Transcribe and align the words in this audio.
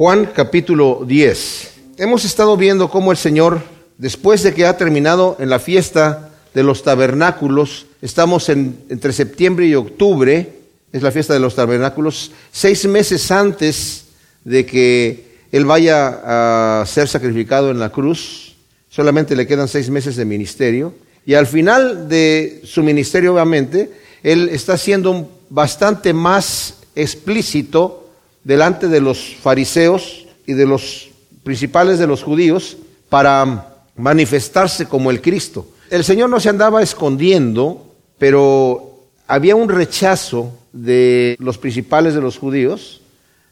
Juan 0.00 0.30
capítulo 0.34 1.04
10. 1.06 1.72
Hemos 1.98 2.24
estado 2.24 2.56
viendo 2.56 2.88
cómo 2.88 3.10
el 3.10 3.18
Señor, 3.18 3.60
después 3.98 4.42
de 4.42 4.54
que 4.54 4.64
ha 4.64 4.78
terminado 4.78 5.36
en 5.38 5.50
la 5.50 5.58
fiesta 5.58 6.30
de 6.54 6.62
los 6.62 6.82
tabernáculos, 6.82 7.84
estamos 8.00 8.48
en, 8.48 8.78
entre 8.88 9.12
septiembre 9.12 9.66
y 9.66 9.74
octubre, 9.74 10.54
es 10.90 11.02
la 11.02 11.10
fiesta 11.10 11.34
de 11.34 11.40
los 11.40 11.54
tabernáculos, 11.54 12.30
seis 12.50 12.86
meses 12.86 13.30
antes 13.30 14.06
de 14.42 14.64
que 14.64 15.36
Él 15.52 15.66
vaya 15.66 16.80
a 16.80 16.86
ser 16.86 17.06
sacrificado 17.06 17.70
en 17.70 17.78
la 17.78 17.92
cruz, 17.92 18.56
solamente 18.88 19.36
le 19.36 19.46
quedan 19.46 19.68
seis 19.68 19.90
meses 19.90 20.16
de 20.16 20.24
ministerio, 20.24 20.94
y 21.26 21.34
al 21.34 21.46
final 21.46 22.08
de 22.08 22.62
su 22.64 22.82
ministerio, 22.82 23.34
obviamente, 23.34 23.90
Él 24.22 24.48
está 24.48 24.78
siendo 24.78 25.30
bastante 25.50 26.14
más 26.14 26.76
explícito 26.94 28.00
delante 28.44 28.88
de 28.88 29.00
los 29.00 29.36
fariseos 29.36 30.26
y 30.46 30.54
de 30.54 30.66
los 30.66 31.10
principales 31.42 31.98
de 31.98 32.06
los 32.06 32.22
judíos 32.22 32.76
para 33.08 33.74
manifestarse 33.96 34.86
como 34.86 35.10
el 35.10 35.20
Cristo. 35.20 35.66
El 35.90 36.04
Señor 36.04 36.30
no 36.30 36.40
se 36.40 36.48
andaba 36.48 36.82
escondiendo, 36.82 37.94
pero 38.18 39.08
había 39.26 39.56
un 39.56 39.68
rechazo 39.68 40.52
de 40.72 41.36
los 41.40 41.58
principales 41.58 42.14
de 42.14 42.20
los 42.20 42.38
judíos 42.38 43.00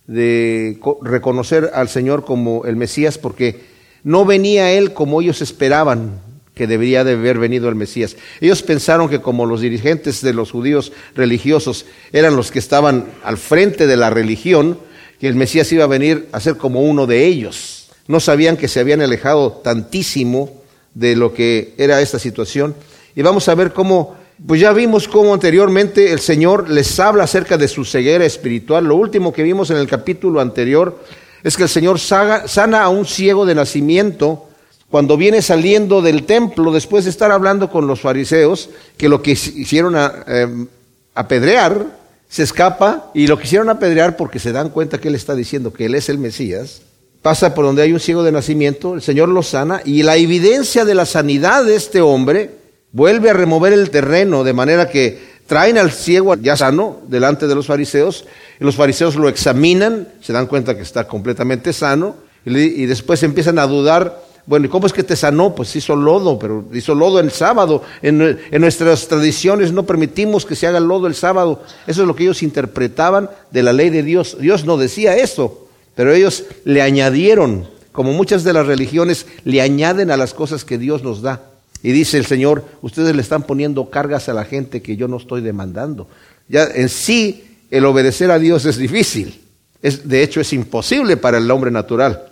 de 0.07 0.81
reconocer 1.03 1.71
al 1.75 1.89
Señor 1.89 2.25
como 2.25 2.65
el 2.65 2.77
Mesías 2.77 3.19
porque 3.19 3.61
no 4.05 4.25
venía 4.25 4.73
Él 4.73 4.95
como 4.95 5.21
ellos 5.21 5.43
esperaban 5.43 6.21
que 6.59 6.67
debería 6.67 7.05
de 7.05 7.13
haber 7.13 7.39
venido 7.39 7.69
el 7.69 7.77
Mesías. 7.77 8.17
Ellos 8.41 8.63
pensaron 8.63 9.09
que 9.09 9.21
como 9.21 9.47
los 9.47 9.63
dirigentes 9.63 10.21
de 10.21 10.35
los 10.35 10.51
judíos 10.51 10.93
religiosos 11.15 11.87
eran 12.13 12.37
los 12.37 12.51
que 12.51 12.59
estaban 12.59 13.07
al 13.25 13.39
frente 13.39 13.87
de 13.87 13.97
la 13.97 14.11
religión, 14.11 14.79
que 15.21 15.29
el 15.29 15.37
Mesías 15.37 15.73
iba 15.73 15.85
a 15.85 15.89
venir 15.89 16.29
a 16.33 16.41
ser 16.41 16.57
como 16.57 16.83
uno 16.83 17.07
de 17.07 17.25
ellos. 17.25 17.89
No 18.09 18.21
sabían 18.21 18.57
que 18.57 18.69
se 18.69 18.81
habían 18.81 19.01
alejado 19.01 19.53
tantísimo 19.53 20.51
de 20.95 21.15
lo 21.15 21.33
que 21.33 21.75
era 21.79 22.01
esta 22.01 22.19
situación. 22.19 22.75
Y 23.15 23.23
vamos 23.23 23.49
a 23.49 23.55
ver 23.55 23.73
cómo, 23.73 24.17
pues 24.45 24.61
ya 24.61 24.73
vimos 24.73 25.07
cómo 25.07 25.33
anteriormente 25.33 26.13
el 26.13 26.19
Señor 26.19 26.69
les 26.69 26.99
habla 26.99 27.25
acerca 27.25 27.57
de 27.57 27.69
su 27.69 27.85
ceguera 27.85 28.25
espiritual. 28.25 28.85
Lo 28.85 28.97
último 28.97 29.33
que 29.33 29.45
vimos 29.45 29.71
en 29.71 29.77
el 29.77 29.87
capítulo 29.87 30.41
anterior 30.41 30.99
es 31.45 31.57
que 31.57 31.63
el 31.63 31.69
Señor 31.69 32.01
sana 32.01 32.83
a 32.83 32.89
un 32.89 33.07
ciego 33.07 33.47
de 33.47 33.55
nacimiento 33.55 34.48
cuando 34.91 35.17
viene 35.17 35.43
saliendo 35.43 36.01
del 36.01 36.25
templo, 36.25 36.73
después 36.73 37.05
de 37.05 37.11
estar 37.11 37.31
hablando 37.31 37.71
con 37.71 37.87
los 37.87 38.01
fariseos, 38.01 38.71
que 38.97 39.09
lo 39.09 39.23
que 39.23 39.33
hicieron 39.33 39.95
a, 39.97 40.25
em, 40.27 40.67
apedrear, 41.15 41.99
se 42.29 42.43
escapa 42.43 43.11
y 43.15 43.27
lo 43.27 43.39
quisieron 43.39 43.69
apedrear 43.69 44.17
porque 44.17 44.39
se 44.39 44.53
dan 44.53 44.71
cuenta 44.71 44.99
que 44.99 45.09
él 45.09 45.15
está 45.15 45.35
diciendo 45.35 45.73
que 45.73 45.87
él 45.87 45.95
es 45.95 46.09
el 46.09 46.19
Mesías. 46.19 46.83
Pasa 47.23 47.55
por 47.55 47.65
donde 47.65 47.83
hay 47.83 47.93
un 47.93 48.01
ciego 48.01 48.23
de 48.23 48.33
nacimiento, 48.33 48.95
el 48.95 49.03
Señor 49.03 49.29
lo 49.29 49.43
sana 49.43 49.83
y 49.85 50.03
la 50.03 50.17
evidencia 50.17 50.85
de 50.85 50.95
la 50.95 51.05
sanidad 51.05 51.65
de 51.65 51.75
este 51.75 52.01
hombre 52.01 52.53
vuelve 52.93 53.31
a 53.31 53.35
remover 53.35 53.73
el 53.73 53.91
terreno 53.91 54.45
de 54.45 54.53
manera 54.53 54.89
que 54.89 55.39
traen 55.47 55.79
al 55.79 55.91
ciego 55.91 56.35
ya 56.37 56.57
sano 56.57 57.01
delante 57.09 57.47
de 57.47 57.55
los 57.55 57.67
fariseos 57.67 58.27
y 58.61 58.65
los 58.65 58.77
fariseos 58.77 59.17
lo 59.17 59.29
examinan, 59.29 60.09
se 60.21 60.33
dan 60.33 60.47
cuenta 60.47 60.77
que 60.77 60.83
está 60.83 61.09
completamente 61.09 61.73
sano 61.73 62.17
y 62.45 62.87
después 62.87 63.23
empiezan 63.23 63.59
a 63.59 63.67
dudar 63.67 64.28
bueno, 64.49 64.65
¿y 64.65 64.71
cómo 64.71 64.87
es 64.87 64.95
que 64.95 65.03
te 65.03 65.15
sanó? 65.15 65.55
Pues 65.55 65.77
hizo 65.77 65.95
lodo, 65.95 66.39
pero 66.39 66.65
hizo 66.73 66.95
lodo 66.95 67.21
el 67.21 67.31
sábado. 67.31 67.83
En, 68.01 68.39
nuestras 68.53 69.07
tradiciones 69.07 69.73
no 69.73 69.85
permitimos 69.85 70.47
que 70.47 70.57
se 70.57 70.67
haga 70.67 70.81
lodo 70.81 71.07
el 71.07 71.15
sábado. 71.15 71.63
Eso 71.87 72.01
es 72.01 72.09
lo 72.09 72.17
que 72.17 72.23
ellos 72.23 72.43
interpretaban 72.43 73.29
de 73.51 73.63
la 73.63 73.75
ley 73.75 73.91
de 73.91 74.03
Dios. 74.03 74.39
Dios 74.41 74.65
no 74.65 74.79
decía 74.79 75.19
eso, 75.19 75.69
pero 75.95 76.15
ellos 76.15 76.45
le 76.65 76.81
añadieron, 76.81 77.69
como 77.93 78.15
muchas 78.15 78.43
de 78.43 78.55
las 78.55 78.67
religiones 78.67 79.27
le 79.45 79.61
añaden 79.61 80.11
a 80.11 80.17
las 80.17 80.33
cosas 80.33 80.65
que 80.65 80.79
Dios 80.79 81.03
nos 81.03 81.21
da. 81.21 81.43
Y 81.83 81.93
dice 81.93 82.17
el 82.17 82.25
Señor, 82.25 82.65
ustedes 82.81 83.15
le 83.15 83.21
están 83.21 83.43
poniendo 83.43 83.91
cargas 83.91 84.31
a 84.31 84.33
la 84.33 84.47
gente 84.47 84.81
que 84.81 84.97
yo 84.97 85.09
no 85.09 85.19
estoy 85.19 85.43
demandando. 85.43 86.09
Ya 86.49 86.65
en 86.75 86.89
sí 86.89 87.45
el 87.71 87.85
obedecer 87.85 88.31
a 88.31 88.39
Dios 88.39 88.65
es 88.65 88.79
difícil. 88.79 89.43
Es, 89.83 90.09
de 90.09 90.23
hecho, 90.23 90.41
es 90.41 90.55
imposible 90.55 91.19
para 91.19 91.37
el 91.37 91.51
hombre 91.51 91.71
natural. 91.71 92.25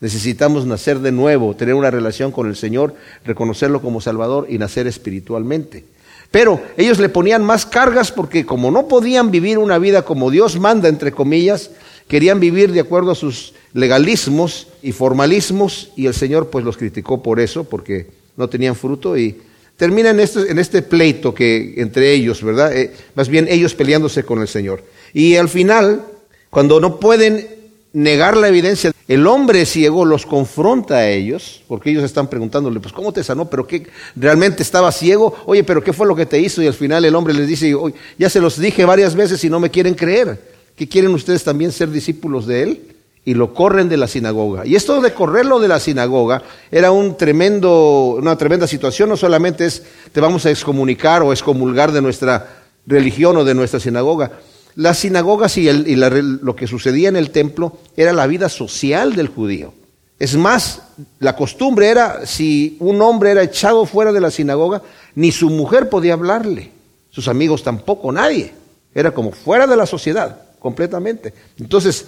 Necesitamos 0.00 0.66
nacer 0.66 0.98
de 0.98 1.12
nuevo, 1.12 1.54
tener 1.54 1.74
una 1.74 1.90
relación 1.90 2.32
con 2.32 2.48
el 2.48 2.56
Señor, 2.56 2.94
reconocerlo 3.24 3.80
como 3.80 4.00
Salvador 4.00 4.46
y 4.48 4.58
nacer 4.58 4.86
espiritualmente. 4.86 5.84
Pero 6.30 6.60
ellos 6.76 6.98
le 6.98 7.08
ponían 7.08 7.44
más 7.44 7.64
cargas 7.64 8.10
porque 8.10 8.44
como 8.44 8.70
no 8.70 8.88
podían 8.88 9.30
vivir 9.30 9.56
una 9.56 9.78
vida 9.78 10.02
como 10.02 10.30
Dios 10.30 10.58
manda, 10.58 10.88
entre 10.88 11.12
comillas, 11.12 11.70
querían 12.08 12.40
vivir 12.40 12.72
de 12.72 12.80
acuerdo 12.80 13.12
a 13.12 13.14
sus 13.14 13.54
legalismos 13.72 14.68
y 14.82 14.92
formalismos 14.92 15.90
y 15.96 16.06
el 16.06 16.14
Señor 16.14 16.50
pues 16.50 16.64
los 16.64 16.76
criticó 16.76 17.22
por 17.22 17.40
eso, 17.40 17.64
porque 17.64 18.08
no 18.36 18.48
tenían 18.48 18.74
fruto 18.74 19.16
y 19.16 19.40
termina 19.76 20.10
en 20.10 20.20
este, 20.20 20.50
en 20.50 20.58
este 20.58 20.82
pleito 20.82 21.34
que 21.34 21.74
entre 21.76 22.12
ellos, 22.12 22.42
¿verdad? 22.42 22.76
Eh, 22.76 22.92
más 23.14 23.28
bien 23.28 23.46
ellos 23.48 23.74
peleándose 23.74 24.24
con 24.24 24.40
el 24.40 24.48
Señor. 24.48 24.82
Y 25.12 25.36
al 25.36 25.48
final, 25.48 26.04
cuando 26.50 26.80
no 26.80 26.98
pueden 26.98 27.63
negar 27.94 28.36
la 28.36 28.48
evidencia. 28.48 28.92
El 29.08 29.26
hombre 29.26 29.64
ciego 29.64 30.04
los 30.04 30.26
confronta 30.26 30.96
a 30.96 31.08
ellos, 31.08 31.62
porque 31.68 31.90
ellos 31.90 32.04
están 32.04 32.28
preguntándole, 32.28 32.80
pues 32.80 32.92
¿cómo 32.92 33.12
te 33.12 33.24
sanó? 33.24 33.48
¿Pero 33.48 33.66
qué? 33.66 33.86
¿Realmente 34.16 34.62
estaba 34.62 34.92
ciego? 34.92 35.34
Oye, 35.46 35.64
¿pero 35.64 35.82
qué 35.82 35.92
fue 35.92 36.06
lo 36.06 36.16
que 36.16 36.26
te 36.26 36.38
hizo? 36.38 36.60
Y 36.60 36.66
al 36.66 36.74
final 36.74 37.04
el 37.04 37.14
hombre 37.14 37.32
les 37.32 37.46
dice, 37.46 37.74
ya 38.18 38.28
se 38.28 38.40
los 38.40 38.58
dije 38.58 38.84
varias 38.84 39.14
veces 39.14 39.42
y 39.44 39.48
no 39.48 39.60
me 39.60 39.70
quieren 39.70 39.94
creer. 39.94 40.52
¿Qué 40.76 40.88
quieren 40.88 41.12
ustedes 41.12 41.44
también 41.44 41.70
ser 41.70 41.90
discípulos 41.90 42.46
de 42.46 42.62
él? 42.64 42.82
Y 43.24 43.34
lo 43.34 43.54
corren 43.54 43.88
de 43.88 43.96
la 43.96 44.08
sinagoga. 44.08 44.66
Y 44.66 44.74
esto 44.74 45.00
de 45.00 45.14
correrlo 45.14 45.60
de 45.60 45.68
la 45.68 45.78
sinagoga 45.78 46.42
era 46.70 46.90
un 46.90 47.16
tremendo, 47.16 48.16
una 48.18 48.36
tremenda 48.36 48.66
situación. 48.66 49.08
No 49.08 49.16
solamente 49.16 49.64
es 49.64 49.82
te 50.12 50.20
vamos 50.20 50.44
a 50.44 50.50
excomunicar 50.50 51.22
o 51.22 51.32
excomulgar 51.32 51.92
de 51.92 52.02
nuestra 52.02 52.64
religión 52.86 53.36
o 53.36 53.44
de 53.44 53.54
nuestra 53.54 53.80
sinagoga, 53.80 54.32
las 54.76 54.98
sinagogas 54.98 55.56
y, 55.56 55.68
lo 55.96 56.56
que 56.56 56.66
sucedía 56.66 57.08
en 57.08 57.16
el 57.16 57.30
templo 57.30 57.78
era 57.96 58.12
la 58.12 58.26
vida 58.26 58.48
social 58.48 59.14
del 59.14 59.28
judío. 59.28 59.72
Es 60.18 60.36
más, 60.36 60.82
la 61.18 61.36
costumbre 61.36 61.88
era, 61.88 62.26
si 62.26 62.76
un 62.80 63.00
hombre 63.02 63.30
era 63.30 63.42
echado 63.42 63.84
fuera 63.86 64.12
de 64.12 64.20
la 64.20 64.30
sinagoga, 64.30 64.82
ni 65.14 65.32
su 65.32 65.50
mujer 65.50 65.88
podía 65.88 66.14
hablarle, 66.14 66.70
sus 67.10 67.28
amigos 67.28 67.62
tampoco, 67.62 68.12
nadie. 68.12 68.52
Era 68.94 69.10
como 69.10 69.32
fuera 69.32 69.66
de 69.66 69.76
la 69.76 69.86
sociedad, 69.86 70.40
completamente. 70.60 71.34
Entonces, 71.58 72.06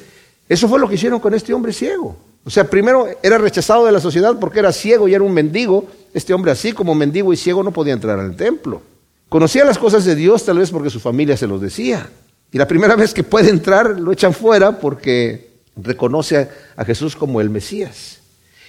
eso 0.48 0.68
fue 0.68 0.78
lo 0.78 0.88
que 0.88 0.94
hicieron 0.94 1.18
con 1.18 1.34
este 1.34 1.52
hombre 1.52 1.72
ciego. 1.72 2.16
O 2.44 2.50
sea, 2.50 2.70
primero 2.70 3.08
era 3.22 3.38
rechazado 3.38 3.84
de 3.86 3.92
la 3.92 4.00
sociedad 4.00 4.36
porque 4.38 4.60
era 4.60 4.72
ciego 4.72 5.08
y 5.08 5.14
era 5.14 5.24
un 5.24 5.32
mendigo. 5.32 5.86
Este 6.14 6.32
hombre 6.32 6.52
así 6.52 6.72
como 6.72 6.94
mendigo 6.94 7.32
y 7.32 7.36
ciego 7.36 7.64
no 7.64 7.72
podía 7.72 7.92
entrar 7.92 8.20
al 8.20 8.36
templo. 8.36 8.82
Conocía 9.28 9.64
las 9.64 9.78
cosas 9.78 10.04
de 10.04 10.14
Dios 10.14 10.44
tal 10.44 10.58
vez 10.58 10.70
porque 10.70 10.90
su 10.90 11.00
familia 11.00 11.36
se 11.36 11.48
los 11.48 11.60
decía. 11.60 12.08
Y 12.56 12.58
la 12.58 12.66
primera 12.66 12.96
vez 12.96 13.12
que 13.12 13.22
puede 13.22 13.50
entrar 13.50 14.00
lo 14.00 14.12
echan 14.12 14.32
fuera 14.32 14.80
porque 14.80 15.50
reconoce 15.76 16.48
a, 16.74 16.84
Jesús 16.86 17.14
como 17.14 17.42
el 17.42 17.50
Mesías. 17.50 18.20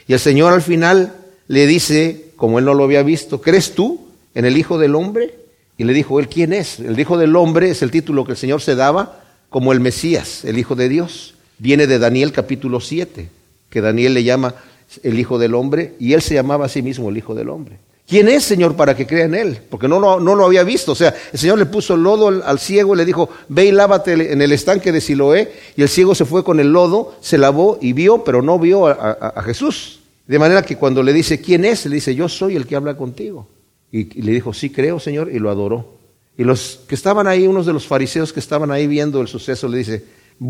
Y 0.10 0.12
el 0.12 0.20
Señor 0.20 0.52
al 0.52 0.62
final 0.62 1.16
le 1.48 1.66
dice, 1.68 2.32
como 2.36 2.60
él 2.60 2.66
no 2.66 2.74
lo 2.74 2.84
había 2.84 3.02
visto, 3.02 3.40
¿crees 3.40 3.76
tú 3.76 4.10
en 4.36 4.44
el 4.44 4.58
Hijo 4.58 4.78
del 4.78 4.94
Hombre? 4.94 5.36
Y 5.78 5.86
le 5.86 5.94
dijo, 5.94 6.20
¿él 6.20 6.28
quién 6.28 6.52
es? 6.52 6.82
El 6.82 7.00
Hijo 7.00 7.18
del 7.18 7.34
Hombre 7.38 7.70
es 7.70 7.82
el 7.82 7.90
título 7.90 8.26
que 8.26 8.34
el 8.34 8.38
Señor 8.38 8.60
se 8.60 8.76
daba 8.76 9.24
como 9.48 9.72
el 9.72 9.80
Mesías, 9.80 10.44
el 10.44 10.58
Hijo 10.58 10.76
de 10.76 10.90
Dios. 10.90 11.36
Viene 11.58 11.88
de 11.88 11.98
Daniel 11.98 12.34
capítulo 12.34 12.82
7, 12.82 13.30
que 13.70 13.80
Daniel 13.80 14.16
le 14.16 14.26
llama 14.26 14.56
el 15.02 15.18
Hijo 15.18 15.40
del 15.40 15.56
Hombre 15.56 15.94
y 15.98 16.12
él 16.12 16.22
se 16.22 16.34
llamaba 16.34 16.66
a 16.66 16.70
sí 16.70 16.82
mismo 16.82 17.08
el 17.08 17.16
Hijo 17.16 17.36
del 17.36 17.48
Hombre. 17.48 17.78
¿Quién 18.08 18.30
es, 18.30 18.44
Señor, 18.44 18.76
para 18.76 18.96
que 18.96 19.06
crea 19.06 19.26
en 19.26 19.36
Él? 19.36 19.60
Porque 19.70 19.88
no, 19.88 20.00
no, 20.00 20.36
lo 20.36 20.46
había 20.46 20.64
visto. 20.64 20.94
O 20.94 20.96
sea, 20.96 21.14
el 21.34 21.38
Señor 21.38 21.60
le 21.60 21.66
puso 21.66 21.98
lodo 21.98 22.30
al, 22.30 22.60
ciego 22.60 22.94
y 22.94 22.98
le 22.98 23.06
dijo, 23.06 23.30
ve 23.50 23.66
y 23.66 23.72
lávate 23.74 24.32
en 24.32 24.42
el 24.42 24.54
estanque 24.54 24.94
de 24.94 25.02
Siloé. 25.02 25.52
Y 25.76 25.82
el 25.82 25.90
ciego 25.90 26.16
se 26.16 26.24
fue 26.24 26.44
con 26.44 26.62
el 26.62 26.72
lodo, 26.72 27.16
se 27.20 27.38
lavó 27.38 27.78
y 27.82 27.92
vio, 27.92 28.24
pero 28.24 28.42
no 28.42 28.60
vio 28.60 28.88
a, 28.88 29.44
Jesús. 29.44 30.00
De 30.26 30.40
manera 30.40 30.62
que 30.62 30.78
cuando 30.78 31.04
le 31.04 31.12
dice, 31.12 31.42
¿quién 31.42 31.66
es? 31.66 31.86
Le 31.86 31.96
dice, 31.96 32.16
yo 32.16 32.30
soy 32.30 32.56
el 32.56 32.66
que 32.66 32.78
habla 32.78 32.96
contigo. 32.96 33.48
Y, 33.92 34.20
y 34.20 34.22
le 34.22 34.32
dijo, 34.32 34.54
sí 34.54 34.70
creo, 34.70 35.02
Señor, 35.02 35.30
y 35.30 35.40
lo 35.40 35.50
adoró. 35.50 35.98
Y 36.38 36.46
los 36.46 36.80
que 36.88 36.96
estaban 36.96 37.28
ahí, 37.28 37.46
unos 37.46 37.66
de 37.66 37.74
los 37.74 37.88
fariseos 37.88 38.32
que 38.32 38.40
estaban 38.40 38.72
ahí 38.72 38.88
viendo 38.88 39.20
el 39.20 39.28
suceso, 39.28 39.68
le 39.68 39.80
dice, 39.80 40.06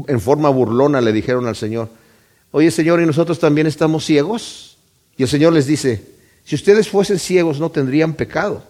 en 0.08 0.20
forma 0.20 0.50
burlona 0.50 1.02
le 1.02 1.12
dijeron 1.12 1.48
al 1.48 1.56
Señor, 1.56 1.90
oye 2.52 2.70
Señor, 2.72 3.02
¿y 3.02 3.06
nosotros 3.06 3.40
también 3.40 3.68
estamos 3.68 4.06
ciegos? 4.06 4.78
Y 5.18 5.24
el 5.24 5.30
Señor 5.30 5.54
les 5.54 5.66
dice, 5.66 6.17
si 6.48 6.56
ustedes 6.56 6.88
fuesen 6.88 7.20
ciegos 7.20 7.60
no 7.60 7.70
tendrían 7.70 8.14
pecado. 8.14 8.64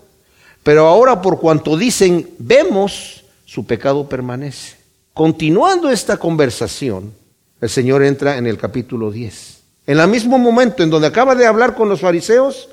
Pero 0.63 0.87
ahora 0.87 1.21
por 1.21 1.39
cuanto 1.39 1.77
dicen, 1.77 2.27
vemos, 2.39 3.23
su 3.45 3.67
pecado 3.67 4.09
permanece. 4.09 4.77
Continuando 5.13 5.91
esta 5.91 6.17
conversación, 6.17 7.13
el 7.61 7.69
Señor 7.69 8.03
entra 8.03 8.37
en 8.37 8.47
el 8.47 8.57
capítulo 8.57 9.11
10. 9.11 9.59
En 9.85 9.99
el 9.99 10.07
mismo 10.07 10.39
momento 10.39 10.81
en 10.81 10.89
donde 10.89 11.05
acaba 11.05 11.35
de 11.35 11.45
hablar 11.45 11.75
con 11.75 11.87
los 11.87 12.01
fariseos, 12.01 12.67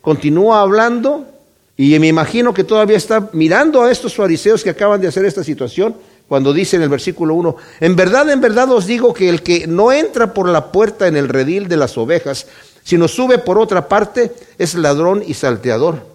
continúa 0.00 0.60
hablando 0.60 1.26
y 1.76 1.98
me 1.98 2.06
imagino 2.06 2.54
que 2.54 2.62
todavía 2.62 2.96
está 2.96 3.30
mirando 3.32 3.82
a 3.82 3.90
estos 3.90 4.14
fariseos 4.14 4.62
que 4.62 4.70
acaban 4.70 5.00
de 5.00 5.08
hacer 5.08 5.24
esta 5.24 5.42
situación, 5.42 5.96
cuando 6.28 6.52
dice 6.52 6.76
en 6.76 6.82
el 6.82 6.88
versículo 6.88 7.34
1, 7.34 7.56
en 7.80 7.96
verdad, 7.96 8.30
en 8.30 8.40
verdad 8.40 8.70
os 8.70 8.86
digo 8.86 9.12
que 9.12 9.28
el 9.28 9.42
que 9.42 9.66
no 9.66 9.90
entra 9.90 10.32
por 10.32 10.48
la 10.48 10.70
puerta 10.70 11.08
en 11.08 11.16
el 11.16 11.28
redil 11.28 11.66
de 11.66 11.76
las 11.76 11.98
ovejas, 11.98 12.46
sino 12.84 13.08
sube 13.08 13.38
por 13.38 13.58
otra 13.58 13.88
parte, 13.88 14.32
es 14.58 14.74
ladrón 14.74 15.24
y 15.26 15.34
salteador. 15.34 16.06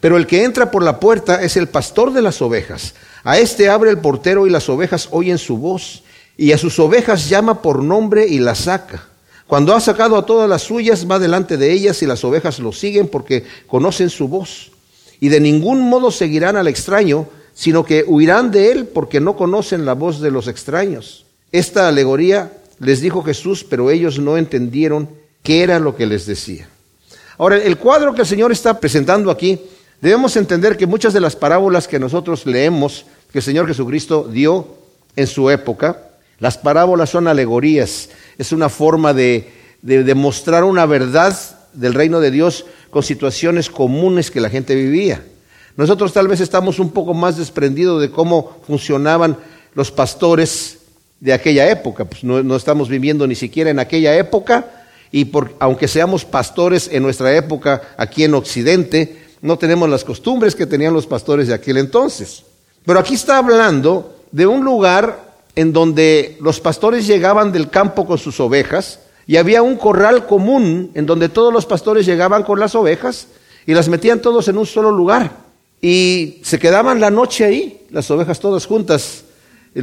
Pero 0.00 0.16
el 0.16 0.26
que 0.26 0.42
entra 0.42 0.70
por 0.70 0.82
la 0.82 0.98
puerta 0.98 1.42
es 1.42 1.56
el 1.56 1.68
pastor 1.68 2.12
de 2.12 2.22
las 2.22 2.42
ovejas. 2.42 2.94
A 3.22 3.38
este 3.38 3.68
abre 3.68 3.90
el 3.90 3.98
portero 3.98 4.46
y 4.46 4.50
las 4.50 4.68
ovejas 4.68 5.08
oyen 5.12 5.38
su 5.38 5.56
voz. 5.56 6.02
Y 6.36 6.52
a 6.52 6.58
sus 6.58 6.78
ovejas 6.78 7.28
llama 7.28 7.62
por 7.62 7.82
nombre 7.82 8.26
y 8.26 8.40
las 8.40 8.58
saca. 8.58 9.06
Cuando 9.46 9.74
ha 9.74 9.80
sacado 9.80 10.16
a 10.16 10.26
todas 10.26 10.48
las 10.48 10.62
suyas, 10.62 11.08
va 11.08 11.18
delante 11.18 11.56
de 11.56 11.70
ellas 11.70 12.02
y 12.02 12.06
las 12.06 12.24
ovejas 12.24 12.58
lo 12.58 12.72
siguen 12.72 13.08
porque 13.08 13.44
conocen 13.66 14.10
su 14.10 14.26
voz. 14.28 14.72
Y 15.20 15.28
de 15.28 15.40
ningún 15.40 15.88
modo 15.88 16.10
seguirán 16.10 16.56
al 16.56 16.68
extraño, 16.68 17.28
sino 17.54 17.84
que 17.84 18.04
huirán 18.06 18.50
de 18.50 18.72
él 18.72 18.86
porque 18.86 19.20
no 19.20 19.36
conocen 19.36 19.86
la 19.86 19.94
voz 19.94 20.20
de 20.20 20.30
los 20.30 20.48
extraños. 20.48 21.24
Esta 21.52 21.88
alegoría 21.88 22.52
les 22.78 23.00
dijo 23.00 23.22
Jesús, 23.22 23.64
pero 23.64 23.90
ellos 23.90 24.18
no 24.18 24.36
entendieron 24.36 25.08
qué 25.44 25.62
era 25.62 25.78
lo 25.78 25.94
que 25.94 26.06
les 26.06 26.26
decía. 26.26 26.66
Ahora, 27.38 27.58
el 27.58 27.76
cuadro 27.76 28.14
que 28.14 28.22
el 28.22 28.26
Señor 28.26 28.50
está 28.50 28.80
presentando 28.80 29.30
aquí, 29.30 29.60
debemos 30.00 30.36
entender 30.36 30.76
que 30.76 30.86
muchas 30.86 31.12
de 31.12 31.20
las 31.20 31.36
parábolas 31.36 31.86
que 31.86 32.00
nosotros 32.00 32.46
leemos, 32.46 33.04
que 33.30 33.38
el 33.38 33.44
Señor 33.44 33.68
Jesucristo 33.68 34.26
dio 34.28 34.66
en 35.14 35.26
su 35.26 35.50
época, 35.50 35.98
las 36.40 36.58
parábolas 36.58 37.10
son 37.10 37.28
alegorías, 37.28 38.08
es 38.38 38.52
una 38.52 38.68
forma 38.68 39.12
de, 39.12 39.52
demostrar 39.82 40.64
una 40.64 40.86
verdad 40.86 41.38
del 41.74 41.92
reino 41.92 42.20
de 42.20 42.30
Dios 42.30 42.64
con 42.90 43.02
situaciones 43.02 43.68
comunes 43.68 44.30
que 44.30 44.40
la 44.40 44.48
gente 44.48 44.74
vivía. 44.74 45.22
Nosotros 45.76 46.12
tal 46.12 46.26
vez 46.26 46.40
estamos 46.40 46.78
un 46.78 46.90
poco 46.90 47.12
más 47.12 47.36
desprendidos 47.36 48.00
de 48.00 48.10
cómo 48.10 48.60
funcionaban 48.66 49.36
los 49.74 49.90
pastores 49.90 50.78
de 51.20 51.32
aquella 51.32 51.68
época, 51.70 52.06
pues 52.06 52.24
no, 52.24 52.56
estamos 52.56 52.88
viviendo 52.88 53.26
ni 53.26 53.34
siquiera 53.34 53.70
en 53.70 53.78
aquella 53.78 54.16
época 54.16 54.73
y 55.14 55.30
aunque 55.60 55.86
seamos 55.86 56.24
pastores 56.24 56.90
en 56.90 57.04
nuestra 57.04 57.36
época 57.36 57.80
aquí 57.96 58.24
en 58.24 58.34
Occidente, 58.34 59.26
no 59.42 59.56
tenemos 59.56 59.88
las 59.88 60.02
costumbres 60.02 60.56
que 60.56 60.66
tenían 60.66 60.92
los 60.92 61.06
pastores 61.06 61.46
de 61.46 61.54
aquel 61.54 61.76
entonces. 61.76 62.42
Pero 62.84 62.98
aquí 62.98 63.14
está 63.14 63.38
hablando 63.38 64.16
de 64.32 64.48
un 64.48 64.64
lugar 64.64 65.36
en 65.54 65.72
donde 65.72 66.36
los 66.40 66.58
pastores 66.58 67.06
llegaban 67.06 67.52
del 67.52 67.70
campo 67.70 68.06
con 68.06 68.18
sus 68.18 68.40
ovejas 68.40 68.98
y 69.24 69.36
había 69.36 69.62
un 69.62 69.76
corral 69.76 70.26
común 70.26 70.90
en 70.94 71.06
donde 71.06 71.28
todos 71.28 71.52
los 71.52 71.64
pastores 71.64 72.06
llegaban 72.06 72.42
con 72.42 72.58
las 72.58 72.74
ovejas 72.74 73.28
y 73.66 73.74
las 73.74 73.88
metían 73.88 74.20
todos 74.20 74.48
en 74.48 74.58
un 74.58 74.66
solo 74.66 74.90
lugar 74.90 75.30
y 75.80 76.40
se 76.42 76.58
quedaban 76.58 76.98
la 76.98 77.10
noche 77.10 77.44
ahí, 77.44 77.86
las 77.90 78.10
ovejas 78.10 78.40
todas 78.40 78.66
juntas, 78.66 79.22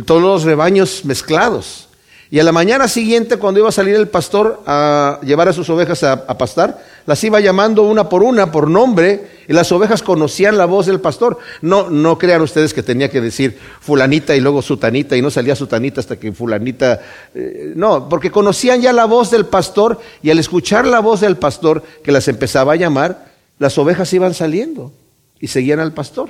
todos 0.06 0.22
los 0.22 0.44
rebaños 0.44 1.06
mezclados. 1.06 1.88
Y 2.34 2.40
a 2.40 2.46
la 2.46 2.54
mañana 2.54 2.88
siguiente, 2.88 3.36
cuando 3.36 3.60
iba 3.60 3.68
a 3.68 3.74
salir 3.74 3.94
el 3.94 4.08
pastor 4.08 4.64
a 4.66 5.20
llevar 5.22 5.50
a 5.50 5.54
sus 5.54 5.70
ovejas 5.70 6.02
a, 6.06 6.38
pastar, 6.38 6.82
las 7.06 7.22
iba 7.26 7.42
llamando 7.42 7.84
una 7.84 8.08
por 8.08 8.24
una, 8.24 8.54
por 8.54 8.70
nombre, 8.70 9.28
y 9.50 9.52
las 9.52 9.70
ovejas 9.74 10.02
conocían 10.02 10.58
la 10.58 10.64
voz 10.64 10.86
del 10.86 11.02
pastor. 11.02 11.40
No, 11.62 11.90
no 11.90 12.18
crean 12.18 12.42
ustedes 12.42 12.74
que 12.74 12.84
tenía 12.84 13.12
que 13.12 13.20
decir 13.20 13.60
fulanita 13.82 14.34
y 14.34 14.40
luego 14.40 14.62
sutanita, 14.62 15.18
y 15.18 15.22
no 15.22 15.30
salía 15.30 15.58
sutanita 15.58 16.00
hasta 16.00 16.18
que 16.18 16.32
fulanita. 16.32 17.02
Eh, 17.36 17.74
no, 17.76 18.08
porque 18.08 18.32
conocían 18.32 18.80
ya 18.80 18.94
la 18.94 19.04
voz 19.04 19.30
del 19.30 19.46
pastor, 19.46 20.00
y 20.24 20.30
al 20.30 20.40
escuchar 20.40 20.88
la 20.88 21.02
voz 21.02 21.20
del 21.20 21.36
pastor 21.36 21.84
que 22.02 22.14
las 22.14 22.30
empezaba 22.30 22.72
a 22.72 22.78
llamar, 22.78 23.26
las 23.60 23.78
ovejas 23.78 24.14
iban 24.14 24.34
saliendo 24.34 24.94
y 25.42 25.48
seguían 25.48 25.82
al 25.82 25.92
pastor. 25.92 26.30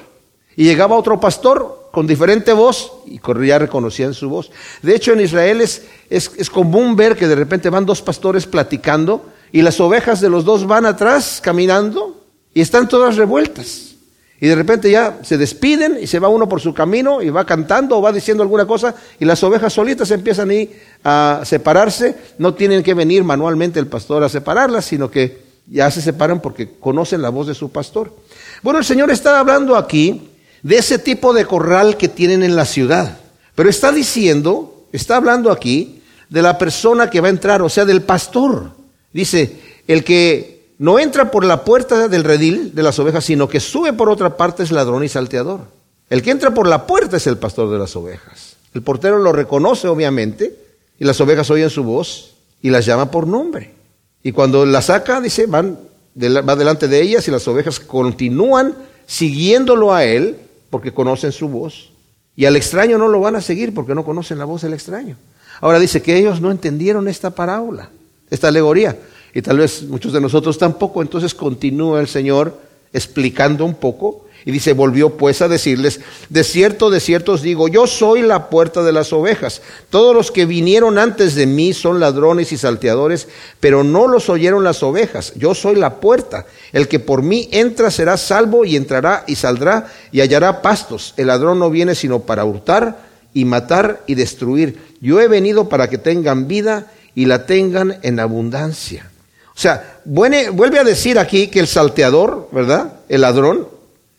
Y 0.56 0.66
llegaba 0.66 0.98
otro 0.98 1.20
pastor 1.20 1.90
con 1.92 2.08
diferente 2.08 2.54
voz 2.54 2.94
y 3.06 3.20
ya 3.46 3.60
reconocían 3.60 4.14
su 4.14 4.30
voz. 4.30 4.52
De 4.82 4.96
hecho, 4.96 5.14
en 5.14 5.22
Israel 5.22 5.62
es, 5.62 5.84
es, 6.10 6.50
común 6.50 6.96
ver 6.96 7.16
que 7.16 7.28
de 7.28 7.36
repente 7.36 7.70
van 7.70 7.86
dos 7.86 8.02
pastores 8.02 8.46
platicando 8.46 9.26
y 9.52 9.62
las 9.62 9.80
ovejas 9.80 10.22
de 10.22 10.30
los 10.30 10.46
dos 10.46 10.66
van 10.66 10.86
atrás 10.86 11.40
caminando 11.44 12.22
y 12.54 12.62
están 12.62 12.88
todas 12.88 13.18
revueltas. 13.18 13.90
Y 14.40 14.48
de 14.48 14.56
repente 14.56 14.90
ya 14.90 15.20
se 15.22 15.38
despiden 15.38 16.00
y 16.02 16.08
se 16.08 16.18
va 16.18 16.28
uno 16.28 16.50
por 16.50 16.62
su 16.62 16.74
camino 16.74 17.22
y 17.22 17.30
va 17.30 17.46
cantando 17.46 17.98
o 17.98 18.02
va 18.02 18.12
diciendo 18.12 18.42
alguna 18.42 18.66
cosa 18.66 18.96
y 19.20 19.26
las 19.26 19.44
ovejas 19.44 19.74
solitas 19.74 20.10
empiezan 20.10 20.50
a 21.04 21.42
separarse. 21.46 22.16
No 22.40 22.56
tienen 22.56 22.82
que 22.82 22.96
venir 22.96 23.24
manualmente 23.24 23.80
el 23.80 23.86
pastor 23.86 24.24
a 24.24 24.30
separarlas, 24.30 24.86
sino 24.86 25.12
que 25.12 25.44
ya 25.68 25.92
se 25.92 26.02
separan 26.02 26.42
porque 26.42 26.72
conocen 26.80 27.22
la 27.22 27.30
voz 27.30 27.48
de 27.48 27.54
su 27.54 27.72
pastor. 27.72 28.16
Bueno, 28.64 28.80
el 28.80 28.86
Señor 28.86 29.12
está 29.12 29.40
hablando 29.40 29.76
aquí 29.76 30.31
de 30.64 30.78
ese 30.78 31.00
tipo 31.00 31.34
de 31.34 31.46
corral 31.46 31.98
que 31.98 32.08
tienen 32.08 32.44
en 32.44 32.56
la 32.56 32.66
ciudad. 32.66 33.18
Pero 33.56 33.70
está 33.70 33.92
diciendo, 33.92 34.86
está 34.92 35.18
hablando 35.18 35.52
aquí 35.52 36.02
de 36.30 36.42
la 36.42 36.58
persona 36.58 37.10
que 37.10 37.22
va 37.22 37.28
a 37.28 37.32
entrar, 37.32 37.62
o 37.62 37.70
sea, 37.70 37.86
del 37.86 38.02
pastor. 38.02 38.72
Dice, 39.12 39.60
el 39.88 40.04
que 40.04 40.74
no 40.78 41.00
entra 41.00 41.30
por 41.30 41.44
la 41.44 41.64
puerta 41.64 42.08
del 42.08 42.24
redil 42.24 42.74
de 42.74 42.84
las 42.84 42.98
ovejas, 43.00 43.26
sino 43.26 43.48
que 43.48 43.60
sube 43.60 43.94
por 43.94 44.10
otra 44.10 44.38
parte 44.38 44.64
es 44.64 44.72
ladrón 44.72 45.04
y 45.04 45.10
salteador. 45.10 45.62
El 46.10 46.22
que 46.22 46.32
entra 46.32 46.54
por 46.54 46.68
la 46.68 46.88
puerta 46.88 47.18
es 47.18 47.28
el 47.28 47.38
pastor 47.38 47.70
de 47.70 47.78
las 47.78 47.96
ovejas. 47.96 48.56
El 48.74 48.82
portero 48.82 49.18
lo 49.20 49.32
reconoce, 49.32 49.88
obviamente, 49.88 50.56
y 50.98 51.06
las 51.06 51.20
ovejas 51.22 51.50
oyen 51.50 51.70
su 51.70 51.84
voz 51.84 52.36
y 52.62 52.70
las 52.70 52.86
llama 52.86 53.12
por 53.12 53.28
nombre. 53.28 53.74
Y 54.24 54.32
cuando 54.32 54.66
la 54.66 54.82
saca, 54.82 55.20
dice, 55.20 55.46
van, 55.46 55.78
va 56.16 56.56
delante 56.56 56.88
de 56.88 57.02
ellas 57.02 57.28
y 57.28 57.32
las 57.32 57.48
ovejas 57.48 57.80
continúan 57.80 58.76
siguiéndolo 59.06 59.94
a 59.94 60.06
él 60.06 60.38
porque 60.72 60.92
conocen 60.92 61.32
su 61.32 61.48
voz. 61.48 61.92
Y 62.36 62.46
al 62.46 62.56
extraño 62.56 62.98
no 62.98 63.08
lo 63.08 63.20
van 63.20 63.36
a 63.36 63.42
seguir 63.42 63.76
porque 63.76 63.94
no 63.94 64.04
conocen 64.04 64.40
la 64.40 64.46
voz 64.46 64.64
del 64.64 64.74
extraño. 64.74 65.18
Ahora 65.60 65.78
dice 65.78 66.02
que 66.02 66.18
ellos 66.18 66.42
no 66.42 66.50
entendieron 66.50 67.08
esta 67.08 67.30
parábola, 67.30 67.92
esta 68.32 68.48
alegoría. 68.48 68.98
Y 69.36 69.44
tal 69.44 69.60
vez 69.60 69.84
muchos 69.84 70.12
de 70.12 70.22
nosotros 70.22 70.58
tampoco. 70.58 71.04
Entonces 71.04 71.36
continúa 71.36 72.00
el 72.00 72.08
Señor 72.08 72.60
explicando 72.92 73.64
un 73.66 73.76
poco 73.76 74.26
y 74.46 74.52
dice, 74.52 74.74
volvió 74.74 75.18
pues 75.18 75.42
a 75.42 75.48
decirles, 75.48 76.00
de 76.30 76.44
cierto, 76.44 76.90
de 76.90 77.00
cierto 77.00 77.34
os 77.34 77.42
digo, 77.42 77.68
yo 77.68 77.88
soy 77.88 78.22
la 78.22 78.50
puerta 78.50 78.84
de 78.84 78.92
las 78.92 79.14
ovejas. 79.14 79.62
Todos 79.90 80.16
los 80.16 80.32
que 80.32 80.46
vinieron 80.46 80.98
antes 80.98 81.36
de 81.36 81.46
mí 81.46 81.74
son 81.74 82.00
ladrones 82.00 82.52
y 82.52 82.58
salteadores, 82.58 83.28
pero 83.60 83.84
no 83.84 84.08
los 84.08 84.30
oyeron 84.30 84.64
las 84.64 84.82
ovejas. 84.84 85.34
Yo 85.36 85.54
soy 85.54 85.76
la 85.76 86.00
puerta. 86.00 86.46
El 86.72 86.88
que 86.88 87.00
por 87.00 87.22
mí 87.22 87.50
entra 87.52 87.92
será 87.92 88.18
salvo 88.18 88.66
y 88.66 88.76
entrará 88.76 89.24
y 89.28 89.36
saldrá 89.36 89.92
y 90.12 90.22
hallará 90.22 90.62
pastos. 90.62 91.14
El 91.18 91.28
ladrón 91.28 91.60
no 91.60 91.70
viene 91.70 91.96
sino 91.96 92.22
para 92.22 92.46
hurtar 92.46 93.12
y 93.34 93.46
matar 93.46 94.02
y 94.08 94.16
destruir. 94.16 94.96
Yo 95.02 95.22
he 95.22 95.28
venido 95.28 95.70
para 95.70 95.90
que 95.90 95.98
tengan 95.98 96.48
vida 96.48 96.92
y 97.16 97.26
la 97.26 97.46
tengan 97.46 98.00
en 98.02 98.20
abundancia. 98.20 99.10
O 99.56 99.60
sea, 99.62 100.00
vuelve 100.06 100.80
a 100.80 100.84
decir 100.84 101.20
aquí 101.20 101.48
que 101.48 101.60
el 101.60 101.68
salteador, 101.68 102.50
¿verdad? 102.52 102.94
El 103.10 103.22
ladrón, 103.22 103.68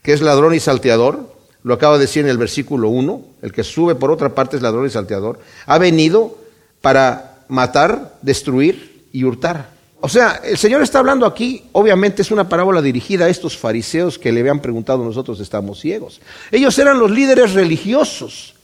que 0.03 0.13
es 0.13 0.21
ladrón 0.21 0.55
y 0.55 0.61
salteador, 0.61 1.33
lo 1.63 1.75
acaba 1.75 1.95
de 1.95 2.03
decir 2.03 2.25
en 2.25 2.31
el 2.31 2.39
versículo 2.39 2.89
1, 2.89 3.23
el 3.43 3.53
que 3.53 3.63
sube 3.63 3.95
por 3.95 4.11
otra 4.11 4.35
parte 4.35 4.57
es 4.57 4.63
ladrón 4.63 4.87
y 4.87 4.91
salteador, 4.91 5.39
ha 5.67 5.79
venido 5.79 6.37
para 6.81 7.45
matar, 7.49 8.17
destruir 8.23 9.07
y 9.13 9.25
hurtar. 9.25 9.71
O 10.01 10.09
sea, 10.09 10.41
el 10.45 10.59
Señor 10.59 10.83
está 10.83 10.99
hablando 10.99 11.27
aquí, 11.27 11.63
obviamente 11.71 12.23
es 12.23 12.33
una 12.33 12.49
parábola 12.49 12.83
dirigida 12.83 13.27
a 13.27 13.29
estos 13.29 13.57
fariseos 13.57 14.19
que 14.19 14.33
le 14.33 14.41
habían 14.41 14.61
preguntado 14.61 15.05
nosotros 15.05 15.39
estamos 15.39 15.79
ciegos. 15.79 16.21
Ellos 16.51 16.77
eran 16.81 16.99
los 16.99 17.11
líderes 17.11 17.53
religiosos. 17.53 18.55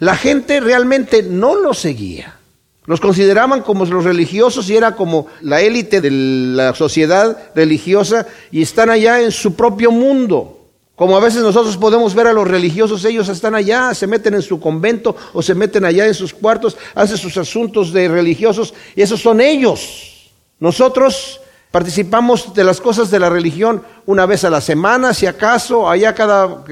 La 0.00 0.16
gente 0.16 0.60
realmente 0.60 1.22
no 1.22 1.54
los 1.54 1.78
seguía. 1.78 2.36
Los 2.84 3.00
consideraban 3.00 3.62
como 3.62 3.86
los 3.86 4.04
religiosos 4.04 4.68
y 4.68 4.76
era 4.76 4.96
como 4.96 5.28
la 5.40 5.62
élite 5.62 6.00
de 6.02 6.10
la 6.10 6.74
sociedad 6.74 7.38
religiosa 7.54 8.26
y 8.50 8.60
están 8.60 8.90
allá 8.90 9.22
en 9.22 9.30
su 9.30 9.54
propio 9.54 9.92
mundo. 9.92 10.61
Como 11.02 11.16
a 11.16 11.20
veces 11.20 11.42
nosotros 11.42 11.76
podemos 11.76 12.14
ver 12.14 12.28
a 12.28 12.32
los 12.32 12.46
religiosos, 12.46 13.04
ellos 13.04 13.28
están 13.28 13.56
allá, 13.56 13.92
se 13.92 14.06
meten 14.06 14.34
en 14.34 14.42
su 14.42 14.60
convento 14.60 15.16
o 15.32 15.42
se 15.42 15.52
meten 15.52 15.84
allá 15.84 16.06
en 16.06 16.14
sus 16.14 16.32
cuartos, 16.32 16.76
hacen 16.94 17.16
sus 17.16 17.36
asuntos 17.36 17.92
de 17.92 18.06
religiosos 18.06 18.72
y 18.94 19.02
esos 19.02 19.20
son 19.20 19.40
ellos. 19.40 20.30
Nosotros 20.60 21.40
participamos 21.72 22.54
de 22.54 22.62
las 22.62 22.80
cosas 22.80 23.10
de 23.10 23.18
la 23.18 23.28
religión 23.28 23.82
una 24.06 24.26
vez 24.26 24.44
a 24.44 24.50
la 24.50 24.60
semana, 24.60 25.12
si 25.12 25.26
acaso, 25.26 25.90
allá 25.90 26.14
cada, 26.14 26.64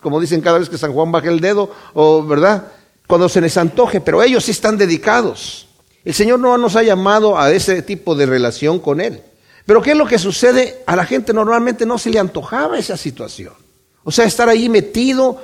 como 0.00 0.20
dicen 0.20 0.40
cada 0.40 0.60
vez 0.60 0.68
que 0.68 0.78
San 0.78 0.92
Juan 0.92 1.10
baje 1.10 1.26
el 1.26 1.40
dedo, 1.40 1.68
o 1.94 2.22
verdad, 2.22 2.68
cuando 3.08 3.28
se 3.28 3.40
les 3.40 3.56
antoje, 3.56 4.00
pero 4.00 4.22
ellos 4.22 4.44
sí 4.44 4.52
están 4.52 4.78
dedicados. 4.78 5.66
El 6.04 6.14
Señor 6.14 6.38
no 6.38 6.56
nos 6.58 6.76
ha 6.76 6.84
llamado 6.84 7.36
a 7.36 7.50
ese 7.50 7.82
tipo 7.82 8.14
de 8.14 8.26
relación 8.26 8.78
con 8.78 9.00
Él. 9.00 9.20
Pero 9.66 9.82
¿qué 9.82 9.90
es 9.90 9.96
lo 9.96 10.06
que 10.06 10.20
sucede? 10.20 10.84
A 10.86 10.94
la 10.94 11.04
gente 11.04 11.32
normalmente 11.32 11.84
no 11.84 11.98
se 11.98 12.10
le 12.10 12.20
antojaba 12.20 12.78
esa 12.78 12.96
situación. 12.96 13.63
O 14.04 14.12
sea, 14.12 14.26
estar 14.26 14.48
ahí 14.48 14.68
metido, 14.68 15.42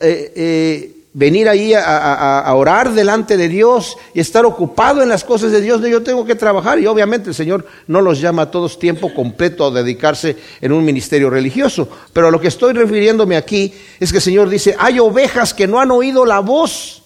eh, 0.00 0.32
eh, 0.34 0.98
venir 1.12 1.48
ahí 1.48 1.74
a, 1.74 2.52
orar 2.54 2.92
delante 2.92 3.36
de 3.36 3.48
Dios 3.48 3.96
y 4.14 4.20
estar 4.20 4.46
ocupado 4.46 5.02
en 5.02 5.08
las 5.08 5.24
cosas 5.24 5.50
de 5.50 5.60
Dios. 5.60 5.80
Yo 5.82 6.02
tengo 6.02 6.24
que 6.24 6.36
trabajar 6.36 6.78
y 6.78 6.86
obviamente 6.86 7.30
el 7.30 7.34
Señor 7.34 7.66
no 7.88 8.00
los 8.00 8.20
llama 8.20 8.42
a 8.42 8.50
todos 8.50 8.78
tiempo 8.78 9.12
completo 9.12 9.66
a 9.66 9.70
dedicarse 9.72 10.36
en 10.60 10.72
un 10.72 10.84
ministerio 10.84 11.28
religioso. 11.28 11.88
Pero 12.12 12.28
a 12.28 12.30
lo 12.30 12.40
que 12.40 12.48
estoy 12.48 12.72
refiriéndome 12.72 13.36
aquí 13.36 13.74
es 13.98 14.12
que 14.12 14.18
el 14.18 14.22
Señor 14.22 14.48
dice, 14.48 14.76
hay 14.78 15.00
ovejas 15.00 15.52
que 15.52 15.66
no 15.66 15.80
han 15.80 15.90
oído 15.90 16.24
la 16.24 16.38
voz 16.38 17.02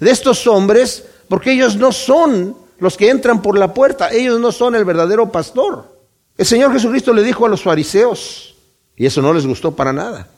de 0.00 0.10
estos 0.10 0.46
hombres 0.48 1.04
porque 1.28 1.52
ellos 1.52 1.76
no 1.76 1.92
son 1.92 2.56
los 2.80 2.96
que 2.96 3.10
entran 3.10 3.42
por 3.42 3.56
la 3.56 3.72
puerta, 3.72 4.10
ellos 4.10 4.40
no 4.40 4.50
son 4.50 4.74
el 4.74 4.84
verdadero 4.84 5.30
pastor. 5.30 5.96
El 6.36 6.46
Señor 6.46 6.72
Jesucristo 6.72 7.12
le 7.12 7.22
dijo 7.22 7.46
a 7.46 7.48
los 7.48 7.62
fariseos, 7.62 8.51
y 8.96 9.06
eso 9.06 9.22
no 9.22 9.32
les 9.32 9.46
gustó 9.46 9.74
para 9.74 9.92
nada. 9.92 10.28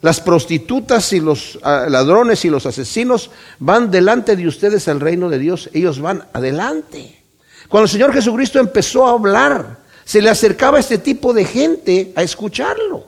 Las 0.00 0.20
prostitutas 0.20 1.12
y 1.12 1.20
los 1.20 1.58
ah, 1.62 1.86
ladrones 1.88 2.44
y 2.44 2.50
los 2.50 2.66
asesinos 2.66 3.30
van 3.58 3.90
delante 3.90 4.36
de 4.36 4.46
ustedes 4.46 4.86
al 4.88 5.00
reino 5.00 5.30
de 5.30 5.38
Dios. 5.38 5.70
Ellos 5.72 5.98
van 6.00 6.24
adelante. 6.34 7.22
Cuando 7.68 7.84
el 7.84 7.90
Señor 7.90 8.12
Jesucristo 8.12 8.60
empezó 8.60 9.06
a 9.06 9.12
hablar, 9.12 9.78
se 10.04 10.20
le 10.20 10.28
acercaba 10.28 10.78
este 10.78 10.98
tipo 10.98 11.32
de 11.32 11.46
gente 11.46 12.12
a 12.16 12.22
escucharlo. 12.22 13.06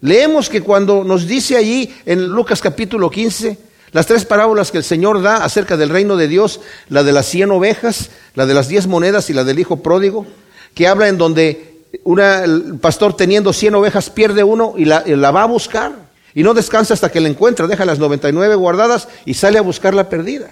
Leemos 0.00 0.48
que 0.48 0.62
cuando 0.62 1.02
nos 1.02 1.26
dice 1.26 1.56
allí 1.56 1.92
en 2.06 2.28
Lucas 2.28 2.60
capítulo 2.60 3.10
15, 3.10 3.58
las 3.90 4.06
tres 4.06 4.24
parábolas 4.24 4.70
que 4.70 4.78
el 4.78 4.84
Señor 4.84 5.22
da 5.22 5.44
acerca 5.44 5.76
del 5.76 5.88
reino 5.88 6.16
de 6.16 6.28
Dios, 6.28 6.60
la 6.88 7.02
de 7.02 7.12
las 7.12 7.26
cien 7.26 7.50
ovejas, 7.50 8.10
la 8.34 8.46
de 8.46 8.54
las 8.54 8.68
diez 8.68 8.86
monedas 8.86 9.28
y 9.30 9.32
la 9.32 9.44
del 9.44 9.58
hijo 9.58 9.82
pródigo, 9.82 10.26
que 10.74 10.86
habla 10.86 11.08
en 11.08 11.18
donde 11.18 11.77
una, 12.04 12.44
el 12.44 12.78
pastor 12.80 13.16
teniendo 13.16 13.52
cien 13.52 13.74
ovejas 13.74 14.10
pierde 14.10 14.44
uno 14.44 14.74
y 14.76 14.84
la, 14.84 15.02
la 15.06 15.30
va 15.30 15.42
a 15.42 15.46
buscar. 15.46 16.08
Y 16.34 16.42
no 16.42 16.54
descansa 16.54 16.94
hasta 16.94 17.10
que 17.10 17.20
la 17.20 17.28
encuentra, 17.28 17.66
deja 17.66 17.84
las 17.84 17.98
99 17.98 18.54
guardadas 18.54 19.08
y 19.24 19.34
sale 19.34 19.58
a 19.58 19.62
buscar 19.62 19.94
la 19.94 20.08
perdida. 20.08 20.50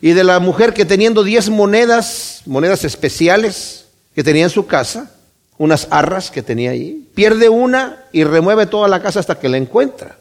Y 0.00 0.12
de 0.12 0.24
la 0.24 0.40
mujer 0.40 0.74
que 0.74 0.84
teniendo 0.84 1.24
10 1.24 1.50
monedas, 1.50 2.42
monedas 2.44 2.84
especiales 2.84 3.86
que 4.14 4.24
tenía 4.24 4.44
en 4.44 4.50
su 4.50 4.66
casa, 4.66 5.12
unas 5.58 5.88
arras 5.90 6.30
que 6.30 6.42
tenía 6.42 6.70
ahí, 6.70 7.08
pierde 7.14 7.48
una 7.48 8.04
y 8.12 8.24
remueve 8.24 8.66
toda 8.66 8.88
la 8.88 9.00
casa 9.00 9.20
hasta 9.20 9.38
que 9.38 9.48
la 9.48 9.56
encuentra. 9.56 10.18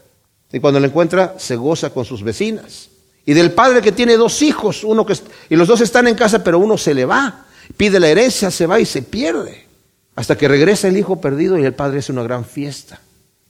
Y 0.51 0.59
cuando 0.59 0.79
la 0.79 0.87
encuentra, 0.87 1.35
se 1.37 1.55
goza 1.55 1.89
con 1.89 2.05
sus 2.05 2.23
vecinas. 2.23 2.89
Y 3.25 3.33
del 3.33 3.51
padre 3.51 3.81
que 3.81 3.91
tiene 3.91 4.17
dos 4.17 4.41
hijos, 4.41 4.83
uno 4.83 5.05
que 5.05 5.17
y 5.49 5.55
los 5.55 5.67
dos 5.67 5.81
están 5.81 6.07
en 6.07 6.15
casa, 6.15 6.43
pero 6.43 6.59
uno 6.59 6.77
se 6.77 6.93
le 6.93 7.05
va, 7.05 7.45
pide 7.75 7.99
la 7.99 8.07
herencia, 8.07 8.51
se 8.51 8.67
va 8.67 8.79
y 8.79 8.85
se 8.85 9.01
pierde. 9.01 9.64
Hasta 10.15 10.37
que 10.37 10.47
regresa 10.47 10.87
el 10.87 10.97
hijo 10.97 11.19
perdido 11.19 11.57
y 11.57 11.65
el 11.65 11.73
padre 11.73 11.99
hace 11.99 12.11
una 12.11 12.23
gran 12.23 12.45
fiesta. 12.45 13.01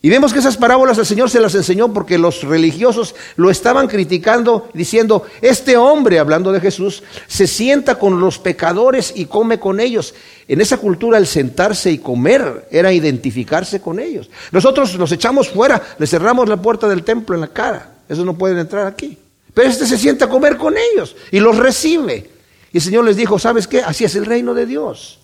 Y 0.06 0.10
vemos 0.10 0.34
que 0.34 0.38
esas 0.38 0.58
parábolas 0.58 1.00
el 1.00 1.06
Señor 1.08 1.32
se 1.32 1.40
las 1.40 1.56
enseñó 1.56 1.92
porque 1.92 2.20
los 2.20 2.44
religiosos 2.44 3.16
lo 3.38 3.50
estaban 3.50 3.88
criticando, 3.88 4.70
diciendo, 4.72 5.24
este 5.42 5.78
hombre, 5.78 6.20
hablando 6.20 6.52
de 6.52 6.60
Jesús, 6.60 7.02
se 7.26 7.48
sienta 7.48 7.96
con 7.96 8.20
los 8.20 8.38
pecadores 8.38 9.14
y 9.16 9.26
come 9.26 9.60
con 9.60 9.80
ellos. 9.80 10.14
En 10.48 10.62
esa 10.62 10.78
cultura 10.78 11.18
el 11.18 11.26
sentarse 11.26 11.92
y 11.92 11.98
comer 11.98 12.68
era 12.70 12.94
identificarse 12.94 13.82
con 13.82 14.00
ellos. 14.00 14.30
Nosotros 14.52 14.94
los 14.94 15.12
echamos 15.12 15.50
fuera, 15.50 15.82
le 15.98 16.06
cerramos 16.06 16.48
la 16.48 16.62
puerta 16.62 16.88
del 16.88 17.04
templo 17.04 17.34
en 17.34 17.42
la 17.42 17.48
cara. 17.48 17.96
Esos 18.08 18.26
no 18.26 18.38
pueden 18.38 18.60
entrar 18.60 18.86
aquí. 18.86 19.18
Pero 19.56 19.70
este 19.70 19.88
se 19.88 19.98
sienta 19.98 20.26
a 20.26 20.30
comer 20.30 20.58
con 20.58 20.76
ellos 20.78 21.16
y 21.32 21.40
los 21.40 21.58
recibe. 21.58 22.30
Y 22.72 22.78
el 22.78 22.84
Señor 22.84 23.06
les 23.06 23.16
dijo, 23.16 23.40
¿sabes 23.40 23.68
qué? 23.68 23.80
Así 23.82 24.04
es 24.04 24.14
el 24.16 24.28
reino 24.28 24.54
de 24.54 24.68
Dios. 24.68 25.18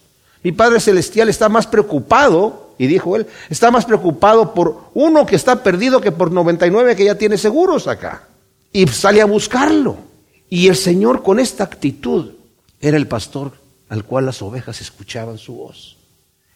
Mi 0.44 0.52
Padre 0.52 0.80
Celestial 0.80 1.30
está 1.30 1.50
más 1.50 1.68
preocupado 1.68 2.72
y 2.78 2.88
dijo 2.88 3.16
él, 3.16 3.28
está 3.50 3.70
más 3.70 3.86
preocupado 3.86 4.54
por 4.54 4.86
uno 4.94 5.26
que 5.26 5.36
está 5.36 5.62
perdido 5.62 6.02
que 6.02 6.12
por 6.12 6.32
99 6.32 6.96
que 6.96 7.06
ya 7.06 7.16
tiene 7.16 7.38
seguros 7.38 7.88
acá. 7.88 8.28
Y 8.74 8.88
sale 8.88 9.22
a 9.22 9.26
buscarlo. 9.26 9.98
Y 10.50 10.68
el 10.68 10.76
Señor 10.76 11.22
con 11.24 11.40
esta 11.40 11.64
actitud 11.64 12.32
era 12.80 12.98
el 12.98 13.08
pastor 13.08 13.54
al 13.90 14.04
cual 14.06 14.26
las 14.26 14.42
ovejas 14.42 14.82
escuchaban 14.82 15.38
su 15.38 15.54
voz. 15.54 15.98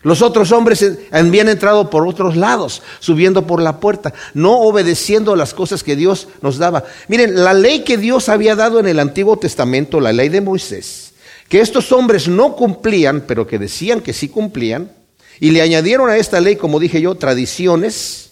Los 0.01 0.21
otros 0.21 0.51
hombres 0.51 0.85
habían 1.11 1.49
entrado 1.49 1.89
por 1.89 2.07
otros 2.07 2.35
lados, 2.35 2.81
subiendo 2.99 3.47
por 3.47 3.61
la 3.61 3.79
puerta, 3.79 4.13
no 4.33 4.59
obedeciendo 4.59 5.35
las 5.35 5.53
cosas 5.53 5.83
que 5.83 5.95
Dios 5.95 6.27
nos 6.41 6.57
daba. 6.57 6.83
Miren, 7.07 7.43
la 7.43 7.53
ley 7.53 7.83
que 7.83 7.97
Dios 7.97 8.29
había 8.29 8.55
dado 8.55 8.79
en 8.79 8.87
el 8.87 8.99
Antiguo 8.99 9.37
Testamento, 9.37 9.99
la 9.99 10.13
ley 10.13 10.29
de 10.29 10.41
Moisés, 10.41 11.04
que 11.49 11.61
estos 11.61 11.91
hombres 11.91 12.27
no 12.27 12.55
cumplían, 12.55 13.23
pero 13.27 13.47
que 13.47 13.59
decían 13.59 14.01
que 14.01 14.13
sí 14.13 14.29
cumplían, 14.29 14.91
y 15.39 15.51
le 15.51 15.61
añadieron 15.61 16.09
a 16.09 16.17
esta 16.17 16.39
ley, 16.39 16.55
como 16.55 16.79
dije 16.79 17.01
yo, 17.01 17.15
tradiciones 17.15 18.25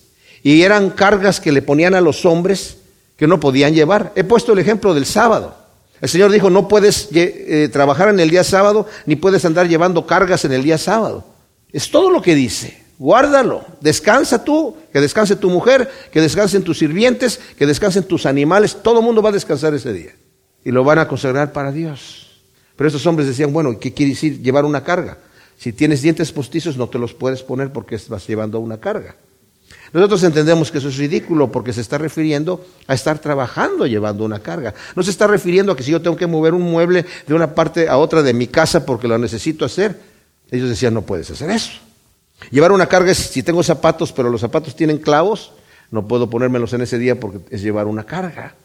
y 0.44 0.62
eran 0.62 0.90
cargas 0.90 1.40
que 1.40 1.52
le 1.52 1.62
ponían 1.62 1.96
a 1.96 2.02
los 2.02 2.26
hombres 2.26 2.78
que 3.18 3.28
no 3.28 3.40
podían 3.40 3.74
llevar. 3.74 4.12
He 4.16 4.26
puesto 4.26 4.52
el 4.54 4.60
ejemplo 4.60 4.94
del 4.94 5.06
sábado. 5.06 5.56
El 6.02 6.10
Señor 6.10 6.32
dijo, 6.32 6.50
no 6.50 6.68
puedes 6.68 7.08
eh, 7.14 7.70
trabajar 7.72 8.10
en 8.10 8.20
el 8.20 8.30
día 8.30 8.44
sábado, 8.44 8.86
ni 9.06 9.16
puedes 9.16 9.46
andar 9.46 9.70
llevando 9.70 10.06
cargas 10.06 10.44
en 10.44 10.52
el 10.52 10.64
día 10.64 10.78
sábado. 10.78 11.24
Es 11.72 11.90
todo 11.90 12.10
lo 12.10 12.22
que 12.22 12.36
dice. 12.36 12.84
Guárdalo. 13.00 13.66
Descansa 13.80 14.44
tú, 14.44 14.76
que 14.92 15.00
descanse 15.00 15.38
tu 15.38 15.50
mujer, 15.50 15.90
que 16.12 16.20
descansen 16.20 16.64
tus 16.64 16.80
sirvientes, 16.80 17.40
que 17.58 17.66
descansen 17.66 18.04
tus 18.04 18.26
animales. 18.26 18.78
Todo 18.84 19.00
el 19.00 19.06
mundo 19.06 19.22
va 19.22 19.30
a 19.30 19.34
descansar 19.34 19.74
ese 19.74 19.94
día. 19.94 20.12
Y 20.66 20.72
lo 20.72 20.84
van 20.84 21.00
a 21.00 21.08
consagrar 21.08 21.54
para 21.54 21.72
Dios. 21.72 22.33
Pero 22.76 22.88
estos 22.88 23.06
hombres 23.06 23.28
decían, 23.28 23.54
bueno, 23.54 23.78
¿qué 23.80 23.94
quiere 23.94 24.12
decir 24.12 24.42
llevar 24.42 24.66
una 24.66 24.84
carga? 24.84 25.18
Si 25.58 25.74
tienes 25.74 26.02
dientes 26.02 26.32
postizos 26.32 26.78
no 26.78 26.88
te 26.90 27.00
los 27.00 27.14
puedes 27.14 27.44
poner 27.44 27.72
porque 27.72 28.00
vas 28.10 28.28
llevando 28.28 28.60
una 28.60 28.80
carga. 28.80 29.16
Nosotros 29.94 30.24
entendemos 30.24 30.72
que 30.72 30.80
eso 30.80 30.90
es 30.90 30.98
ridículo 30.98 31.52
porque 31.52 31.72
se 31.72 31.82
está 31.82 32.00
refiriendo 32.00 32.66
a 32.88 32.96
estar 32.96 33.20
trabajando 33.20 33.86
llevando 33.86 34.26
una 34.26 34.40
carga. 34.40 34.74
No 34.96 35.04
se 35.04 35.12
está 35.12 35.28
refiriendo 35.28 35.72
a 35.72 35.78
que 35.78 35.84
si 35.84 35.92
yo 35.92 36.02
tengo 36.02 36.18
que 36.18 36.26
mover 36.26 36.56
un 36.56 36.64
mueble 36.64 37.06
de 37.28 37.34
una 37.34 37.54
parte 37.54 37.88
a 37.88 37.98
otra 37.98 38.24
de 38.24 38.34
mi 38.34 38.48
casa 38.48 38.86
porque 38.86 39.08
lo 39.08 39.18
necesito 39.20 39.66
hacer. 39.66 40.00
Ellos 40.50 40.70
decían, 40.70 40.96
no 40.96 41.04
puedes 41.04 41.30
hacer 41.30 41.50
eso. 41.52 41.74
Llevar 42.50 42.72
una 42.72 42.88
carga 42.88 43.12
es 43.12 43.20
si 43.20 43.44
tengo 43.44 43.62
zapatos, 43.62 44.12
pero 44.12 44.30
los 44.30 44.42
zapatos 44.42 44.76
tienen 44.76 44.98
clavos, 44.98 45.52
no 45.92 46.08
puedo 46.08 46.30
ponérmelos 46.30 46.74
en 46.74 46.82
ese 46.82 46.98
día 46.98 47.20
porque 47.20 47.40
es 47.52 47.62
llevar 47.62 47.86
una 47.86 48.04
carga. 48.04 48.56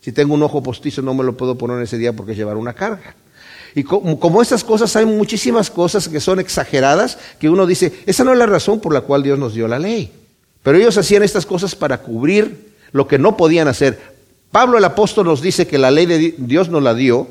Si 0.00 0.12
tengo 0.12 0.34
un 0.34 0.42
ojo 0.42 0.62
postizo, 0.62 1.00
no 1.00 1.14
me 1.14 1.24
lo 1.24 1.34
puedo 1.34 1.56
poner 1.56 1.78
en 1.78 1.84
ese 1.84 1.96
día 1.96 2.12
porque 2.12 2.32
es 2.32 2.38
llevar 2.38 2.58
una 2.58 2.74
carga. 2.74 3.16
Y 3.74 3.82
como, 3.82 4.20
como 4.20 4.40
estas 4.40 4.62
cosas, 4.62 4.94
hay 4.96 5.06
muchísimas 5.06 5.70
cosas 5.70 6.08
que 6.08 6.20
son 6.20 6.38
exageradas, 6.38 7.18
que 7.38 7.48
uno 7.48 7.66
dice, 7.66 7.92
esa 8.06 8.24
no 8.24 8.32
es 8.32 8.38
la 8.38 8.46
razón 8.46 8.80
por 8.80 8.94
la 8.94 9.00
cual 9.00 9.22
Dios 9.22 9.38
nos 9.38 9.54
dio 9.54 9.66
la 9.66 9.78
ley. 9.78 10.12
Pero 10.62 10.78
ellos 10.78 10.96
hacían 10.96 11.22
estas 11.22 11.44
cosas 11.44 11.74
para 11.74 11.98
cubrir 11.98 12.74
lo 12.92 13.08
que 13.08 13.18
no 13.18 13.36
podían 13.36 13.68
hacer. 13.68 14.00
Pablo 14.50 14.78
el 14.78 14.84
apóstol 14.84 15.26
nos 15.26 15.42
dice 15.42 15.66
que 15.66 15.78
la 15.78 15.90
ley 15.90 16.06
de 16.06 16.34
Dios 16.38 16.68
nos 16.68 16.82
la 16.82 16.94
dio, 16.94 17.26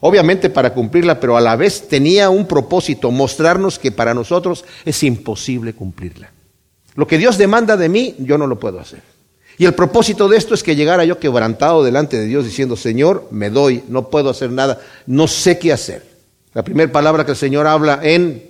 obviamente 0.00 0.50
para 0.50 0.74
cumplirla, 0.74 1.20
pero 1.20 1.36
a 1.36 1.40
la 1.40 1.54
vez 1.54 1.86
tenía 1.88 2.30
un 2.30 2.46
propósito, 2.46 3.12
mostrarnos 3.12 3.78
que 3.78 3.92
para 3.92 4.14
nosotros 4.14 4.64
es 4.84 5.02
imposible 5.04 5.72
cumplirla. 5.72 6.32
Lo 6.96 7.06
que 7.06 7.18
Dios 7.18 7.38
demanda 7.38 7.76
de 7.76 7.88
mí, 7.88 8.16
yo 8.18 8.36
no 8.36 8.48
lo 8.48 8.58
puedo 8.58 8.80
hacer. 8.80 9.02
Y 9.58 9.64
el 9.64 9.74
propósito 9.74 10.28
de 10.28 10.36
esto 10.36 10.54
es 10.54 10.62
que 10.62 10.76
llegara 10.76 11.04
yo 11.04 11.18
quebrantado 11.18 11.82
delante 11.82 12.16
de 12.16 12.26
Dios 12.26 12.44
diciendo, 12.44 12.76
Señor, 12.76 13.26
me 13.32 13.50
doy, 13.50 13.82
no 13.88 14.08
puedo 14.08 14.30
hacer 14.30 14.50
nada, 14.52 14.80
no 15.06 15.26
sé 15.26 15.58
qué 15.58 15.72
hacer. 15.72 16.06
La 16.54 16.62
primera 16.62 16.90
palabra 16.90 17.24
que 17.24 17.32
el 17.32 17.36
Señor 17.36 17.66
habla 17.66 17.98
en, 18.02 18.44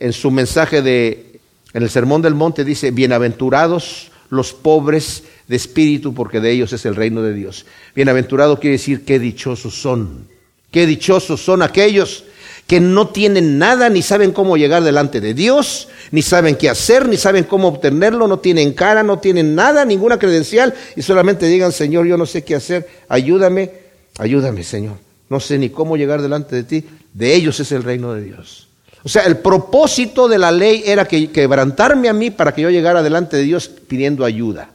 en 0.00 0.12
su 0.14 0.30
mensaje 0.30 0.80
de, 0.80 1.38
en 1.74 1.82
el 1.82 1.90
Sermón 1.90 2.22
del 2.22 2.34
Monte 2.34 2.64
dice, 2.64 2.90
bienaventurados 2.90 4.10
los 4.30 4.54
pobres 4.54 5.24
de 5.48 5.56
espíritu, 5.56 6.14
porque 6.14 6.40
de 6.40 6.50
ellos 6.50 6.72
es 6.72 6.86
el 6.86 6.96
reino 6.96 7.20
de 7.20 7.34
Dios. 7.34 7.66
Bienaventurado 7.94 8.58
quiere 8.58 8.76
decir 8.76 9.04
qué 9.04 9.18
dichosos 9.18 9.74
son. 9.74 10.26
Qué 10.70 10.86
dichosos 10.86 11.40
son 11.40 11.62
aquellos 11.62 12.24
que 12.66 12.80
no 12.80 13.08
tienen 13.08 13.58
nada, 13.58 13.88
ni 13.90 14.02
saben 14.02 14.32
cómo 14.32 14.56
llegar 14.56 14.82
delante 14.82 15.20
de 15.20 15.34
Dios, 15.34 15.88
ni 16.10 16.22
saben 16.22 16.56
qué 16.56 16.70
hacer, 16.70 17.08
ni 17.08 17.16
saben 17.16 17.44
cómo 17.44 17.68
obtenerlo, 17.68 18.26
no 18.26 18.38
tienen 18.38 18.72
cara, 18.72 19.02
no 19.02 19.18
tienen 19.18 19.54
nada, 19.54 19.84
ninguna 19.84 20.18
credencial, 20.18 20.74
y 20.96 21.02
solamente 21.02 21.46
digan, 21.46 21.72
Señor, 21.72 22.06
yo 22.06 22.16
no 22.16 22.24
sé 22.26 22.42
qué 22.42 22.54
hacer, 22.54 22.88
ayúdame, 23.08 23.70
ayúdame, 24.18 24.62
Señor. 24.62 24.96
No 25.28 25.40
sé 25.40 25.58
ni 25.58 25.70
cómo 25.70 25.96
llegar 25.96 26.22
delante 26.22 26.56
de 26.56 26.64
ti. 26.64 26.84
De 27.12 27.34
ellos 27.34 27.58
es 27.60 27.72
el 27.72 27.82
reino 27.82 28.12
de 28.14 28.22
Dios. 28.22 28.68
O 29.02 29.08
sea, 29.08 29.24
el 29.24 29.38
propósito 29.38 30.28
de 30.28 30.38
la 30.38 30.50
ley 30.50 30.82
era 30.86 31.06
que 31.06 31.30
quebrantarme 31.30 32.08
a 32.08 32.12
mí 32.12 32.30
para 32.30 32.54
que 32.54 32.62
yo 32.62 32.70
llegara 32.70 33.02
delante 33.02 33.36
de 33.36 33.42
Dios 33.42 33.68
pidiendo 33.68 34.24
ayuda. 34.24 34.70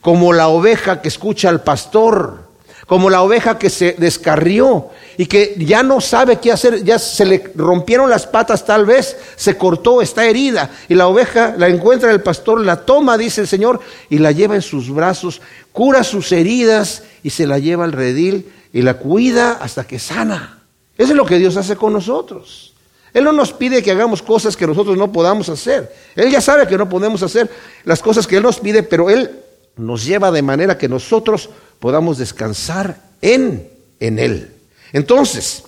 Como 0.00 0.32
la 0.32 0.48
oveja 0.48 1.02
que 1.02 1.08
escucha 1.08 1.48
al 1.48 1.62
pastor, 1.62 2.48
como 2.86 3.10
la 3.10 3.22
oveja 3.22 3.58
que 3.58 3.70
se 3.70 3.94
descarrió 3.98 4.90
y 5.16 5.26
que 5.26 5.54
ya 5.58 5.82
no 5.82 6.00
sabe 6.00 6.38
qué 6.38 6.52
hacer, 6.52 6.84
ya 6.84 6.98
se 6.98 7.24
le 7.24 7.52
rompieron 7.54 8.10
las 8.10 8.26
patas 8.26 8.64
tal 8.64 8.84
vez, 8.84 9.16
se 9.36 9.56
cortó, 9.56 10.02
está 10.02 10.26
herida, 10.26 10.70
y 10.88 10.94
la 10.94 11.06
oveja 11.06 11.54
la 11.56 11.68
encuentra 11.68 12.10
el 12.10 12.20
pastor, 12.20 12.60
la 12.60 12.84
toma, 12.84 13.16
dice 13.16 13.40
el 13.40 13.48
Señor, 13.48 13.80
y 14.10 14.18
la 14.18 14.32
lleva 14.32 14.54
en 14.54 14.62
sus 14.62 14.92
brazos, 14.92 15.40
cura 15.72 16.04
sus 16.04 16.32
heridas 16.32 17.02
y 17.22 17.30
se 17.30 17.46
la 17.46 17.58
lleva 17.58 17.84
al 17.84 17.92
redil 17.92 18.52
y 18.72 18.82
la 18.82 18.94
cuida 18.94 19.52
hasta 19.60 19.84
que 19.84 19.98
sana. 19.98 20.58
Eso 20.98 21.12
es 21.12 21.16
lo 21.16 21.24
que 21.24 21.38
Dios 21.38 21.56
hace 21.56 21.76
con 21.76 21.92
nosotros. 21.92 22.74
Él 23.12 23.22
no 23.22 23.32
nos 23.32 23.52
pide 23.52 23.82
que 23.82 23.92
hagamos 23.92 24.20
cosas 24.22 24.56
que 24.56 24.66
nosotros 24.66 24.96
no 24.98 25.12
podamos 25.12 25.48
hacer. 25.48 25.94
Él 26.16 26.30
ya 26.30 26.40
sabe 26.40 26.66
que 26.66 26.76
no 26.76 26.88
podemos 26.88 27.22
hacer 27.22 27.48
las 27.84 28.02
cosas 28.02 28.26
que 28.26 28.36
Él 28.36 28.42
nos 28.42 28.58
pide, 28.58 28.82
pero 28.82 29.08
Él 29.08 29.43
nos 29.76 30.04
lleva 30.04 30.30
de 30.30 30.42
manera 30.42 30.78
que 30.78 30.88
nosotros 30.88 31.50
podamos 31.80 32.18
descansar 32.18 33.00
en, 33.20 33.68
en 34.00 34.18
Él. 34.18 34.52
Entonces, 34.92 35.64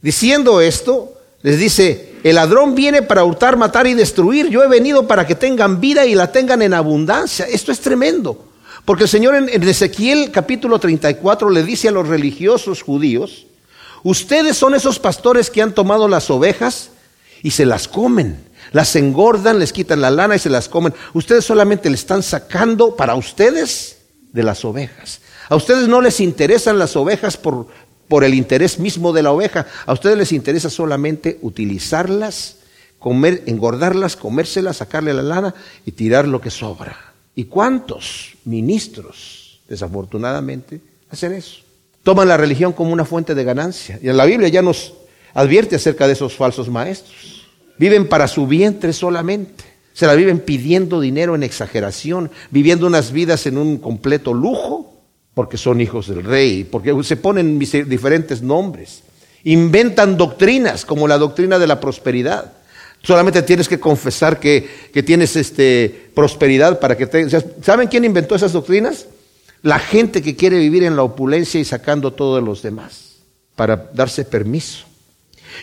diciendo 0.00 0.60
esto, 0.60 1.14
les 1.42 1.58
dice, 1.58 2.14
el 2.24 2.34
ladrón 2.34 2.74
viene 2.74 3.02
para 3.02 3.24
hurtar, 3.24 3.56
matar 3.56 3.86
y 3.86 3.94
destruir. 3.94 4.48
Yo 4.48 4.62
he 4.62 4.68
venido 4.68 5.06
para 5.06 5.26
que 5.26 5.34
tengan 5.34 5.80
vida 5.80 6.06
y 6.06 6.14
la 6.14 6.32
tengan 6.32 6.62
en 6.62 6.74
abundancia. 6.74 7.46
Esto 7.46 7.72
es 7.72 7.80
tremendo. 7.80 8.44
Porque 8.84 9.04
el 9.04 9.08
Señor 9.08 9.34
en, 9.34 9.62
Ezequiel 9.68 10.30
capítulo 10.30 10.78
34 10.78 11.50
le 11.50 11.62
dice 11.62 11.88
a 11.88 11.92
los 11.92 12.08
religiosos 12.08 12.82
judíos, 12.82 13.46
ustedes 14.02 14.56
son 14.56 14.74
esos 14.74 14.98
pastores 14.98 15.50
que 15.50 15.62
han 15.62 15.74
tomado 15.74 16.08
las 16.08 16.30
ovejas 16.30 16.90
y 17.42 17.50
se 17.50 17.66
las 17.66 17.86
comen. 17.86 18.47
Las 18.72 18.94
engordan, 18.96 19.58
les 19.58 19.72
quitan 19.72 20.00
la 20.00 20.10
lana 20.10 20.36
y 20.36 20.38
se 20.38 20.50
las 20.50 20.68
comen. 20.68 20.94
Ustedes 21.14 21.44
solamente 21.44 21.88
le 21.88 21.96
están 21.96 22.22
sacando 22.22 22.96
para 22.96 23.14
ustedes 23.14 23.98
de 24.32 24.42
las 24.42 24.64
ovejas. 24.64 25.20
A 25.48 25.56
ustedes 25.56 25.88
no 25.88 26.00
les 26.00 26.20
interesan 26.20 26.78
las 26.78 26.96
ovejas 26.96 27.36
por, 27.36 27.66
por 28.08 28.24
el 28.24 28.34
interés 28.34 28.78
mismo 28.78 29.12
de 29.12 29.22
la 29.22 29.32
oveja. 29.32 29.66
A 29.86 29.92
ustedes 29.92 30.18
les 30.18 30.32
interesa 30.32 30.70
solamente 30.70 31.38
utilizarlas, 31.42 32.56
comer, 32.98 33.42
engordarlas, 33.46 34.16
comérselas, 34.16 34.78
sacarle 34.78 35.14
la 35.14 35.22
lana 35.22 35.54
y 35.86 35.92
tirar 35.92 36.26
lo 36.26 36.40
que 36.40 36.50
sobra. 36.50 37.14
¿Y 37.34 37.44
cuántos 37.44 38.34
ministros, 38.44 39.60
desafortunadamente, 39.68 40.80
hacen 41.10 41.32
eso? 41.32 41.60
Toman 42.02 42.28
la 42.28 42.36
religión 42.36 42.72
como 42.72 42.92
una 42.92 43.04
fuente 43.04 43.34
de 43.34 43.44
ganancia. 43.44 43.98
Y 44.02 44.08
en 44.08 44.16
la 44.16 44.24
Biblia 44.24 44.48
ya 44.48 44.62
nos 44.62 44.94
advierte 45.34 45.76
acerca 45.76 46.06
de 46.06 46.14
esos 46.14 46.34
falsos 46.34 46.68
maestros. 46.68 47.37
Viven 47.78 48.08
para 48.08 48.28
su 48.28 48.46
vientre 48.46 48.92
solamente. 48.92 49.64
Se 49.92 50.06
la 50.06 50.14
viven 50.14 50.40
pidiendo 50.40 51.00
dinero 51.00 51.34
en 51.34 51.42
exageración, 51.42 52.30
viviendo 52.50 52.86
unas 52.86 53.10
vidas 53.12 53.46
en 53.46 53.58
un 53.58 53.78
completo 53.78 54.32
lujo, 54.32 54.94
porque 55.34 55.56
son 55.56 55.80
hijos 55.80 56.08
del 56.08 56.24
rey, 56.24 56.64
porque 56.64 56.94
se 57.04 57.16
ponen 57.16 57.58
diferentes 57.58 58.42
nombres. 58.42 59.02
Inventan 59.44 60.16
doctrinas, 60.16 60.84
como 60.84 61.06
la 61.06 61.18
doctrina 61.18 61.58
de 61.58 61.66
la 61.66 61.80
prosperidad. 61.80 62.52
Solamente 63.02 63.42
tienes 63.42 63.68
que 63.68 63.78
confesar 63.78 64.40
que, 64.40 64.68
tienes 65.06 65.36
este, 65.36 66.10
prosperidad 66.14 66.80
para 66.80 66.96
que 66.96 67.06
te... 67.06 67.28
¿Saben 67.62 67.88
quién 67.88 68.04
inventó 68.04 68.34
esas 68.34 68.52
doctrinas? 68.52 69.06
La 69.62 69.78
gente 69.78 70.22
que 70.22 70.36
quiere 70.36 70.58
vivir 70.58 70.82
en 70.82 70.96
la 70.96 71.04
opulencia 71.04 71.60
y 71.60 71.64
sacando 71.64 72.12
todo 72.12 72.36
de 72.36 72.42
los 72.42 72.62
demás, 72.62 73.16
para 73.54 73.90
darse 73.94 74.24
permiso. 74.24 74.87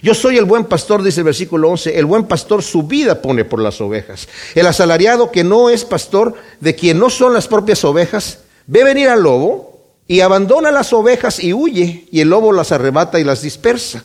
Yo 0.01 0.13
soy 0.13 0.37
el 0.37 0.45
buen 0.45 0.65
pastor, 0.65 1.03
dice 1.03 1.21
el 1.21 1.25
versículo 1.25 1.69
11. 1.69 1.97
El 1.97 2.05
buen 2.05 2.25
pastor 2.25 2.63
su 2.63 2.83
vida 2.83 3.21
pone 3.21 3.45
por 3.45 3.59
las 3.61 3.81
ovejas. 3.81 4.27
El 4.55 4.67
asalariado 4.67 5.31
que 5.31 5.43
no 5.43 5.69
es 5.69 5.85
pastor, 5.85 6.35
de 6.59 6.75
quien 6.75 6.99
no 6.99 7.09
son 7.09 7.33
las 7.33 7.47
propias 7.47 7.83
ovejas, 7.83 8.39
ve 8.67 8.83
venir 8.83 9.09
al 9.09 9.23
lobo 9.23 9.79
y 10.07 10.19
abandona 10.19 10.71
las 10.71 10.93
ovejas 10.93 11.43
y 11.43 11.53
huye, 11.53 12.07
y 12.11 12.21
el 12.21 12.29
lobo 12.29 12.51
las 12.51 12.71
arrebata 12.71 13.19
y 13.19 13.23
las 13.23 13.41
dispersa. 13.41 14.03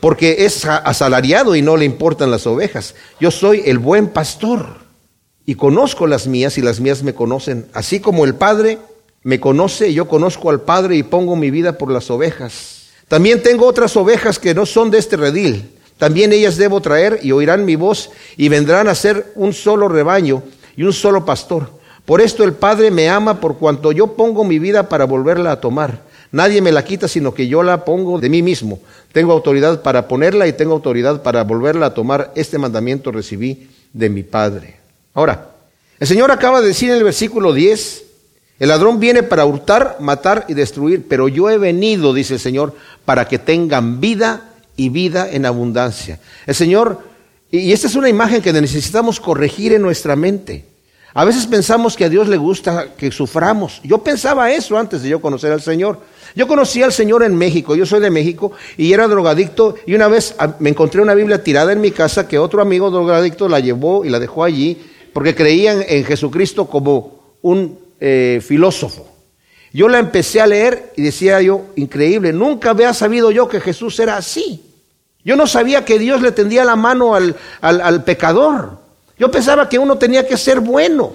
Porque 0.00 0.44
es 0.44 0.64
asalariado 0.64 1.56
y 1.56 1.62
no 1.62 1.76
le 1.76 1.84
importan 1.84 2.30
las 2.30 2.46
ovejas. 2.46 2.94
Yo 3.18 3.30
soy 3.30 3.62
el 3.64 3.78
buen 3.78 4.08
pastor 4.08 4.86
y 5.46 5.54
conozco 5.54 6.06
las 6.06 6.26
mías 6.26 6.58
y 6.58 6.62
las 6.62 6.80
mías 6.80 7.02
me 7.02 7.14
conocen. 7.14 7.66
Así 7.72 8.00
como 8.00 8.24
el 8.24 8.34
Padre 8.34 8.78
me 9.22 9.40
conoce, 9.40 9.94
yo 9.94 10.06
conozco 10.06 10.50
al 10.50 10.60
Padre 10.60 10.96
y 10.96 11.02
pongo 11.02 11.34
mi 11.34 11.50
vida 11.50 11.78
por 11.78 11.90
las 11.90 12.10
ovejas. 12.10 12.75
También 13.08 13.42
tengo 13.42 13.66
otras 13.66 13.96
ovejas 13.96 14.38
que 14.38 14.54
no 14.54 14.66
son 14.66 14.90
de 14.90 14.98
este 14.98 15.16
redil. 15.16 15.70
También 15.98 16.32
ellas 16.32 16.56
debo 16.56 16.80
traer 16.80 17.20
y 17.22 17.32
oirán 17.32 17.64
mi 17.64 17.76
voz 17.76 18.10
y 18.36 18.48
vendrán 18.48 18.88
a 18.88 18.94
ser 18.94 19.32
un 19.34 19.52
solo 19.52 19.88
rebaño 19.88 20.42
y 20.76 20.82
un 20.82 20.92
solo 20.92 21.24
pastor. 21.24 21.70
Por 22.04 22.20
esto 22.20 22.44
el 22.44 22.52
Padre 22.52 22.90
me 22.90 23.08
ama 23.08 23.40
por 23.40 23.56
cuanto 23.58 23.92
yo 23.92 24.08
pongo 24.08 24.44
mi 24.44 24.58
vida 24.58 24.88
para 24.88 25.06
volverla 25.06 25.52
a 25.52 25.60
tomar. 25.60 26.02
Nadie 26.32 26.60
me 26.60 26.72
la 26.72 26.84
quita 26.84 27.08
sino 27.08 27.32
que 27.32 27.48
yo 27.48 27.62
la 27.62 27.84
pongo 27.84 28.18
de 28.18 28.28
mí 28.28 28.42
mismo. 28.42 28.80
Tengo 29.12 29.32
autoridad 29.32 29.82
para 29.82 30.06
ponerla 30.06 30.46
y 30.46 30.52
tengo 30.52 30.74
autoridad 30.74 31.22
para 31.22 31.44
volverla 31.44 31.86
a 31.86 31.94
tomar. 31.94 32.32
Este 32.34 32.58
mandamiento 32.58 33.10
recibí 33.10 33.70
de 33.92 34.10
mi 34.10 34.22
Padre. 34.22 34.76
Ahora, 35.14 35.50
el 35.98 36.06
Señor 36.06 36.30
acaba 36.30 36.60
de 36.60 36.68
decir 36.68 36.90
en 36.90 36.96
el 36.96 37.04
versículo 37.04 37.54
10, 37.54 38.05
el 38.58 38.68
ladrón 38.68 38.98
viene 38.98 39.22
para 39.22 39.44
hurtar, 39.44 39.96
matar 40.00 40.46
y 40.48 40.54
destruir, 40.54 41.06
pero 41.08 41.28
yo 41.28 41.50
he 41.50 41.58
venido, 41.58 42.14
dice 42.14 42.34
el 42.34 42.40
Señor, 42.40 42.74
para 43.04 43.28
que 43.28 43.38
tengan 43.38 44.00
vida 44.00 44.54
y 44.76 44.88
vida 44.88 45.28
en 45.30 45.44
abundancia. 45.44 46.20
El 46.46 46.54
Señor, 46.54 47.00
y 47.50 47.72
esta 47.72 47.86
es 47.86 47.96
una 47.96 48.08
imagen 48.08 48.40
que 48.40 48.52
necesitamos 48.52 49.20
corregir 49.20 49.74
en 49.74 49.82
nuestra 49.82 50.16
mente. 50.16 50.64
A 51.12 51.24
veces 51.24 51.46
pensamos 51.46 51.96
que 51.96 52.04
a 52.04 52.08
Dios 52.10 52.28
le 52.28 52.36
gusta 52.36 52.94
que 52.96 53.10
suframos. 53.10 53.80
Yo 53.82 53.98
pensaba 53.98 54.50
eso 54.50 54.76
antes 54.76 55.02
de 55.02 55.08
yo 55.08 55.20
conocer 55.20 55.52
al 55.52 55.62
Señor. 55.62 56.00
Yo 56.34 56.46
conocí 56.46 56.82
al 56.82 56.92
Señor 56.92 57.22
en 57.22 57.34
México, 57.34 57.74
yo 57.74 57.86
soy 57.86 58.00
de 58.00 58.10
México 58.10 58.52
y 58.76 58.92
era 58.92 59.08
drogadicto 59.08 59.76
y 59.86 59.94
una 59.94 60.08
vez 60.08 60.36
me 60.58 60.68
encontré 60.68 61.00
una 61.00 61.14
Biblia 61.14 61.42
tirada 61.42 61.72
en 61.72 61.80
mi 61.80 61.90
casa 61.90 62.28
que 62.28 62.38
otro 62.38 62.60
amigo 62.60 62.90
drogadicto 62.90 63.48
la 63.48 63.60
llevó 63.60 64.04
y 64.04 64.10
la 64.10 64.18
dejó 64.18 64.44
allí 64.44 64.76
porque 65.14 65.34
creían 65.34 65.82
en 65.88 66.04
Jesucristo 66.04 66.66
como 66.66 67.38
un 67.40 67.85
eh, 68.00 68.40
filósofo. 68.44 69.16
Yo 69.72 69.88
la 69.88 69.98
empecé 69.98 70.40
a 70.40 70.46
leer 70.46 70.92
y 70.96 71.02
decía 71.02 71.40
yo, 71.42 71.66
increíble, 71.76 72.32
nunca 72.32 72.70
había 72.70 72.94
sabido 72.94 73.30
yo 73.30 73.48
que 73.48 73.60
Jesús 73.60 73.98
era 74.00 74.16
así. 74.16 74.62
Yo 75.24 75.36
no 75.36 75.46
sabía 75.46 75.84
que 75.84 75.98
Dios 75.98 76.22
le 76.22 76.32
tendía 76.32 76.64
la 76.64 76.76
mano 76.76 77.14
al, 77.14 77.36
al, 77.60 78.04
pecador. 78.04 78.78
Yo 79.18 79.30
pensaba 79.30 79.68
que 79.68 79.78
uno 79.78 79.98
tenía 79.98 80.26
que 80.26 80.36
ser 80.36 80.60
bueno. 80.60 81.12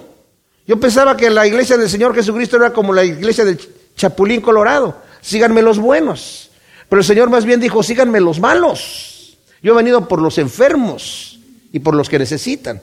Yo 0.66 0.78
pensaba 0.78 1.16
que 1.16 1.30
la 1.30 1.46
iglesia 1.46 1.76
del 1.76 1.88
Señor 1.88 2.14
Jesucristo 2.14 2.56
era 2.56 2.72
como 2.72 2.92
la 2.92 3.04
iglesia 3.04 3.44
del 3.44 3.58
Chapulín 3.96 4.40
Colorado. 4.40 4.96
Síganme 5.22 5.62
los 5.62 5.78
buenos. 5.78 6.50
Pero 6.88 7.00
el 7.00 7.06
Señor 7.06 7.30
más 7.30 7.44
bien 7.44 7.58
dijo, 7.58 7.82
síganme 7.82 8.20
los 8.20 8.38
malos. 8.38 9.38
Yo 9.62 9.72
he 9.72 9.76
venido 9.76 10.06
por 10.06 10.20
los 10.20 10.36
enfermos 10.38 11.40
y 11.72 11.78
por 11.78 11.94
los 11.94 12.08
que 12.08 12.18
necesitan. 12.18 12.82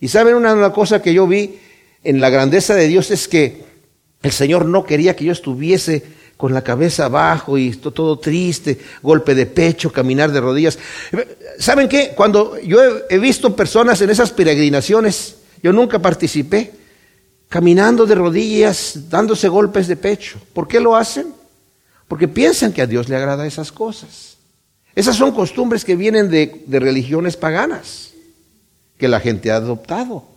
Y 0.00 0.08
saben 0.08 0.34
una 0.34 0.72
cosa 0.72 1.00
que 1.00 1.14
yo 1.14 1.26
vi 1.26 1.60
en 2.06 2.20
la 2.20 2.30
grandeza 2.30 2.74
de 2.74 2.86
Dios 2.86 3.10
es 3.10 3.26
que 3.26 3.64
el 4.22 4.30
Señor 4.30 4.64
no 4.64 4.84
quería 4.84 5.16
que 5.16 5.24
yo 5.24 5.32
estuviese 5.32 6.04
con 6.36 6.54
la 6.54 6.62
cabeza 6.62 7.06
abajo 7.06 7.58
y 7.58 7.72
todo 7.72 8.18
triste, 8.18 8.78
golpe 9.02 9.34
de 9.34 9.46
pecho, 9.46 9.90
caminar 9.90 10.30
de 10.30 10.40
rodillas. 10.40 10.78
¿Saben 11.58 11.88
qué? 11.88 12.12
Cuando 12.14 12.60
yo 12.60 12.78
he 13.10 13.18
visto 13.18 13.56
personas 13.56 14.00
en 14.02 14.10
esas 14.10 14.30
peregrinaciones, 14.30 15.36
yo 15.62 15.72
nunca 15.72 15.98
participé, 15.98 16.72
caminando 17.48 18.06
de 18.06 18.14
rodillas, 18.14 19.08
dándose 19.10 19.48
golpes 19.48 19.88
de 19.88 19.96
pecho. 19.96 20.38
¿Por 20.52 20.68
qué 20.68 20.78
lo 20.78 20.94
hacen? 20.94 21.34
Porque 22.06 22.28
piensan 22.28 22.72
que 22.72 22.82
a 22.82 22.86
Dios 22.86 23.08
le 23.08 23.16
agrada 23.16 23.46
esas 23.46 23.72
cosas. 23.72 24.36
Esas 24.94 25.16
son 25.16 25.32
costumbres 25.32 25.84
que 25.84 25.96
vienen 25.96 26.30
de, 26.30 26.62
de 26.66 26.80
religiones 26.80 27.36
paganas, 27.36 28.12
que 28.96 29.08
la 29.08 29.18
gente 29.18 29.50
ha 29.50 29.56
adoptado 29.56 30.35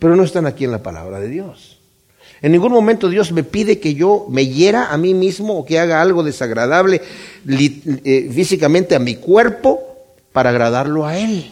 pero 0.00 0.16
no 0.16 0.24
están 0.24 0.46
aquí 0.46 0.64
en 0.64 0.72
la 0.72 0.82
palabra 0.82 1.20
de 1.20 1.28
Dios. 1.28 1.78
En 2.42 2.52
ningún 2.52 2.72
momento 2.72 3.08
Dios 3.08 3.30
me 3.32 3.44
pide 3.44 3.78
que 3.78 3.94
yo 3.94 4.26
me 4.28 4.46
hiera 4.46 4.90
a 4.90 4.96
mí 4.96 5.14
mismo 5.14 5.58
o 5.58 5.64
que 5.64 5.78
haga 5.78 6.00
algo 6.00 6.24
desagradable 6.24 7.02
eh, 7.46 8.30
físicamente 8.34 8.96
a 8.96 8.98
mi 8.98 9.16
cuerpo 9.16 9.80
para 10.32 10.50
agradarlo 10.50 11.06
a 11.06 11.18
Él. 11.18 11.50